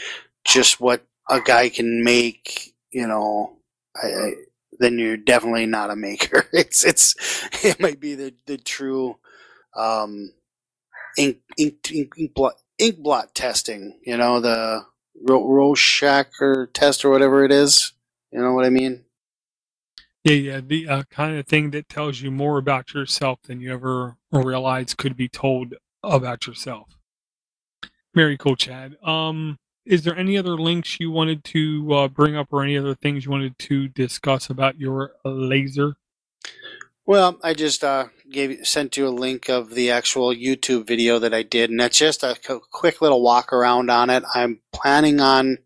just 0.44 0.80
what 0.80 1.04
a 1.28 1.40
guy 1.40 1.68
can 1.68 2.04
make, 2.04 2.74
you 2.90 3.06
know, 3.06 3.56
I, 4.00 4.06
I, 4.06 4.30
then 4.78 4.98
you're 4.98 5.16
definitely 5.16 5.66
not 5.66 5.90
a 5.90 5.96
maker. 5.96 6.46
It's 6.52 6.84
it's 6.84 7.14
it 7.64 7.80
might 7.80 8.00
be 8.00 8.14
the 8.14 8.34
the 8.46 8.58
true 8.58 9.18
um, 9.76 10.32
ink 11.18 11.38
ink 11.58 11.90
ink, 11.92 12.12
ink 12.18 12.34
blot 12.34 12.54
ink 12.78 12.98
blot 12.98 13.34
testing. 13.34 14.00
You 14.04 14.16
know 14.16 14.40
the 14.40 14.86
Rorschach 15.22 16.40
or 16.40 16.66
test 16.68 17.04
or 17.04 17.10
whatever 17.10 17.44
it 17.44 17.52
is. 17.52 17.92
You 18.32 18.40
know 18.40 18.52
what 18.54 18.64
I 18.64 18.70
mean? 18.70 19.04
Yeah, 20.24 20.34
yeah, 20.34 20.60
the 20.64 20.88
uh, 20.88 21.02
kind 21.10 21.36
of 21.36 21.46
thing 21.46 21.72
that 21.72 21.88
tells 21.88 22.20
you 22.20 22.30
more 22.30 22.58
about 22.58 22.94
yourself 22.94 23.40
than 23.42 23.60
you 23.60 23.72
ever 23.72 24.16
realize 24.30 24.94
could 24.94 25.16
be 25.16 25.28
told 25.28 25.74
about 26.04 26.46
yourself. 26.46 26.96
Very 28.14 28.36
cool, 28.36 28.54
Chad. 28.54 28.96
Um, 29.02 29.58
is 29.84 30.04
there 30.04 30.16
any 30.16 30.38
other 30.38 30.56
links 30.56 31.00
you 31.00 31.10
wanted 31.10 31.42
to 31.44 31.92
uh, 31.92 32.08
bring 32.08 32.36
up, 32.36 32.48
or 32.52 32.62
any 32.62 32.78
other 32.78 32.94
things 32.94 33.24
you 33.24 33.32
wanted 33.32 33.58
to 33.58 33.88
discuss 33.88 34.48
about 34.48 34.78
your 34.78 35.12
laser? 35.24 35.96
Well, 37.04 37.40
I 37.42 37.52
just 37.52 37.82
uh, 37.82 38.06
gave 38.30 38.64
sent 38.64 38.96
you 38.96 39.08
a 39.08 39.10
link 39.10 39.48
of 39.48 39.70
the 39.74 39.90
actual 39.90 40.28
YouTube 40.28 40.86
video 40.86 41.18
that 41.18 41.34
I 41.34 41.42
did, 41.42 41.70
and 41.70 41.80
that's 41.80 41.98
just 41.98 42.22
a 42.22 42.36
quick 42.70 43.02
little 43.02 43.22
walk 43.22 43.52
around 43.52 43.90
on 43.90 44.08
it. 44.08 44.22
I'm 44.32 44.60
planning 44.72 45.20
on 45.20 45.58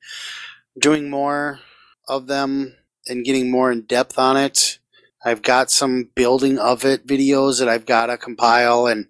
doing 0.78 1.10
more 1.10 1.60
of 2.08 2.26
them 2.26 2.74
and 3.08 3.24
getting 3.24 3.50
more 3.50 3.70
in 3.70 3.82
depth 3.82 4.18
on 4.18 4.36
it. 4.36 4.78
I've 5.24 5.42
got 5.42 5.70
some 5.70 6.10
building 6.14 6.58
of 6.58 6.84
it 6.84 7.06
videos 7.06 7.58
that 7.58 7.68
I've 7.68 7.86
got 7.86 8.06
to 8.06 8.16
compile 8.16 8.86
and 8.86 9.08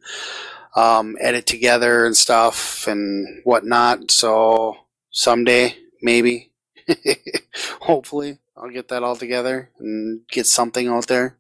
um, 0.75 1.17
edit 1.21 1.47
together 1.47 2.07
and 2.07 2.17
stuff 2.17 2.87
and 2.87 3.43
whatnot. 3.45 4.11
So 4.11 4.77
someday, 5.11 5.77
maybe, 6.03 6.53
hopefully, 7.81 8.39
I'll 8.57 8.71
get 8.71 8.89
that 8.89 9.03
all 9.03 9.17
together 9.17 9.71
and 9.79 10.21
get 10.29 10.47
something 10.47 10.89
out 10.89 11.07
there. 11.09 11.37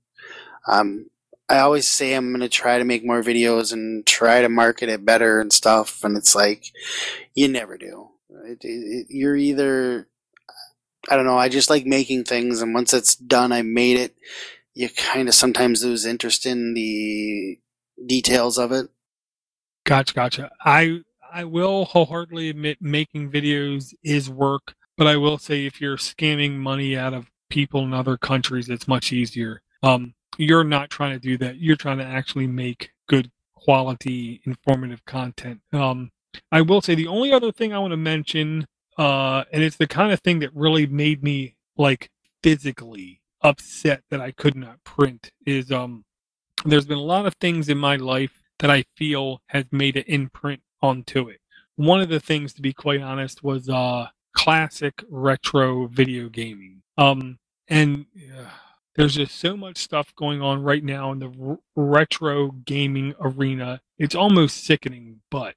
Um, 0.66 1.06
I 1.48 1.58
always 1.58 1.86
say 1.86 2.12
I'm 2.12 2.30
going 2.30 2.40
to 2.40 2.48
try 2.48 2.78
to 2.78 2.84
make 2.84 3.04
more 3.04 3.22
videos 3.22 3.72
and 3.72 4.04
try 4.04 4.42
to 4.42 4.48
market 4.48 4.88
it 4.88 5.04
better 5.04 5.40
and 5.40 5.52
stuff. 5.52 6.02
And 6.02 6.16
it's 6.16 6.34
like, 6.34 6.72
you 7.34 7.46
never 7.48 7.78
do. 7.78 8.08
It, 8.44 8.58
it, 8.62 9.06
you're 9.10 9.36
either, 9.36 10.08
I 11.08 11.16
don't 11.16 11.26
know, 11.26 11.38
I 11.38 11.48
just 11.48 11.70
like 11.70 11.86
making 11.86 12.24
things. 12.24 12.60
And 12.60 12.74
once 12.74 12.92
it's 12.92 13.14
done, 13.14 13.52
I 13.52 13.62
made 13.62 13.98
it. 13.98 14.16
You 14.74 14.88
kind 14.90 15.28
of 15.28 15.34
sometimes 15.34 15.84
lose 15.84 16.04
interest 16.04 16.44
in 16.44 16.74
the 16.74 17.58
details 18.04 18.58
of 18.58 18.72
it. 18.72 18.88
Gotcha, 19.84 20.14
gotcha. 20.14 20.50
I 20.64 21.00
I 21.32 21.44
will 21.44 21.84
wholeheartedly 21.86 22.48
admit 22.48 22.78
making 22.80 23.30
videos 23.30 23.94
is 24.02 24.28
work, 24.28 24.74
but 24.96 25.06
I 25.06 25.16
will 25.16 25.38
say 25.38 25.66
if 25.66 25.80
you're 25.80 25.96
scamming 25.96 26.56
money 26.56 26.96
out 26.96 27.14
of 27.14 27.30
people 27.50 27.82
in 27.84 27.94
other 27.94 28.16
countries, 28.16 28.68
it's 28.68 28.88
much 28.88 29.12
easier. 29.12 29.62
Um, 29.82 30.14
you're 30.38 30.64
not 30.64 30.90
trying 30.90 31.12
to 31.12 31.18
do 31.18 31.38
that. 31.38 31.58
You're 31.58 31.76
trying 31.76 31.98
to 31.98 32.04
actually 32.04 32.46
make 32.46 32.90
good 33.08 33.30
quality, 33.54 34.40
informative 34.44 35.04
content. 35.04 35.60
Um, 35.72 36.10
I 36.52 36.60
will 36.60 36.80
say 36.80 36.94
the 36.94 37.06
only 37.06 37.32
other 37.32 37.52
thing 37.52 37.72
I 37.72 37.78
want 37.78 37.92
to 37.92 37.96
mention, 37.96 38.66
uh, 38.98 39.44
and 39.52 39.62
it's 39.62 39.76
the 39.76 39.86
kind 39.86 40.12
of 40.12 40.20
thing 40.20 40.40
that 40.40 40.54
really 40.54 40.86
made 40.86 41.22
me 41.22 41.56
like 41.76 42.10
physically 42.42 43.20
upset 43.42 44.02
that 44.10 44.20
I 44.20 44.32
could 44.32 44.56
not 44.56 44.82
print, 44.84 45.32
is 45.46 45.70
um, 45.70 46.04
there's 46.64 46.86
been 46.86 46.98
a 46.98 47.02
lot 47.02 47.26
of 47.26 47.34
things 47.34 47.68
in 47.68 47.78
my 47.78 47.96
life 47.96 48.42
that 48.58 48.70
I 48.70 48.84
feel 48.96 49.42
has 49.48 49.64
made 49.70 49.96
an 49.96 50.04
imprint 50.06 50.62
onto 50.80 51.28
it. 51.28 51.40
One 51.76 52.00
of 52.00 52.08
the 52.08 52.20
things, 52.20 52.54
to 52.54 52.62
be 52.62 52.72
quite 52.72 53.02
honest, 53.02 53.42
was 53.42 53.68
uh, 53.68 54.08
classic 54.32 55.04
retro 55.10 55.86
video 55.88 56.28
gaming. 56.28 56.82
Um, 56.96 57.38
and 57.68 58.06
uh, 58.38 58.48
There's 58.94 59.16
just 59.16 59.38
so 59.38 59.56
much 59.58 59.76
stuff 59.76 60.14
going 60.16 60.40
on 60.40 60.62
right 60.62 60.82
now 60.82 61.12
in 61.12 61.18
the 61.18 61.30
r- 61.38 61.58
retro 61.76 62.52
gaming 62.64 63.14
arena. 63.20 63.82
It's 63.98 64.14
almost 64.14 64.64
sickening, 64.64 65.20
but, 65.30 65.54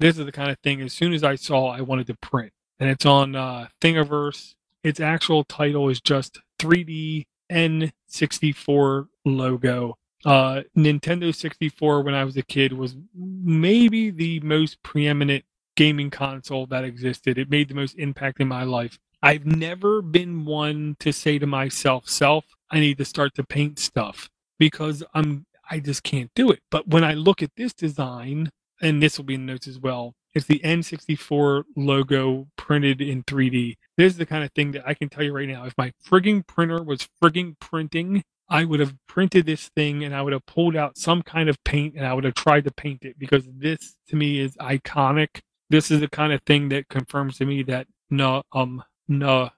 this 0.00 0.18
is 0.18 0.24
the 0.24 0.32
kind 0.32 0.50
of 0.50 0.58
thing 0.60 0.80
as 0.80 0.92
soon 0.92 1.12
as 1.12 1.24
I 1.24 1.34
saw, 1.34 1.68
I 1.68 1.80
wanted 1.80 2.06
to 2.08 2.14
print. 2.14 2.52
And 2.78 2.90
it's 2.90 3.06
on 3.06 3.34
uh, 3.34 3.68
Thingiverse. 3.80 4.54
Its 4.82 5.00
actual 5.00 5.44
title 5.44 5.88
is 5.88 6.00
just 6.00 6.40
3D 6.58 7.24
N64 7.50 9.08
logo. 9.24 9.96
Uh, 10.24 10.62
Nintendo 10.76 11.34
64, 11.34 12.02
when 12.02 12.14
I 12.14 12.24
was 12.24 12.36
a 12.36 12.42
kid, 12.42 12.72
was 12.72 12.96
maybe 13.14 14.10
the 14.10 14.40
most 14.40 14.82
preeminent 14.82 15.44
gaming 15.76 16.10
console 16.10 16.66
that 16.66 16.84
existed. 16.84 17.38
It 17.38 17.50
made 17.50 17.68
the 17.68 17.74
most 17.74 17.96
impact 17.98 18.40
in 18.40 18.48
my 18.48 18.64
life. 18.64 18.98
I've 19.22 19.46
never 19.46 20.02
been 20.02 20.44
one 20.44 20.96
to 21.00 21.12
say 21.12 21.38
to 21.38 21.46
myself, 21.46 22.08
self, 22.08 22.44
I 22.70 22.80
need 22.80 22.98
to 22.98 23.04
start 23.04 23.34
to 23.36 23.44
paint 23.44 23.78
stuff 23.78 24.28
because 24.58 25.02
I'm 25.14 25.46
I 25.68 25.80
just 25.80 26.02
can't 26.04 26.30
do 26.34 26.50
it. 26.50 26.60
But 26.70 26.86
when 26.88 27.02
I 27.02 27.14
look 27.14 27.42
at 27.42 27.50
this 27.56 27.72
design, 27.72 28.50
and 28.80 29.02
this 29.02 29.18
will 29.18 29.24
be 29.24 29.34
in 29.34 29.46
notes 29.46 29.66
as 29.66 29.78
well, 29.78 30.14
it's 30.34 30.46
the 30.46 30.60
N64 30.60 31.64
logo 31.76 32.46
printed 32.56 33.00
in 33.00 33.24
3D. 33.24 33.76
This 33.96 34.12
is 34.12 34.18
the 34.18 34.26
kind 34.26 34.44
of 34.44 34.52
thing 34.52 34.72
that 34.72 34.86
I 34.86 34.92
can 34.92 35.08
tell 35.08 35.24
you 35.24 35.32
right 35.32 35.48
now. 35.48 35.64
If 35.64 35.72
my 35.78 35.92
frigging 36.06 36.46
printer 36.46 36.82
was 36.82 37.08
frigging 37.22 37.58
printing, 37.58 38.22
I 38.48 38.64
would 38.64 38.80
have 38.80 38.94
printed 39.08 39.46
this 39.46 39.68
thing 39.68 40.04
and 40.04 40.14
I 40.14 40.22
would 40.22 40.32
have 40.32 40.44
pulled 40.46 40.76
out 40.76 40.98
some 40.98 41.22
kind 41.22 41.48
of 41.48 41.62
paint 41.64 41.94
and 41.96 42.06
I 42.06 42.12
would 42.12 42.24
have 42.24 42.34
tried 42.34 42.64
to 42.64 42.70
paint 42.70 43.04
it 43.04 43.18
because 43.18 43.44
this 43.50 43.96
to 44.08 44.16
me 44.16 44.38
is 44.38 44.56
iconic. 44.56 45.40
This 45.70 45.90
is 45.90 46.00
the 46.00 46.08
kind 46.08 46.32
of 46.32 46.42
thing 46.42 46.68
that 46.68 46.88
confirms 46.88 47.38
to 47.38 47.46
me 47.46 47.62
that 47.64 47.86
no 48.10 48.42
um 48.52 48.84
no, 49.08 49.50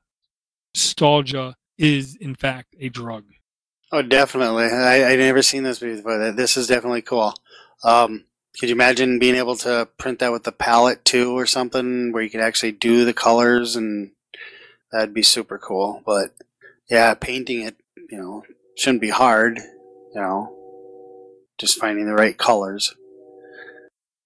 nostalgia 0.75 1.57
is 1.77 2.17
in 2.17 2.35
fact 2.35 2.77
a 2.79 2.89
drug. 2.89 3.25
Oh, 3.91 4.03
definitely. 4.03 4.67
I 4.67 5.13
I 5.13 5.17
never 5.17 5.43
seen 5.43 5.65
this 5.65 5.81
before. 5.81 6.33
This 6.33 6.57
is 6.57 6.67
definitely 6.67 7.03
cool. 7.03 7.35
Um, 7.83 8.25
could 8.59 8.69
you 8.69 8.75
imagine 8.75 9.19
being 9.19 9.37
able 9.37 9.57
to 9.57 9.89
print 9.99 10.19
that 10.19 10.33
with 10.33 10.45
the 10.45 10.53
palette 10.53 11.05
too, 11.05 11.37
or 11.37 11.47
something 11.47 12.13
where 12.13 12.23
you 12.23 12.31
could 12.31 12.41
actually 12.41 12.73
do 12.73 13.05
the 13.05 13.15
colors, 13.15 13.77
and 13.77 14.11
that'd 14.91 15.15
be 15.15 15.23
super 15.23 15.59
cool. 15.59 16.03
But 16.05 16.35
yeah, 16.91 17.15
painting 17.15 17.63
it, 17.63 17.77
you 18.11 18.19
know, 18.19 18.43
shouldn't 18.77 19.01
be 19.01 19.11
hard. 19.11 19.59
You 19.59 20.21
know, 20.21 20.57
just 21.59 21.79
finding 21.79 22.07
the 22.07 22.15
right 22.15 22.37
colors. 22.37 22.95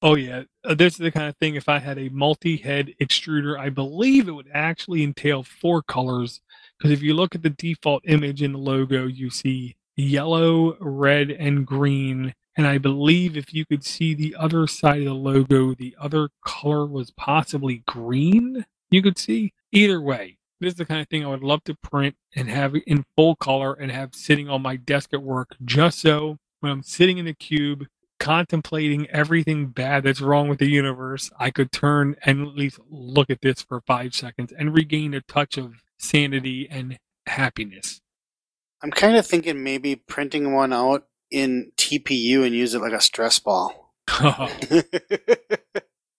Oh 0.05 0.17
yeah, 0.17 0.43
uh, 0.65 0.75
this 0.75 0.95
is 0.95 0.99
the 0.99 1.13
kind 1.13 1.29
of 1.29 1.37
thing. 1.37 1.55
If 1.55 1.69
I 1.69 1.79
had 1.79 1.99
a 1.99 2.09
multi-head 2.09 2.95
extruder, 3.01 3.57
I 3.59 3.69
believe 3.69 4.27
it 4.27 4.33
would 4.33 4.51
actually 4.53 5.05
entail 5.05 5.45
four 5.45 5.83
colors. 5.83 6.41
Because 6.77 6.91
if 6.91 7.03
you 7.03 7.15
look 7.15 7.37
at 7.37 7.43
the 7.43 7.51
default 7.51 8.03
image 8.09 8.43
in 8.43 8.53
the 8.53 8.59
logo, 8.59 9.07
you 9.07 9.31
see 9.31 9.77
yellow, 9.95 10.77
red, 10.81 11.31
and 11.31 11.65
green. 11.65 12.35
And 12.57 12.67
I 12.67 12.79
believe 12.79 13.37
if 13.37 13.55
you 13.55 13.65
could 13.65 13.85
see 13.85 14.15
the 14.15 14.37
other 14.39 14.67
side 14.67 15.01
of 15.01 15.07
the 15.07 15.15
logo, 15.15 15.75
the 15.75 15.97
other 15.99 16.29
color 16.45 16.87
was 16.87 17.11
possibly 17.11 17.83
green. 17.87 18.67
You 18.91 19.03
could 19.03 19.19
see 19.19 19.55
either 19.73 20.01
way. 20.01 20.39
This 20.61 20.73
is 20.73 20.79
the 20.79 20.85
kind 20.85 21.01
of 21.01 21.09
thing 21.09 21.25
I 21.25 21.29
would 21.29 21.43
love 21.43 21.65
to 21.65 21.75
print 21.75 22.15
and 22.37 22.49
have 22.49 22.75
in 22.87 23.05
full 23.17 23.37
color 23.37 23.73
and 23.73 23.91
have 23.91 24.15
sitting 24.15 24.49
on 24.49 24.63
my 24.63 24.77
desk 24.77 25.13
at 25.13 25.23
work, 25.23 25.57
just 25.65 25.99
so 25.99 26.37
when 26.61 26.71
I'm 26.71 26.83
sitting 26.83 27.19
in 27.19 27.25
the 27.25 27.35
cube 27.35 27.87
contemplating 28.21 29.11
everything 29.11 29.67
bad 29.67 30.05
that's 30.05 30.21
wrong 30.21 30.49
with 30.49 30.61
the 30.61 30.71
universe, 30.71 31.29
I 31.41 31.51
could 31.51 31.73
turn 31.73 32.15
and 32.25 32.43
at 32.43 32.55
least 32.55 32.79
look 32.89 33.31
at 33.31 33.41
this 33.41 33.63
for 33.63 33.81
five 33.81 34.15
seconds 34.15 34.53
and 34.57 34.73
regain 34.73 35.15
a 35.15 35.23
touch 35.23 35.59
of 35.59 35.83
sanity 35.99 36.69
and 36.71 36.99
happiness. 37.27 38.01
I'm 38.81 38.93
kind 38.93 39.17
of 39.17 39.27
thinking 39.27 39.65
maybe 39.65 39.97
printing 39.97 40.53
one 40.53 40.73
out 40.73 41.09
in 41.33 41.73
TPU 41.77 42.45
and 42.45 42.55
use 42.55 42.75
it 42.75 42.81
like 42.81 42.93
a 42.93 43.01
stress 43.01 43.39
ball. 43.39 43.95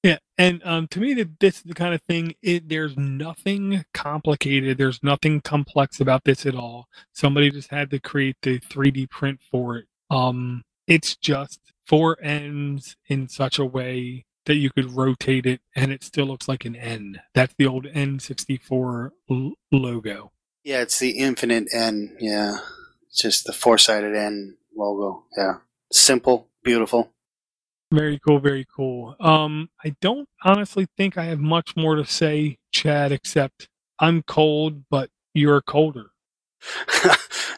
yeah, 0.03 0.18
and 0.38 0.61
um, 0.66 0.88
to 0.89 0.99
me, 0.99 1.14
that 1.14 1.39
this 1.39 1.57
is 1.57 1.64
the 1.64 1.74
kind 1.74 1.93
of 1.93 2.01
thing. 2.01 2.36
It, 2.41 2.68
there's 2.68 2.97
nothing 2.97 3.86
complicated. 3.93 4.78
There's 4.78 5.03
nothing 5.03 5.41
complex 5.41 5.99
about 5.99 6.24
this 6.24 6.45
at 6.45 6.55
all. 6.55 6.88
Somebody 7.14 7.51
just 7.51 7.70
had 7.70 7.91
to 7.91 7.99
create 7.99 8.38
the 8.41 8.59
3D 8.59 9.09
print 9.09 9.39
for 9.51 9.78
it. 9.78 9.86
Um, 10.09 10.64
it's 10.88 11.16
just 11.16 11.59
four 11.88 12.18
ends 12.22 12.95
in 13.07 13.28
such 13.28 13.59
a 13.59 13.66
way 13.66 14.26
that 14.45 14.55
you 14.55 14.70
could 14.70 14.91
rotate 14.91 15.45
it 15.45 15.61
and 15.76 15.91
it 15.91 16.03
still 16.03 16.26
looks 16.26 16.47
like 16.47 16.66
an 16.66 16.76
N. 16.76 17.22
That's 17.34 17.53
the 17.57 17.66
old 17.66 17.86
N64 17.86 19.11
l- 19.30 19.53
logo. 19.72 20.32
Yeah, 20.64 20.82
it's 20.82 20.99
the 20.99 21.11
infinite 21.11 21.68
N. 21.74 22.16
Yeah. 22.20 22.57
It's 23.07 23.20
just 23.20 23.45
the 23.45 23.53
four 23.53 23.78
sided 23.78 24.16
N 24.16 24.57
logo. 24.76 25.26
Yeah. 25.38 25.55
Simple, 25.91 26.49
beautiful. 26.63 27.11
Very 27.91 28.19
cool, 28.19 28.39
very 28.39 28.65
cool. 28.76 29.15
Um, 29.19 29.69
I 29.84 29.95
don't 30.01 30.28
honestly 30.43 30.88
think 30.97 31.17
I 31.17 31.26
have 31.26 31.39
much 31.39 31.76
more 31.76 31.95
to 31.95 32.05
say, 32.05 32.57
Chad, 32.71 33.11
except 33.11 33.69
I'm 33.99 34.24
cold, 34.24 34.86
but 34.89 35.09
you're 35.34 35.61
colder. 35.61 36.11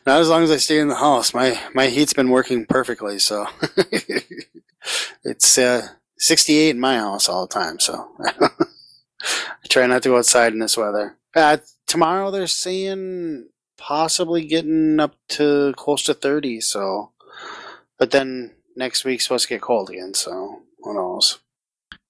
Not 0.05 0.20
as 0.20 0.30
long 0.30 0.43
as 0.43 0.51
I 0.51 0.57
stay 0.57 0.80
in 0.80 0.88
the 0.88 0.95
house. 0.95 1.34
My 1.34 1.59
my 1.74 1.88
heat's 1.88 2.13
been 2.13 2.30
working 2.30 2.66
perfectly, 2.66 3.18
so 3.20 3.47
it's 5.24 5.57
uh, 5.57 5.88
68 6.18 6.72
in 6.72 6.80
my 6.80 6.97
house 6.97 7.30
all 7.30 7.47
the 7.47 7.53
time. 7.53 7.80
So 7.80 8.11
I 8.20 9.68
try 9.70 9.86
not 9.88 10.03
to 10.03 10.09
go 10.09 10.18
outside 10.18 10.53
in 10.53 10.59
this 10.59 10.78
weather. 10.78 11.18
Uh, 11.36 11.57
tomorrow 11.88 12.32
they're 12.32 12.47
saying 12.47 13.47
possibly 13.78 14.45
getting 14.45 14.99
up 14.99 15.15
to 15.30 15.73
close 15.78 16.03
to 16.03 16.13
30. 16.13 16.61
So, 16.61 17.11
but 17.97 18.11
then 18.11 18.51
next 18.76 19.05
week's 19.05 19.23
supposed 19.26 19.47
to 19.47 19.55
get 19.55 19.61
cold 19.61 19.89
again. 19.89 20.13
So 20.13 20.61
who 20.84 20.93
knows? 20.93 21.39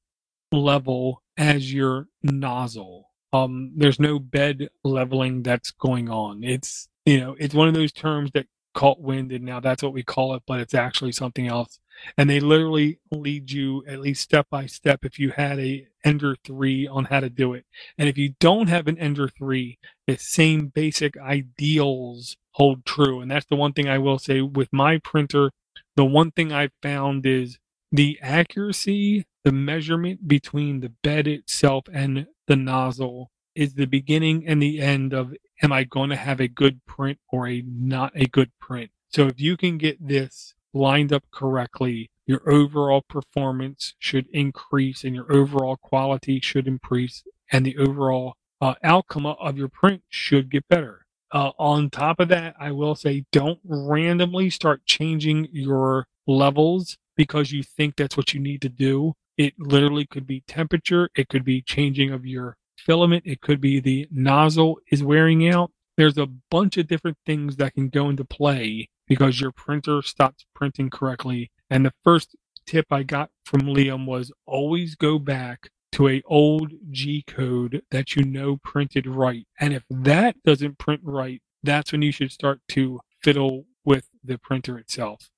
level 0.53 1.23
as 1.37 1.73
your 1.73 2.09
nozzle. 2.23 3.11
Um, 3.33 3.73
there's 3.77 4.01
no 4.01 4.19
bed 4.19 4.69
leveling 4.85 5.43
that's 5.43 5.71
going 5.71 6.09
on. 6.09 6.43
It's 6.43 6.89
you 7.05 7.21
know 7.21 7.37
it's 7.39 7.55
one 7.55 7.69
of 7.69 7.75
those 7.75 7.93
terms 7.93 8.31
that 8.35 8.47
caught 8.77 9.01
wind 9.01 9.33
and 9.33 9.45
now 9.45 9.59
that's 9.59 9.83
what 9.83 9.95
we 9.95 10.05
call 10.05 10.35
it, 10.35 10.43
but 10.47 10.61
it's 10.61 10.75
actually 10.75 11.11
something 11.11 11.49
else. 11.49 11.81
And 12.19 12.29
they 12.29 12.41
literally 12.41 13.01
lead 13.11 13.51
you 13.51 13.83
at 13.89 14.01
least 14.01 14.23
step 14.23 14.47
by 14.51 14.67
step 14.67 15.01
if 15.03 15.19
you 15.19 15.31
had 15.31 15.59
a 15.59 15.89
Ender 16.05 16.37
3 16.45 16.87
on 16.87 17.07
how 17.07 17.21
to 17.21 17.31
do 17.31 17.55
it. 17.55 17.65
And 17.97 18.07
if 18.07 18.19
you 18.19 18.35
don't 18.39 18.69
have 18.69 18.87
an 18.87 18.99
Ender 18.99 19.29
3, 19.29 19.79
the 20.07 20.19
same 20.19 20.69
basic 20.69 21.17
ideals 21.17 22.37
hold 22.53 22.85
true. 22.85 23.21
And 23.21 23.31
that's 23.31 23.47
the 23.47 23.57
one 23.57 23.73
thing 23.73 23.89
I 23.89 23.99
will 23.99 24.19
say 24.19 24.43
with 24.43 24.69
my 24.73 24.99
printer. 24.99 25.51
The 25.97 26.05
one 26.05 26.31
thing 26.31 26.53
I've 26.53 26.73
found 26.83 27.25
is 27.25 27.59
the 27.91 28.19
accuracy, 28.21 29.25
the 29.43 29.53
measurement 29.53 30.29
between 30.29 30.81
the 30.81 30.93
bed 31.03 31.27
itself 31.27 31.85
and 31.91 32.27
the 32.47 32.57
nozzle 32.57 33.31
is 33.55 33.75
the 33.75 33.87
beginning 33.87 34.47
and 34.47 34.63
the 34.63 34.81
end 34.81 35.15
of 35.15 35.33
am 35.63 35.73
I 35.73 35.85
going 35.85 36.11
to 36.11 36.17
have 36.17 36.41
a 36.41 36.49
good 36.49 36.85
print 36.87 37.19
or 37.31 37.49
a 37.49 37.63
not 37.67 38.13
a 38.15 38.27
good 38.27 38.51
print. 38.61 38.91
So 39.09 39.27
if 39.27 39.41
you 39.41 39.57
can 39.57 39.79
get 39.79 40.07
this 40.07 40.55
lined 40.73 41.13
up 41.13 41.25
correctly, 41.31 42.11
your 42.27 42.43
overall 42.51 43.03
performance 43.03 43.95
should 43.99 44.27
increase 44.33 45.05
and 45.05 45.15
your 45.15 45.33
overall 45.33 45.77
quality 45.77 46.41
should 46.41 46.67
increase 46.67 47.23
and 47.51 47.65
the 47.65 47.79
overall 47.79 48.35
uh, 48.61 48.75
outcome 48.83 49.27
of 49.27 49.57
your 49.57 49.69
print 49.69 50.03
should 50.09 50.51
get 50.51 50.69
better. 50.69 51.07
Uh, 51.33 51.51
on 51.59 51.91
top 51.91 52.21
of 52.21 52.29
that, 52.29 52.55
I 52.59 52.73
will 52.73 52.95
say 52.95 53.25
don't 53.33 53.61
randomly 53.65 54.51
start 54.51 54.85
changing 54.87 55.49
your 55.53 56.07
levels 56.27 56.97
because 57.17 57.53
you 57.53 57.63
think 57.63 57.97
that's 57.97 58.17
what 58.17 58.35
you 58.35 58.41
need 58.41 58.63
to 58.63 58.69
do. 58.69 59.15
It 59.37 59.55
literally 59.59 60.07
could 60.07 60.27
be 60.27 60.43
temperature, 60.47 61.11
it 61.15 61.29
could 61.29 61.45
be 61.45 61.63
changing 61.63 62.11
of 62.11 62.27
your 62.27 62.57
filament, 62.87 63.25
it 63.27 63.41
could 63.41 63.61
be 63.61 63.81
the 63.81 64.09
nozzle 64.11 64.79
is 64.91 65.03
wearing 65.03 65.49
out. 65.49 65.73
There's 65.97 66.19
a 66.19 66.27
bunch 66.27 66.77
of 66.77 66.87
different 66.87 67.19
things 67.27 67.57
that 67.57 67.75
can 67.75 67.89
go 67.89 68.09
into 68.09 68.25
play 68.25 68.89
because 69.07 69.41
your 69.41 69.53
printer 69.53 70.03
stops 70.03 70.47
printing 70.55 70.91
correctly. 70.91 71.51
And 71.69 71.85
the 71.85 71.93
first 72.05 72.37
tip 72.67 72.87
I 72.91 73.03
got 73.03 73.31
from 73.45 73.63
Liam 73.63 74.07
was 74.07 74.33
always 74.47 74.95
go 74.95 75.19
back 75.19 75.71
to 75.93 76.09
a 76.09 76.23
old 76.27 76.73
G 76.91 77.25
code 77.27 77.83
that 77.91 78.15
you 78.15 78.25
know 78.25 78.57
printed 78.59 79.07
right. 79.07 79.47
And 79.59 79.73
if 79.73 79.85
that 79.91 80.37
doesn't 80.45 80.79
print 80.79 81.01
right, 81.03 81.41
that's 81.63 81.93
when 81.93 82.03
you 82.03 82.13
should 82.13 82.33
start 82.33 82.61
to 82.71 83.01
fiddle 83.23 83.67
with 83.85 84.09
the 84.23 84.39
printer 84.39 84.79
itself. 84.79 85.31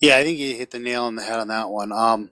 Yeah, 0.00 0.18
I 0.18 0.24
think 0.24 0.38
you 0.38 0.56
hit 0.56 0.70
the 0.70 0.78
nail 0.78 1.04
on 1.04 1.16
the 1.16 1.22
head 1.22 1.38
on 1.38 1.48
that 1.48 1.70
one. 1.70 1.92
Um, 1.92 2.30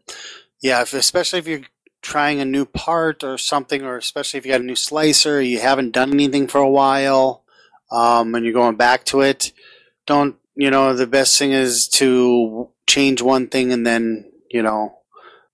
yeah, 0.61 0.83
if, 0.83 0.93
especially 0.93 1.39
if 1.39 1.47
you're 1.47 1.62
trying 2.11 2.41
a 2.41 2.45
new 2.45 2.65
part 2.67 3.23
or 3.23 3.39
something, 3.39 3.83
or 3.83 3.97
especially 3.97 4.39
if 4.39 4.45
you 4.45 4.53
got 4.53 4.61
a 4.61 4.65
new 4.65 4.77
slicer, 4.77 5.41
you 5.41 5.61
haven't 5.61 5.93
done 5.93 6.13
anything 6.13 6.49
for 6.49 6.59
a 6.59 6.69
while, 6.69 7.45
um, 7.93 8.35
and 8.35 8.45
you're 8.45 8.53
going 8.53 8.77
back 8.77 9.05
to 9.05 9.21
it. 9.21 9.53
Don't 10.07 10.37
you 10.57 10.71
know? 10.71 10.93
The 10.93 11.07
best 11.07 11.39
thing 11.39 11.53
is 11.53 11.89
to 12.01 12.69
change 12.87 13.23
one 13.23 13.47
thing 13.47 13.73
and 13.73 13.87
then 13.87 14.31
you 14.51 14.63
know 14.63 14.97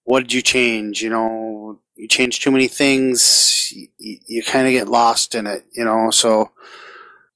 what 0.04 0.20
did 0.20 0.32
you 0.32 0.40
change? 0.40 1.02
You 1.02 1.10
know, 1.10 1.80
you 1.96 2.08
change 2.08 2.40
too 2.40 2.52
many 2.52 2.68
things, 2.68 3.72
you, 3.98 4.18
you 4.26 4.42
kind 4.42 4.66
of 4.66 4.72
get 4.72 4.88
lost 4.88 5.34
in 5.34 5.46
it. 5.46 5.66
You 5.72 5.84
know, 5.84 6.10
so 6.10 6.52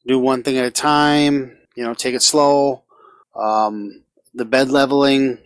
do 0.07 0.19
one 0.19 0.43
thing 0.43 0.57
at 0.57 0.65
a 0.65 0.71
time. 0.71 1.59
You 1.75 1.85
know, 1.85 1.95
take 1.95 2.15
it 2.15 2.23
slow. 2.23 2.85
Um, 3.35 4.05
the 4.35 4.45
bed 4.45 4.71
leveling, 4.71 5.39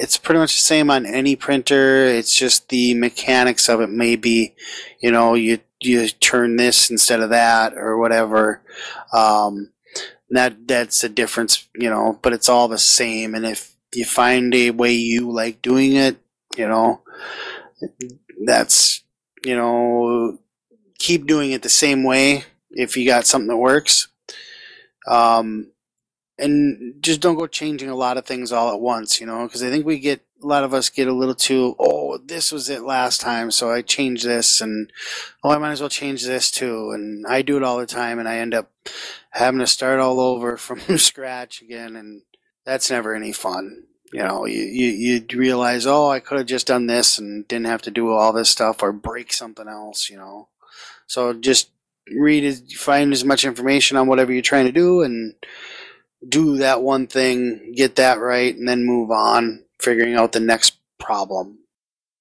it's 0.00 0.16
pretty 0.16 0.38
much 0.38 0.54
the 0.54 0.62
same 0.62 0.90
on 0.90 1.04
any 1.04 1.36
printer. 1.36 2.06
It's 2.06 2.34
just 2.34 2.70
the 2.70 2.94
mechanics 2.94 3.68
of 3.68 3.82
it. 3.82 3.90
Maybe, 3.90 4.54
you 4.98 5.12
know, 5.12 5.34
you 5.34 5.58
you 5.78 6.08
turn 6.08 6.56
this 6.56 6.88
instead 6.90 7.20
of 7.20 7.28
that 7.30 7.74
or 7.74 7.98
whatever. 7.98 8.62
Um, 9.12 9.72
that 10.30 10.66
that's 10.66 11.04
a 11.04 11.08
difference, 11.10 11.68
you 11.74 11.90
know. 11.90 12.18
But 12.22 12.32
it's 12.32 12.48
all 12.48 12.66
the 12.66 12.78
same. 12.78 13.34
And 13.34 13.44
if 13.44 13.74
you 13.94 14.06
find 14.06 14.54
a 14.54 14.70
way 14.70 14.94
you 14.94 15.30
like 15.30 15.60
doing 15.60 15.92
it, 15.92 16.16
you 16.56 16.66
know, 16.66 17.02
that's 18.46 19.04
you 19.44 19.54
know, 19.54 20.38
keep 20.98 21.26
doing 21.26 21.52
it 21.52 21.60
the 21.60 21.68
same 21.68 22.04
way. 22.04 22.44
If 22.70 22.96
you 22.96 23.04
got 23.04 23.26
something 23.26 23.48
that 23.48 23.56
works, 23.58 24.08
um, 25.06 25.72
and 26.40 27.02
just 27.02 27.20
don't 27.20 27.38
go 27.38 27.46
changing 27.46 27.90
a 27.90 27.94
lot 27.94 28.16
of 28.16 28.24
things 28.24 28.50
all 28.50 28.72
at 28.72 28.80
once, 28.80 29.20
you 29.20 29.26
know, 29.26 29.46
because 29.46 29.62
I 29.62 29.70
think 29.70 29.84
we 29.84 29.98
get 29.98 30.24
a 30.42 30.46
lot 30.46 30.64
of 30.64 30.72
us 30.72 30.88
get 30.88 31.06
a 31.06 31.12
little 31.12 31.34
too, 31.34 31.76
oh, 31.78 32.16
this 32.18 32.50
was 32.50 32.68
it 32.70 32.82
last 32.82 33.20
time, 33.20 33.50
so 33.50 33.70
I 33.70 33.82
changed 33.82 34.24
this, 34.24 34.60
and 34.60 34.90
oh, 35.44 35.50
I 35.50 35.58
might 35.58 35.72
as 35.72 35.80
well 35.80 35.90
change 35.90 36.24
this 36.24 36.50
too, 36.50 36.90
and 36.92 37.26
I 37.26 37.42
do 37.42 37.56
it 37.56 37.62
all 37.62 37.78
the 37.78 37.86
time, 37.86 38.18
and 38.18 38.28
I 38.28 38.38
end 38.38 38.54
up 38.54 38.70
having 39.30 39.60
to 39.60 39.66
start 39.66 40.00
all 40.00 40.18
over 40.18 40.56
from 40.56 40.80
scratch 40.98 41.60
again, 41.60 41.94
and 41.94 42.22
that's 42.64 42.90
never 42.90 43.14
any 43.14 43.32
fun. 43.32 43.84
You 44.12 44.24
know, 44.24 44.44
you, 44.44 44.62
you, 44.62 45.24
you 45.28 45.38
realize, 45.38 45.86
oh, 45.86 46.08
I 46.08 46.18
could 46.18 46.38
have 46.38 46.46
just 46.46 46.66
done 46.66 46.86
this 46.86 47.18
and 47.18 47.46
didn't 47.46 47.66
have 47.66 47.82
to 47.82 47.92
do 47.92 48.10
all 48.10 48.32
this 48.32 48.48
stuff 48.48 48.82
or 48.82 48.92
break 48.92 49.32
something 49.32 49.68
else, 49.68 50.10
you 50.10 50.16
know. 50.16 50.48
So 51.06 51.32
just 51.32 51.70
read, 52.12 52.72
find 52.72 53.12
as 53.12 53.24
much 53.24 53.44
information 53.44 53.96
on 53.96 54.08
whatever 54.08 54.32
you're 54.32 54.42
trying 54.42 54.66
to 54.66 54.72
do, 54.72 55.02
and 55.02 55.34
do 56.28 56.58
that 56.58 56.82
one 56.82 57.06
thing, 57.06 57.72
get 57.74 57.96
that 57.96 58.18
right, 58.18 58.54
and 58.54 58.68
then 58.68 58.84
move 58.84 59.10
on, 59.10 59.64
figuring 59.78 60.14
out 60.14 60.32
the 60.32 60.40
next 60.40 60.78
problem. 60.98 61.58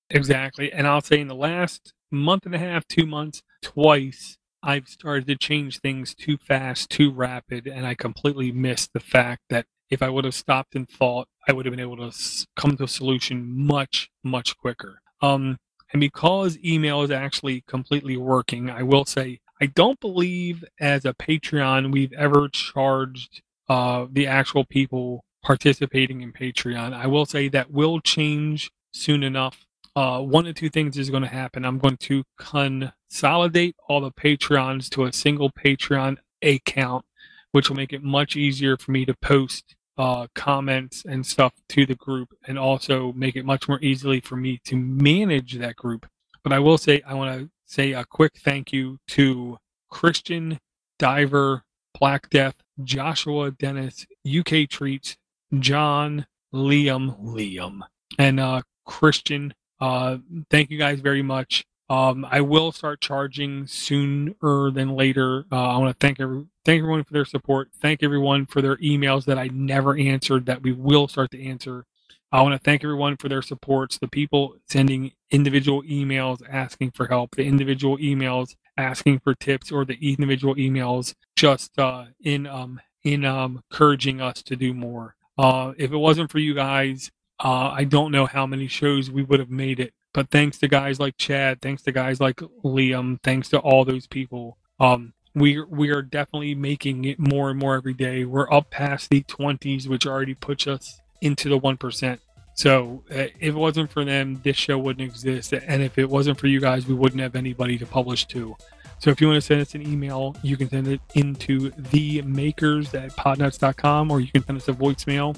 Exactly. 0.10 0.72
And 0.72 0.88
I'll 0.88 1.02
say 1.02 1.20
in 1.20 1.28
the 1.28 1.36
last 1.36 1.94
month 2.12 2.46
and 2.46 2.56
a 2.56 2.60
half, 2.60 2.88
two 2.88 3.06
months, 3.06 3.44
twice, 3.62 4.38
I've 4.64 4.88
started 4.88 5.28
to 5.28 5.36
change 5.36 5.80
things 5.80 6.16
too 6.16 6.38
fast, 6.38 6.90
too 6.90 7.12
rapid, 7.12 7.68
and 7.68 7.86
I 7.86 7.96
completely 7.96 8.52
missed 8.52 8.92
the 8.94 9.00
fact 9.00 9.44
that 9.50 9.66
if 9.90 10.02
I 10.02 10.10
would 10.10 10.26
have 10.26 10.36
stopped 10.36 10.76
and 10.76 10.88
thought, 10.88 11.28
I 11.48 11.54
would 11.54 11.66
have 11.66 11.72
been 11.72 11.80
able 11.80 11.98
to 11.98 12.16
come 12.56 12.78
to 12.78 12.84
a 12.84 12.88
solution 12.88 13.46
much, 13.48 14.10
much 14.24 14.58
quicker. 14.58 15.02
Um, 15.22 15.58
and 15.92 16.00
because 16.00 16.58
email 16.64 17.02
is 17.02 17.12
actually 17.12 17.64
completely 17.68 18.18
working, 18.18 18.70
I 18.70 18.84
will 18.84 19.06
say 19.06 19.40
I 19.62 19.66
don't 19.66 20.00
believe 20.00 20.64
as 20.80 21.06
a 21.06 21.14
Patreon 21.14 21.92
we've 21.92 22.14
ever 22.14 22.48
charged 22.50 23.42
uh, 23.70 24.08
the 24.12 24.28
actual 24.28 24.66
people 24.66 25.24
participating 25.44 26.22
in 26.22 26.34
Patreon. 26.34 26.94
I 26.94 27.08
will 27.08 27.26
say 27.26 27.48
that 27.50 27.72
will 27.72 28.02
change 28.02 28.72
soon 28.92 29.24
enough. 29.24 29.66
Uh, 29.96 30.20
one 30.22 30.48
of 30.48 30.56
two 30.56 30.70
things 30.70 30.98
is 30.98 31.10
going 31.10 31.24
to 31.24 31.30
happen. 31.30 31.66
I'm 31.66 31.80
going 31.80 31.98
to 31.98 32.24
consolidate 32.38 33.76
all 33.88 34.02
the 34.02 34.12
Patreons 34.12 34.90
to 34.90 35.06
a 35.06 35.14
single 35.14 35.52
Patreon 35.52 36.18
account, 36.44 37.06
which 37.52 37.70
will 37.70 37.76
make 37.76 37.94
it 37.94 38.04
much 38.04 38.36
easier 38.36 38.78
for 38.78 38.92
me 38.92 39.06
to 39.06 39.14
post 39.22 39.76
uh, 39.98 40.28
comments 40.34 41.04
and 41.06 41.26
stuff 41.26 41.54
to 41.68 41.86
the 41.86 41.96
group 41.96 42.30
and 42.48 42.58
also 42.58 43.12
make 43.14 43.36
it 43.36 43.46
much 43.46 43.68
more 43.68 43.80
easily 43.82 44.22
for 44.22 44.38
me 44.38 44.60
to 44.64 44.78
manage 44.78 45.58
that 45.58 45.76
group. 45.76 46.08
But 46.44 46.54
I 46.54 46.60
will 46.60 46.78
say, 46.78 47.02
I 47.06 47.14
want 47.16 47.38
to 47.38 47.50
say 47.66 47.92
a 47.92 48.06
quick 48.06 48.34
thank 48.40 48.72
you 48.72 48.98
to 49.10 49.58
Christian, 49.90 50.60
Diver, 50.98 51.64
Black 52.00 52.30
Death, 52.30 52.56
Joshua 52.84 53.52
Dennis, 53.52 54.06
UK 54.28 54.70
Treats, 54.70 55.18
John, 55.60 56.26
Liam, 56.54 57.20
Liam, 57.22 57.82
and 58.18 58.40
uh, 58.40 58.62
Christian. 58.86 59.54
Uh, 59.80 60.18
thank 60.50 60.70
you 60.70 60.78
guys 60.78 61.00
very 61.00 61.22
much. 61.22 61.66
Um, 61.90 62.26
I 62.30 62.42
will 62.42 62.72
start 62.72 63.02
charging 63.02 63.66
sooner 63.66 64.70
than 64.72 64.90
later. 64.96 65.46
Uh, 65.52 65.70
I 65.70 65.78
want 65.78 65.90
to 65.90 66.06
thank 66.06 66.20
every, 66.20 66.46
thank 66.64 66.80
everyone 66.80 67.04
for 67.04 67.14
their 67.14 67.26
support. 67.26 67.70
Thank 67.82 68.04
everyone 68.04 68.46
for 68.46 68.62
their 68.62 68.78
emails 68.78 69.26
that 69.26 69.40
I 69.40 69.50
never 69.52 69.98
answered 69.98 70.46
that 70.46 70.62
we 70.62 70.72
will 70.72 71.08
start 71.08 71.32
to 71.32 71.44
answer. 71.44 71.86
I 72.32 72.44
want 72.44 72.54
to 72.54 72.64
thank 72.64 72.84
everyone 72.84 73.18
for 73.18 73.28
their 73.28 73.42
supports. 73.42 73.98
The 73.98 74.08
people 74.08 74.56
sending 74.70 75.14
individual 75.32 75.82
emails 75.82 76.42
asking 76.48 76.92
for 76.92 77.08
help, 77.08 77.36
the 77.36 77.44
individual 77.44 77.98
emails 77.98 78.56
asking 78.80 79.20
for 79.20 79.36
tips, 79.36 79.72
or 79.72 79.86
the 79.86 79.98
individual 80.02 80.56
emails 80.56 81.14
just 81.36 81.78
uh, 81.78 82.06
in 82.22 82.48
um, 82.48 82.80
in 83.04 83.26
um, 83.26 83.62
encouraging 83.72 84.22
us 84.22 84.42
to 84.44 84.56
do 84.56 84.74
more. 84.74 85.16
Uh, 85.38 85.74
if 85.78 85.92
it 85.92 85.98
wasn't 85.98 86.32
for 86.32 86.40
you 86.40 86.54
guys, 86.54 87.12
uh, 87.44 87.70
I 87.70 87.84
don't 87.84 88.12
know 88.12 88.26
how 88.26 88.46
many 88.46 88.68
shows 88.68 89.10
we 89.10 89.24
would 89.24 89.40
have 89.40 89.50
made 89.50 89.80
it. 89.80 89.94
But 90.14 90.32
thanks 90.32 90.58
to 90.60 90.68
guys 90.68 91.00
like 91.00 91.18
Chad, 91.18 91.62
thanks 91.62 91.84
to 91.84 91.92
guys 91.92 92.20
like 92.20 92.38
Liam, 92.64 93.20
thanks 93.24 93.50
to 93.50 93.60
all 93.60 93.86
those 93.86 94.08
people, 94.08 94.58
um, 94.80 95.14
we 95.36 95.62
we 95.62 95.90
are 95.92 96.02
definitely 96.02 96.56
making 96.56 97.06
it 97.06 97.20
more 97.20 97.50
and 97.52 97.60
more 97.60 97.76
every 97.76 97.94
day. 97.94 98.26
We're 98.26 98.52
up 98.52 98.72
past 98.72 99.10
the 99.10 99.22
twenties, 99.24 99.88
which 99.88 100.08
already 100.08 100.34
puts 100.34 100.68
us 100.68 101.00
into 101.22 101.48
the 101.50 101.58
one 101.58 101.78
percent. 101.78 102.22
So 102.60 103.02
uh, 103.10 103.32
if 103.40 103.42
it 103.42 103.54
wasn't 103.54 103.90
for 103.90 104.04
them, 104.04 104.42
this 104.44 104.58
show 104.58 104.78
wouldn't 104.78 105.10
exist. 105.10 105.54
And 105.54 105.82
if 105.82 105.98
it 105.98 106.10
wasn't 106.10 106.38
for 106.38 106.48
you 106.48 106.60
guys, 106.60 106.86
we 106.86 106.94
wouldn't 106.94 107.22
have 107.22 107.38
anybody 107.38 107.78
to 107.78 107.86
publish 107.86 108.26
to. 108.26 108.54
So 109.00 109.12
if 109.12 109.22
you 109.22 109.28
want 109.28 109.38
to 109.38 109.42
send 109.42 109.62
us 109.62 109.76
an 109.76 109.82
email, 109.82 110.36
you 110.44 110.58
can 110.58 110.70
send 110.70 110.90
it 110.90 111.00
into 111.16 111.70
the 111.70 112.22
makers 112.24 112.94
at 112.94 113.12
podnuts.com 113.12 114.12
or 114.12 114.20
you 114.20 114.28
can 114.28 114.46
send 114.46 114.58
us 114.58 114.68
a 114.68 114.74
voicemail 114.74 115.38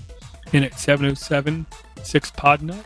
in 0.51 0.63
at 0.63 0.80
707 0.80 1.67
6 2.01 2.32
podnut. 2.32 2.86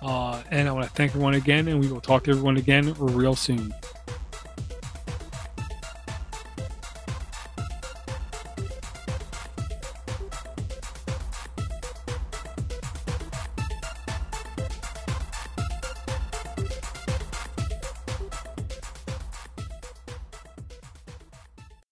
Uh, 0.00 0.40
and 0.52 0.68
I 0.68 0.72
want 0.72 0.86
to 0.86 0.92
thank 0.92 1.10
everyone 1.10 1.34
again, 1.34 1.66
and 1.66 1.80
we 1.80 1.88
will 1.88 2.00
talk 2.00 2.22
to 2.24 2.30
everyone 2.30 2.58
again 2.58 2.94
real 3.00 3.34
soon. 3.34 3.74